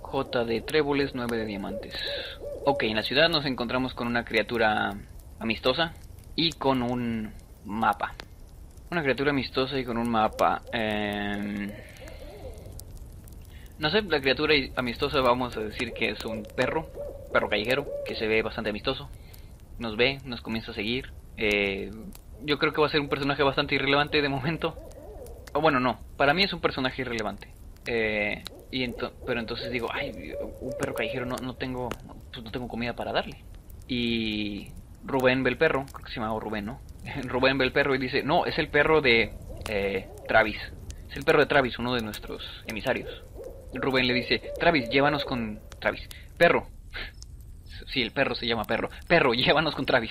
J 0.02 0.44
de 0.44 0.60
tréboles, 0.60 1.14
9 1.14 1.36
de 1.36 1.44
diamantes. 1.44 1.94
Ok, 2.64 2.84
en 2.84 2.96
la 2.96 3.02
ciudad 3.02 3.28
nos 3.28 3.44
encontramos 3.44 3.92
con 3.92 4.06
una 4.06 4.24
criatura 4.24 4.96
amistosa 5.40 5.92
y 6.36 6.52
con 6.52 6.82
un 6.82 7.32
mapa. 7.64 8.14
Una 8.90 9.02
criatura 9.02 9.32
amistosa 9.32 9.78
y 9.78 9.84
con 9.84 9.98
un 9.98 10.08
mapa. 10.08 10.62
Em, 10.72 11.72
no 13.78 13.90
sé, 13.90 14.02
la 14.02 14.20
criatura 14.20 14.54
amistosa 14.76 15.20
vamos 15.20 15.56
a 15.56 15.60
decir 15.60 15.92
que 15.92 16.10
es 16.10 16.24
un 16.24 16.44
perro, 16.56 16.88
perro 17.32 17.48
callejero, 17.48 17.86
que 18.06 18.14
se 18.14 18.28
ve 18.28 18.42
bastante 18.42 18.70
amistoso. 18.70 19.10
Nos 19.80 19.96
ve, 19.96 20.18
nos 20.24 20.40
comienza 20.40 20.70
a 20.70 20.74
seguir. 20.74 21.12
Eh, 21.36 21.90
yo 22.44 22.58
creo 22.58 22.72
que 22.72 22.80
va 22.80 22.86
a 22.86 22.90
ser 22.90 23.00
un 23.00 23.08
personaje 23.08 23.42
bastante 23.42 23.74
irrelevante 23.74 24.22
de 24.22 24.28
momento 24.28 24.87
bueno, 25.54 25.80
no, 25.80 25.98
para 26.16 26.34
mí 26.34 26.44
es 26.44 26.52
un 26.52 26.60
personaje 26.60 27.02
irrelevante. 27.02 27.48
Eh, 27.86 28.42
y 28.70 28.86
pero 29.26 29.40
entonces 29.40 29.70
digo, 29.70 29.88
ay, 29.92 30.34
un 30.60 30.72
perro 30.78 30.94
callejero 30.94 31.24
no, 31.24 31.36
no 31.36 31.54
tengo 31.54 31.88
pues 32.32 32.44
no 32.44 32.50
tengo 32.50 32.68
comida 32.68 32.94
para 32.94 33.12
darle. 33.12 33.44
Y 33.86 34.68
Rubén 35.04 35.42
ve 35.42 35.50
el 35.50 35.58
perro, 35.58 35.86
creo 35.86 36.04
que 36.04 36.12
se 36.12 36.20
llama 36.20 36.38
Rubén, 36.38 36.66
¿no? 36.66 36.80
Rubén 37.24 37.58
ve 37.58 37.64
el 37.64 37.72
perro 37.72 37.94
y 37.94 37.98
dice, 37.98 38.22
no, 38.22 38.46
es 38.46 38.58
el 38.58 38.68
perro 38.68 39.00
de 39.00 39.32
eh, 39.68 40.08
Travis. 40.26 40.60
Es 41.10 41.16
el 41.16 41.24
perro 41.24 41.40
de 41.40 41.46
Travis, 41.46 41.78
uno 41.78 41.94
de 41.94 42.02
nuestros 42.02 42.42
emisarios. 42.66 43.24
Rubén 43.74 44.06
le 44.06 44.14
dice, 44.14 44.42
Travis, 44.58 44.88
llévanos 44.90 45.24
con 45.24 45.60
Travis. 45.80 46.08
Perro. 46.36 46.68
Sí, 47.92 48.02
el 48.02 48.10
perro 48.10 48.34
se 48.34 48.46
llama 48.46 48.64
perro. 48.64 48.90
Perro, 49.06 49.32
llévanos 49.32 49.74
con 49.74 49.86
Travis. 49.86 50.10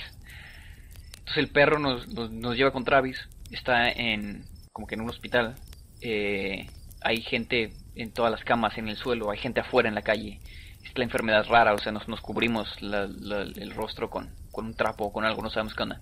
Entonces 1.20 1.38
el 1.38 1.50
perro 1.50 1.78
nos, 1.78 2.08
nos 2.08 2.56
lleva 2.56 2.72
con 2.72 2.86
Travis. 2.86 3.30
Está 3.52 3.92
en, 3.92 4.46
como 4.78 4.86
que 4.86 4.94
en 4.94 5.02
un 5.02 5.10
hospital, 5.10 5.56
eh, 6.02 6.68
hay 7.02 7.22
gente 7.22 7.74
en 7.96 8.12
todas 8.12 8.32
las 8.32 8.44
camas, 8.44 8.78
en 8.78 8.88
el 8.88 8.96
suelo, 8.96 9.32
hay 9.32 9.40
gente 9.40 9.60
afuera 9.60 9.90
en 9.90 9.96
la 9.96 10.04
calle. 10.04 10.40
Es 10.84 10.96
la 10.96 11.04
enfermedad 11.04 11.48
rara, 11.50 11.74
o 11.74 11.80
sea, 11.80 11.92
nos, 11.92 12.08
nos 12.08 12.22
cubrimos 12.22 12.72
el 12.80 13.74
rostro 13.74 14.12
con, 14.12 14.30
con 14.52 14.68
un 14.68 14.76
trapo 14.76 15.06
o 15.06 15.12
con 15.12 15.26
algo, 15.26 15.42
no 15.42 15.50
sabemos 15.50 15.74
qué 15.74 15.82
onda. 15.82 16.00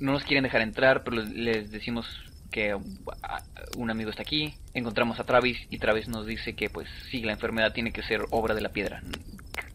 No 0.00 0.10
nos 0.10 0.24
quieren 0.24 0.42
dejar 0.42 0.62
entrar, 0.62 1.04
pero 1.04 1.22
les 1.22 1.70
decimos 1.70 2.04
que 2.50 2.76
un 3.76 3.90
amigo 3.92 4.10
está 4.10 4.22
aquí, 4.22 4.54
encontramos 4.74 5.20
a 5.20 5.24
Travis 5.24 5.58
y 5.70 5.78
Travis 5.78 6.08
nos 6.08 6.26
dice 6.26 6.56
que 6.56 6.68
pues 6.68 6.88
sí, 7.12 7.22
la 7.22 7.30
enfermedad 7.30 7.72
tiene 7.72 7.92
que 7.92 8.02
ser 8.02 8.22
obra 8.32 8.56
de 8.56 8.60
la 8.60 8.70
piedra, 8.70 9.04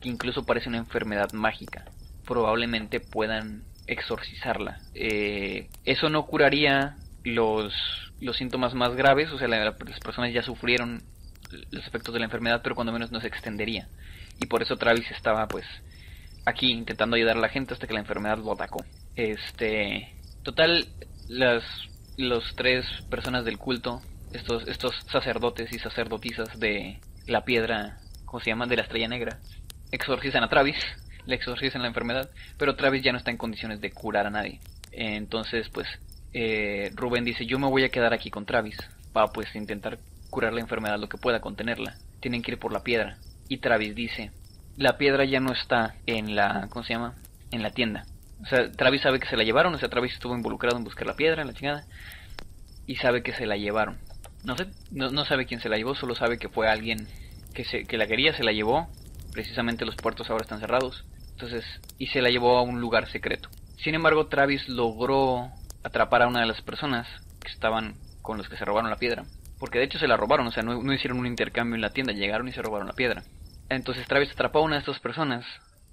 que 0.02 0.10
incluso 0.10 0.46
parece 0.46 0.68
una 0.68 0.80
enfermedad 0.80 1.32
mágica. 1.32 1.86
Probablemente 2.26 3.00
puedan 3.00 3.64
exorcizarla. 3.88 4.82
Eh, 4.94 5.70
eso 5.86 6.10
no 6.10 6.26
curaría 6.26 6.98
los, 7.34 7.74
los 8.20 8.38
síntomas 8.38 8.74
más 8.74 8.96
graves, 8.96 9.32
o 9.32 9.38
sea, 9.38 9.48
las 9.48 9.76
personas 10.04 10.34
ya 10.34 10.44
sufrieron 10.44 11.04
los 11.72 11.88
efectos 11.88 12.14
de 12.14 12.20
la 12.20 12.26
enfermedad, 12.26 12.62
pero 12.64 12.76
cuando 12.76 12.94
menos 12.94 13.12
no 13.12 13.22
se 13.22 13.28
extendería. 13.28 13.88
Y 14.40 14.46
por 14.48 14.62
eso 14.62 14.78
Travis 14.78 15.10
estaba, 15.12 15.48
pues, 15.48 15.66
aquí 16.46 16.72
intentando 16.72 17.16
ayudar 17.16 17.38
a 17.38 17.42
la 17.42 17.50
gente 17.50 17.74
hasta 17.74 17.88
que 17.88 17.94
la 17.94 18.00
enfermedad 18.00 18.38
lo 18.38 18.54
atacó. 18.54 18.84
Este, 19.16 20.14
total, 20.44 20.86
las 21.28 21.64
los 22.18 22.56
tres 22.56 22.86
personas 23.12 23.46
del 23.46 23.60
culto, 23.60 24.02
estos 24.34 24.68
estos 24.68 24.96
sacerdotes 25.12 25.72
y 25.72 25.78
sacerdotisas 25.78 26.60
de 26.60 27.00
la 27.28 27.46
piedra, 27.46 28.00
¿cómo 28.26 28.40
se 28.40 28.50
llama? 28.50 28.66
De 28.66 28.76
la 28.76 28.82
estrella 28.82 29.08
negra, 29.08 29.40
exorcizan 29.92 30.44
a 30.44 30.50
Travis, 30.50 30.78
le 31.26 31.36
exorcizan 31.36 31.84
la 31.84 31.90
enfermedad, 31.90 32.30
pero 32.58 32.76
Travis 32.76 33.04
ya 33.04 33.12
no 33.12 33.20
está 33.20 33.30
en 33.30 33.38
condiciones 33.38 33.82
de 33.82 33.92
curar 33.92 34.26
a 34.26 34.32
nadie. 34.32 34.60
Entonces, 34.92 35.70
pues, 35.70 35.88
eh, 36.40 36.92
Rubén 36.94 37.26
dice, 37.26 37.48
yo 37.48 37.58
me 37.58 37.68
voy 37.68 37.84
a 37.84 37.90
quedar 37.90 38.14
aquí 38.14 38.30
con 38.30 38.46
Travis 38.46 38.78
para 39.12 39.26
pues 39.30 39.56
intentar 39.56 39.98
curar 40.30 40.54
la 40.54 40.62
enfermedad 40.62 41.00
lo 41.00 41.10
que 41.10 41.18
pueda 41.18 41.42
contenerla. 41.42 41.96
Tienen 42.20 42.44
que 42.44 42.52
ir 42.52 42.60
por 42.60 42.72
la 42.72 42.84
piedra. 42.84 43.18
Y 43.50 43.58
Travis 43.58 43.96
dice, 43.96 44.30
la 44.76 45.00
piedra 45.00 45.26
ya 45.26 45.40
no 45.40 45.52
está 45.52 45.96
en 46.06 46.36
la, 46.36 46.68
¿cómo 46.70 46.86
se 46.86 46.94
llama? 46.94 47.16
En 47.50 47.64
la 47.64 47.72
tienda. 47.72 48.06
O 48.44 48.46
sea, 48.46 48.72
Travis 48.72 49.02
sabe 49.02 49.20
que 49.20 49.28
se 49.28 49.36
la 49.36 49.44
llevaron, 49.44 49.74
o 49.74 49.80
sea, 49.80 49.90
Travis 49.90 50.14
estuvo 50.14 50.36
involucrado 50.36 50.78
en 50.78 50.84
buscar 50.84 51.08
la 51.08 51.16
piedra, 51.16 51.42
en 51.42 51.48
la 51.48 51.56
chingada, 51.56 51.86
y 52.86 52.98
sabe 52.98 53.24
que 53.24 53.34
se 53.34 53.48
la 53.48 53.58
llevaron. 53.58 53.98
No 54.44 54.56
sé, 54.56 54.68
no, 54.92 55.10
no 55.10 55.26
sabe 55.26 55.48
quién 55.48 55.60
se 55.60 55.70
la 55.70 55.78
llevó, 55.78 55.96
solo 55.96 56.14
sabe 56.14 56.38
que 56.38 56.50
fue 56.50 56.70
alguien 56.70 57.08
que, 57.56 57.66
se, 57.66 57.86
que 57.86 57.98
la 57.98 58.06
quería, 58.06 58.38
se 58.38 58.44
la 58.44 58.52
llevó. 58.52 58.88
Precisamente 59.32 59.86
los 59.86 59.96
puertos 59.96 60.30
ahora 60.30 60.44
están 60.44 60.60
cerrados. 60.60 61.04
Entonces, 61.32 61.66
y 61.98 62.08
se 62.08 62.22
la 62.22 62.30
llevó 62.30 62.60
a 62.60 62.62
un 62.62 62.80
lugar 62.80 63.10
secreto. 63.10 63.50
Sin 63.78 63.96
embargo, 63.96 64.28
Travis 64.28 64.70
logró 64.70 65.52
atrapar 65.88 66.22
a 66.22 66.28
una 66.28 66.42
de 66.42 66.46
las 66.46 66.62
personas 66.62 67.08
que 67.42 67.52
estaban 67.52 67.96
con 68.22 68.38
los 68.38 68.48
que 68.50 68.58
se 68.58 68.66
robaron 68.66 68.90
la 68.90 68.98
piedra. 68.98 69.26
Porque 69.60 69.80
de 69.80 69.86
hecho 69.86 69.98
se 70.00 70.08
la 70.08 70.18
robaron, 70.18 70.48
o 70.48 70.52
sea, 70.52 70.64
no, 70.64 70.94
hicieron 70.94 71.20
un 71.20 71.26
intercambio 71.26 71.76
en 71.76 71.82
la 71.82 71.90
tienda, 71.90 72.14
llegaron 72.14 72.48
y 72.48 72.54
se 72.54 72.62
robaron 72.62 72.88
la 72.88 72.94
piedra. 72.94 73.24
Entonces 73.70 74.08
Travis 74.08 74.32
atrapó 74.32 74.60
a 74.60 74.64
una 74.64 74.76
de 74.76 74.82
estas 74.82 75.00
personas 75.00 75.46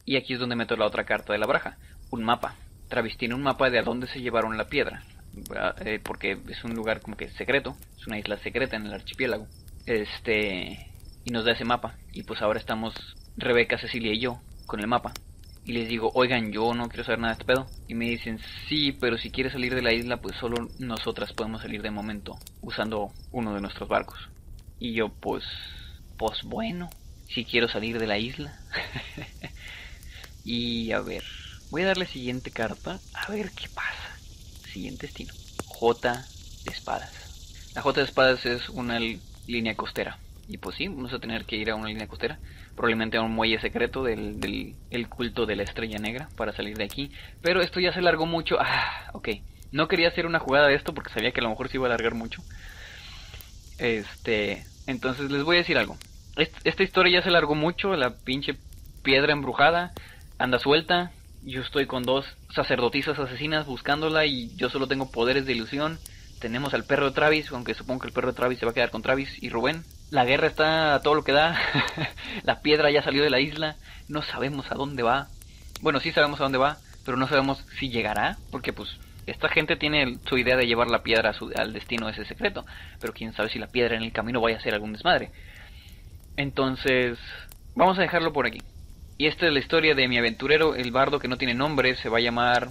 y 0.04 0.16
aquí 0.16 0.34
es 0.34 0.40
donde 0.40 0.56
meto 0.56 0.76
la 0.76 0.86
otra 0.86 1.04
carta 1.04 1.32
de 1.32 1.38
la 1.38 1.46
braja, 1.46 1.78
un 2.10 2.22
mapa. 2.24 2.56
Travis 2.88 3.16
tiene 3.16 3.34
un 3.34 3.42
mapa 3.42 3.70
de 3.70 3.78
a 3.78 3.82
dónde 3.82 4.06
se 4.06 4.20
llevaron 4.20 4.58
la 4.58 4.66
piedra, 4.66 5.02
eh, 5.84 5.98
porque 6.04 6.38
es 6.48 6.62
un 6.62 6.74
lugar 6.74 7.00
como 7.00 7.16
que 7.16 7.30
secreto, 7.30 7.74
es 7.96 8.06
una 8.06 8.18
isla 8.18 8.36
secreta 8.38 8.76
en 8.76 8.86
el 8.86 8.92
archipiélago. 8.92 9.46
Este 9.86 10.90
y 11.24 11.30
nos 11.30 11.44
da 11.44 11.52
ese 11.52 11.64
mapa. 11.64 11.96
Y 12.12 12.22
pues 12.22 12.42
ahora 12.42 12.58
estamos 12.58 12.94
Rebeca, 13.36 13.78
Cecilia 13.78 14.12
y 14.12 14.20
yo 14.20 14.40
con 14.66 14.80
el 14.80 14.86
mapa. 14.86 15.12
Y 15.66 15.72
les 15.72 15.88
digo, 15.88 16.10
oigan, 16.14 16.52
yo 16.52 16.74
no 16.74 16.88
quiero 16.88 17.04
saber 17.04 17.20
nada 17.20 17.34
de 17.34 17.40
este 17.40 17.52
pedo. 17.52 17.66
Y 17.88 17.94
me 17.94 18.08
dicen, 18.08 18.38
sí, 18.68 18.92
pero 18.92 19.16
si 19.16 19.30
quieres 19.30 19.52
salir 19.52 19.74
de 19.74 19.82
la 19.82 19.94
isla, 19.94 20.18
pues 20.18 20.36
solo 20.36 20.68
nosotras 20.78 21.32
podemos 21.32 21.62
salir 21.62 21.80
de 21.80 21.90
momento 21.90 22.38
usando 22.60 23.12
uno 23.32 23.54
de 23.54 23.62
nuestros 23.62 23.88
barcos. 23.88 24.18
Y 24.78 24.92
yo, 24.92 25.08
pues, 25.08 25.44
pues 26.18 26.42
bueno, 26.44 26.90
si 27.28 27.44
quiero 27.44 27.68
salir 27.68 27.98
de 27.98 28.06
la 28.06 28.18
isla. 28.18 28.58
y 30.44 30.92
a 30.92 31.00
ver, 31.00 31.24
voy 31.70 31.82
a 31.82 31.86
darle 31.86 32.06
siguiente 32.06 32.50
carta, 32.50 33.00
a 33.14 33.30
ver 33.30 33.50
qué 33.52 33.68
pasa. 33.68 34.18
Siguiente 34.70 35.06
destino. 35.06 35.32
J 35.66 36.24
de 36.64 36.72
espadas. 36.72 37.70
La 37.74 37.82
J 37.82 38.00
de 38.00 38.06
espadas 38.06 38.44
es 38.44 38.68
una 38.68 38.98
línea 39.46 39.74
costera. 39.76 40.18
Y 40.46 40.58
pues 40.58 40.76
sí, 40.76 40.88
vamos 40.88 41.12
a 41.12 41.18
tener 41.18 41.46
que 41.46 41.56
ir 41.56 41.70
a 41.70 41.74
una 41.74 41.88
línea 41.88 42.06
costera. 42.06 42.38
Probablemente 42.76 43.16
a 43.16 43.22
un 43.22 43.32
muelle 43.32 43.60
secreto 43.60 44.02
del, 44.02 44.74
el 44.90 45.08
culto 45.08 45.46
de 45.46 45.56
la 45.56 45.62
estrella 45.62 45.98
negra 45.98 46.28
para 46.36 46.52
salir 46.52 46.76
de 46.76 46.84
aquí. 46.84 47.10
Pero 47.40 47.60
esto 47.60 47.80
ya 47.80 47.92
se 47.92 48.02
largó 48.02 48.26
mucho. 48.26 48.56
Ah, 48.60 49.10
ok. 49.12 49.28
No 49.72 49.88
quería 49.88 50.08
hacer 50.08 50.26
una 50.26 50.38
jugada 50.38 50.68
de 50.68 50.74
esto 50.74 50.94
porque 50.94 51.12
sabía 51.12 51.32
que 51.32 51.40
a 51.40 51.44
lo 51.44 51.50
mejor 51.50 51.68
se 51.68 51.76
iba 51.76 51.86
a 51.86 51.88
alargar 51.88 52.14
mucho. 52.14 52.42
Este, 53.78 54.64
entonces 54.86 55.30
les 55.30 55.42
voy 55.42 55.56
a 55.56 55.60
decir 55.60 55.78
algo. 55.78 55.96
esta 56.36 56.82
historia 56.82 57.20
ya 57.20 57.24
se 57.24 57.30
largó 57.30 57.54
mucho. 57.54 57.94
La 57.94 58.16
pinche 58.16 58.56
piedra 59.02 59.32
embrujada 59.32 59.92
anda 60.38 60.58
suelta. 60.58 61.12
Yo 61.42 61.60
estoy 61.60 61.86
con 61.86 62.04
dos 62.04 62.24
sacerdotisas 62.54 63.18
asesinas 63.18 63.66
buscándola 63.66 64.24
y 64.24 64.54
yo 64.56 64.70
solo 64.70 64.88
tengo 64.88 65.10
poderes 65.10 65.44
de 65.46 65.52
ilusión. 65.52 65.98
Tenemos 66.40 66.74
al 66.74 66.84
perro 66.84 67.06
de 67.06 67.12
Travis, 67.12 67.50
aunque 67.52 67.74
supongo 67.74 68.00
que 68.00 68.06
el 68.08 68.12
perro 68.12 68.28
de 68.28 68.36
Travis 68.36 68.58
se 68.58 68.66
va 68.66 68.70
a 68.72 68.74
quedar 68.74 68.90
con 68.90 69.02
Travis 69.02 69.42
y 69.42 69.50
Rubén. 69.50 69.84
La 70.14 70.24
guerra 70.24 70.46
está 70.46 70.94
a 70.94 71.02
todo 71.02 71.16
lo 71.16 71.24
que 71.24 71.32
da. 71.32 71.58
la 72.44 72.60
piedra 72.60 72.88
ya 72.88 73.02
salió 73.02 73.24
de 73.24 73.30
la 73.30 73.40
isla. 73.40 73.74
No 74.06 74.22
sabemos 74.22 74.70
a 74.70 74.76
dónde 74.76 75.02
va. 75.02 75.26
Bueno, 75.80 75.98
sí 75.98 76.12
sabemos 76.12 76.38
a 76.38 76.44
dónde 76.44 76.56
va, 76.56 76.78
pero 77.04 77.16
no 77.16 77.26
sabemos 77.26 77.66
si 77.80 77.88
llegará, 77.88 78.36
porque 78.52 78.72
pues 78.72 78.96
esta 79.26 79.48
gente 79.48 79.74
tiene 79.74 80.20
su 80.28 80.38
idea 80.38 80.56
de 80.56 80.68
llevar 80.68 80.86
la 80.88 81.02
piedra 81.02 81.32
al 81.56 81.72
destino 81.72 82.06
de 82.06 82.12
ese 82.12 82.26
secreto, 82.26 82.64
pero 83.00 83.12
quién 83.12 83.32
sabe 83.32 83.48
si 83.48 83.58
la 83.58 83.66
piedra 83.66 83.96
en 83.96 84.04
el 84.04 84.12
camino 84.12 84.40
vaya 84.40 84.56
a 84.56 84.60
ser 84.60 84.74
algún 84.74 84.92
desmadre. 84.92 85.32
Entonces, 86.36 87.18
vamos 87.74 87.98
a 87.98 88.02
dejarlo 88.02 88.32
por 88.32 88.46
aquí. 88.46 88.62
Y 89.18 89.26
esta 89.26 89.46
es 89.46 89.52
la 89.52 89.58
historia 89.58 89.96
de 89.96 90.06
mi 90.06 90.16
aventurero, 90.16 90.76
el 90.76 90.92
bardo 90.92 91.18
que 91.18 91.26
no 91.26 91.38
tiene 91.38 91.54
nombre, 91.54 91.96
se 91.96 92.08
va 92.08 92.18
a 92.18 92.20
llamar... 92.20 92.68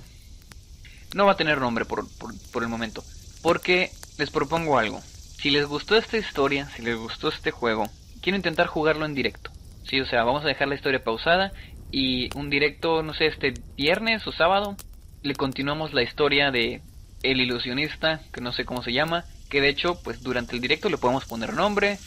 No 1.13 1.25
va 1.25 1.33
a 1.33 1.37
tener 1.37 1.59
nombre 1.59 1.83
por, 1.83 2.05
por 2.53 2.63
el 2.63 2.69
momento, 2.69 3.03
porque 3.41 3.91
les 4.17 4.31
propongo 4.31 4.79
algo. 4.79 5.01
Si 5.43 5.49
les 5.49 5.65
gustó 5.65 5.97
esta 5.97 6.15
historia, 6.15 6.69
si 6.69 6.81
les 6.83 6.95
gustó 6.95 7.27
este 7.27 7.51
juego, 7.51 7.89
quiero 8.21 8.37
intentar 8.37 8.67
jugarlo 8.67 9.05
en 9.05 9.13
directo. 9.13 9.51
Sí, 9.85 9.99
o 9.99 10.05
sea, 10.05 10.23
vamos 10.23 10.45
a 10.45 10.47
dejar 10.47 10.69
la 10.69 10.75
historia 10.75 11.03
pausada 11.03 11.51
y 11.91 12.33
un 12.37 12.49
directo, 12.49 13.03
no 13.03 13.13
sé, 13.13 13.25
este 13.25 13.53
viernes 13.75 14.25
o 14.25 14.31
sábado, 14.31 14.77
le 15.21 15.35
continuamos 15.35 15.93
la 15.93 16.01
historia 16.01 16.49
de 16.49 16.79
El 17.23 17.41
ilusionista, 17.41 18.21
que 18.31 18.39
no 18.39 18.53
sé 18.53 18.63
cómo 18.63 18.83
se 18.83 18.93
llama, 18.93 19.25
que 19.49 19.59
de 19.59 19.67
hecho, 19.67 20.01
pues 20.01 20.23
durante 20.23 20.55
el 20.55 20.61
directo 20.61 20.87
le 20.87 20.97
podemos 20.97 21.25
poner 21.25 21.53
nombre 21.53 21.97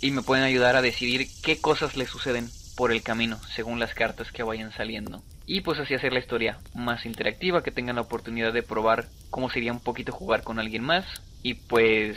y 0.00 0.10
me 0.10 0.22
pueden 0.22 0.46
ayudar 0.46 0.74
a 0.74 0.80
decidir 0.80 1.28
qué 1.42 1.60
cosas 1.60 1.98
le 1.98 2.06
suceden 2.06 2.48
por 2.78 2.92
el 2.92 3.02
camino, 3.02 3.38
según 3.54 3.78
las 3.78 3.92
cartas 3.92 4.32
que 4.32 4.42
vayan 4.42 4.72
saliendo. 4.72 5.22
Y 5.44 5.60
pues 5.60 5.78
así 5.78 5.92
hacer 5.92 6.14
la 6.14 6.20
historia 6.20 6.56
más 6.72 7.04
interactiva, 7.04 7.62
que 7.62 7.72
tengan 7.72 7.96
la 7.96 8.02
oportunidad 8.02 8.54
de 8.54 8.62
probar 8.62 9.04
cómo 9.28 9.50
sería 9.50 9.72
un 9.72 9.80
poquito 9.80 10.12
jugar 10.12 10.42
con 10.42 10.58
alguien 10.58 10.82
más. 10.82 11.04
Y 11.42 11.52
pues 11.52 12.16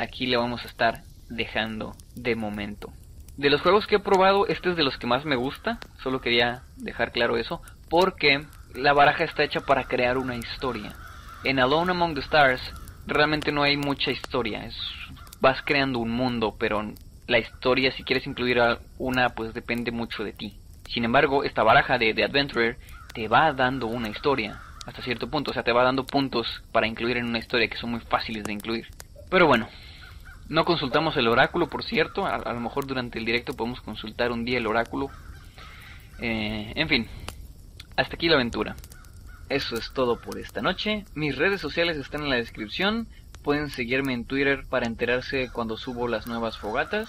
aquí 0.00 0.26
le 0.26 0.38
vamos 0.38 0.64
a 0.64 0.66
estar 0.66 1.02
dejando 1.28 1.92
de 2.16 2.34
momento. 2.34 2.90
De 3.36 3.50
los 3.50 3.60
juegos 3.60 3.86
que 3.86 3.96
he 3.96 4.00
probado, 4.00 4.46
este 4.46 4.70
es 4.70 4.76
de 4.76 4.82
los 4.82 4.96
que 4.96 5.06
más 5.06 5.24
me 5.26 5.36
gusta, 5.36 5.78
solo 6.02 6.20
quería 6.20 6.62
dejar 6.76 7.12
claro 7.12 7.36
eso, 7.36 7.62
porque 7.90 8.44
la 8.74 8.94
baraja 8.94 9.24
está 9.24 9.44
hecha 9.44 9.60
para 9.60 9.84
crear 9.84 10.16
una 10.16 10.36
historia. 10.36 10.94
En 11.44 11.58
Alone 11.58 11.92
Among 11.92 12.14
the 12.14 12.20
Stars 12.20 12.60
realmente 13.06 13.52
no 13.52 13.62
hay 13.62 13.76
mucha 13.76 14.10
historia, 14.10 14.64
es, 14.64 14.76
vas 15.40 15.60
creando 15.62 15.98
un 15.98 16.10
mundo, 16.10 16.56
pero 16.58 16.82
la 17.26 17.38
historia 17.38 17.92
si 17.92 18.02
quieres 18.02 18.26
incluir 18.26 18.58
una 18.98 19.28
pues 19.30 19.52
depende 19.52 19.90
mucho 19.90 20.24
de 20.24 20.32
ti. 20.32 20.58
Sin 20.88 21.04
embargo, 21.04 21.44
esta 21.44 21.62
baraja 21.62 21.98
de 21.98 22.14
The 22.14 22.24
Adventurer 22.24 22.78
te 23.12 23.28
va 23.28 23.52
dando 23.52 23.86
una 23.86 24.08
historia 24.08 24.60
hasta 24.86 25.02
cierto 25.02 25.28
punto, 25.28 25.50
o 25.50 25.54
sea, 25.54 25.62
te 25.62 25.72
va 25.72 25.84
dando 25.84 26.06
puntos 26.06 26.62
para 26.72 26.86
incluir 26.86 27.18
en 27.18 27.26
una 27.26 27.38
historia 27.38 27.68
que 27.68 27.76
son 27.76 27.90
muy 27.90 28.00
fáciles 28.00 28.44
de 28.44 28.52
incluir. 28.52 28.88
Pero 29.30 29.46
bueno, 29.46 29.68
no 30.50 30.64
consultamos 30.64 31.16
el 31.16 31.28
oráculo, 31.28 31.68
por 31.68 31.84
cierto. 31.84 32.26
A, 32.26 32.52
lo 32.52 32.60
mejor 32.60 32.84
durante 32.86 33.20
el 33.20 33.24
directo 33.24 33.54
podemos 33.54 33.80
consultar 33.80 34.32
un 34.32 34.44
día 34.44 34.58
el 34.58 34.66
oráculo. 34.66 35.08
Eh, 36.18 36.72
en 36.74 36.88
fin, 36.88 37.06
hasta 37.96 38.16
aquí 38.16 38.28
la 38.28 38.34
aventura. 38.34 38.74
Eso 39.48 39.76
es 39.76 39.92
todo 39.92 40.20
por 40.20 40.38
esta 40.38 40.60
noche. 40.60 41.04
Mis 41.14 41.38
redes 41.38 41.60
sociales 41.60 41.96
están 41.96 42.22
en 42.22 42.30
la 42.30 42.36
descripción. 42.36 43.06
Pueden 43.44 43.70
seguirme 43.70 44.12
en 44.12 44.24
Twitter 44.24 44.64
para 44.68 44.88
enterarse 44.88 45.50
cuando 45.52 45.76
subo 45.76 46.08
las 46.08 46.26
nuevas 46.26 46.58
fogatas. 46.58 47.08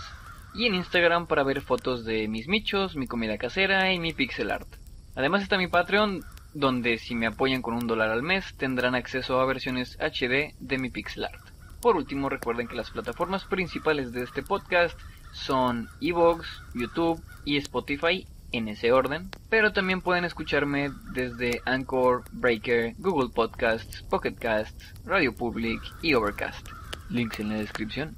Y 0.53 0.67
en 0.67 0.75
Instagram 0.75 1.25
para 1.25 1.41
ver 1.41 1.61
fotos 1.61 2.05
de 2.05 2.27
mis 2.27 2.47
michos, 2.47 2.95
mi 2.95 3.07
comida 3.07 3.39
casera 3.39 3.91
y 3.91 3.99
mi 3.99 4.13
pixel 4.13 4.51
art. 4.51 4.67
Además 5.15 5.41
está 5.41 5.57
mi 5.57 5.67
Patreon, 5.67 6.23
donde 6.53 6.99
si 6.99 7.15
me 7.15 7.25
apoyan 7.25 7.63
con 7.63 7.73
un 7.73 7.87
dólar 7.87 8.11
al 8.11 8.21
mes 8.21 8.53
tendrán 8.55 8.93
acceso 8.93 9.39
a 9.39 9.45
versiones 9.45 9.97
HD 9.99 10.53
de 10.59 10.77
mi 10.77 10.91
pixel 10.91 11.25
art. 11.25 11.50
Por 11.81 11.95
último, 11.95 12.29
recuerden 12.29 12.67
que 12.67 12.75
las 12.75 12.91
plataformas 12.91 13.45
principales 13.45 14.13
de 14.13 14.21
este 14.21 14.43
podcast 14.43 14.97
son 15.33 15.89
Evox, 15.99 16.47
YouTube 16.75 17.19
y 17.43 17.57
Spotify 17.57 18.27
en 18.51 18.67
ese 18.67 18.91
orden, 18.91 19.31
pero 19.49 19.73
también 19.73 20.01
pueden 20.01 20.23
escucharme 20.23 20.91
desde 21.13 21.61
Anchor, 21.65 22.23
Breaker, 22.31 22.93
Google 22.99 23.29
Podcasts, 23.33 24.03
Pocket 24.03 24.35
Casts, 24.35 24.93
Radio 25.05 25.33
Public 25.33 25.81
y 26.03 26.13
Overcast. 26.13 26.69
Links 27.09 27.39
en 27.39 27.49
la 27.49 27.55
descripción. 27.55 28.15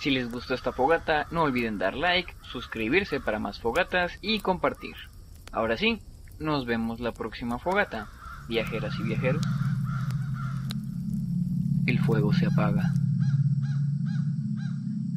Si 0.00 0.10
les 0.10 0.30
gustó 0.30 0.52
esta 0.52 0.72
fogata, 0.72 1.26
no 1.30 1.44
olviden 1.44 1.78
dar 1.78 1.94
like, 1.94 2.34
suscribirse 2.42 3.20
para 3.20 3.38
más 3.38 3.58
fogatas 3.58 4.18
y 4.20 4.40
compartir. 4.40 4.96
Ahora 5.50 5.78
sí, 5.78 6.02
nos 6.38 6.66
vemos 6.66 7.00
la 7.00 7.12
próxima 7.12 7.58
fogata, 7.58 8.08
viajeras 8.48 8.94
y 8.98 9.04
viajeros 9.04 9.42
el 11.86 11.98
fuego 11.98 12.32
se 12.32 12.46
apaga. 12.46 12.92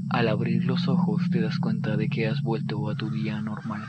Al 0.09 0.27
abrir 0.27 0.65
los 0.65 0.87
ojos 0.87 1.23
te 1.29 1.41
das 1.41 1.59
cuenta 1.59 1.97
de 1.97 2.09
que 2.09 2.27
has 2.27 2.41
vuelto 2.41 2.89
a 2.89 2.95
tu 2.95 3.09
día 3.09 3.41
normal. 3.41 3.83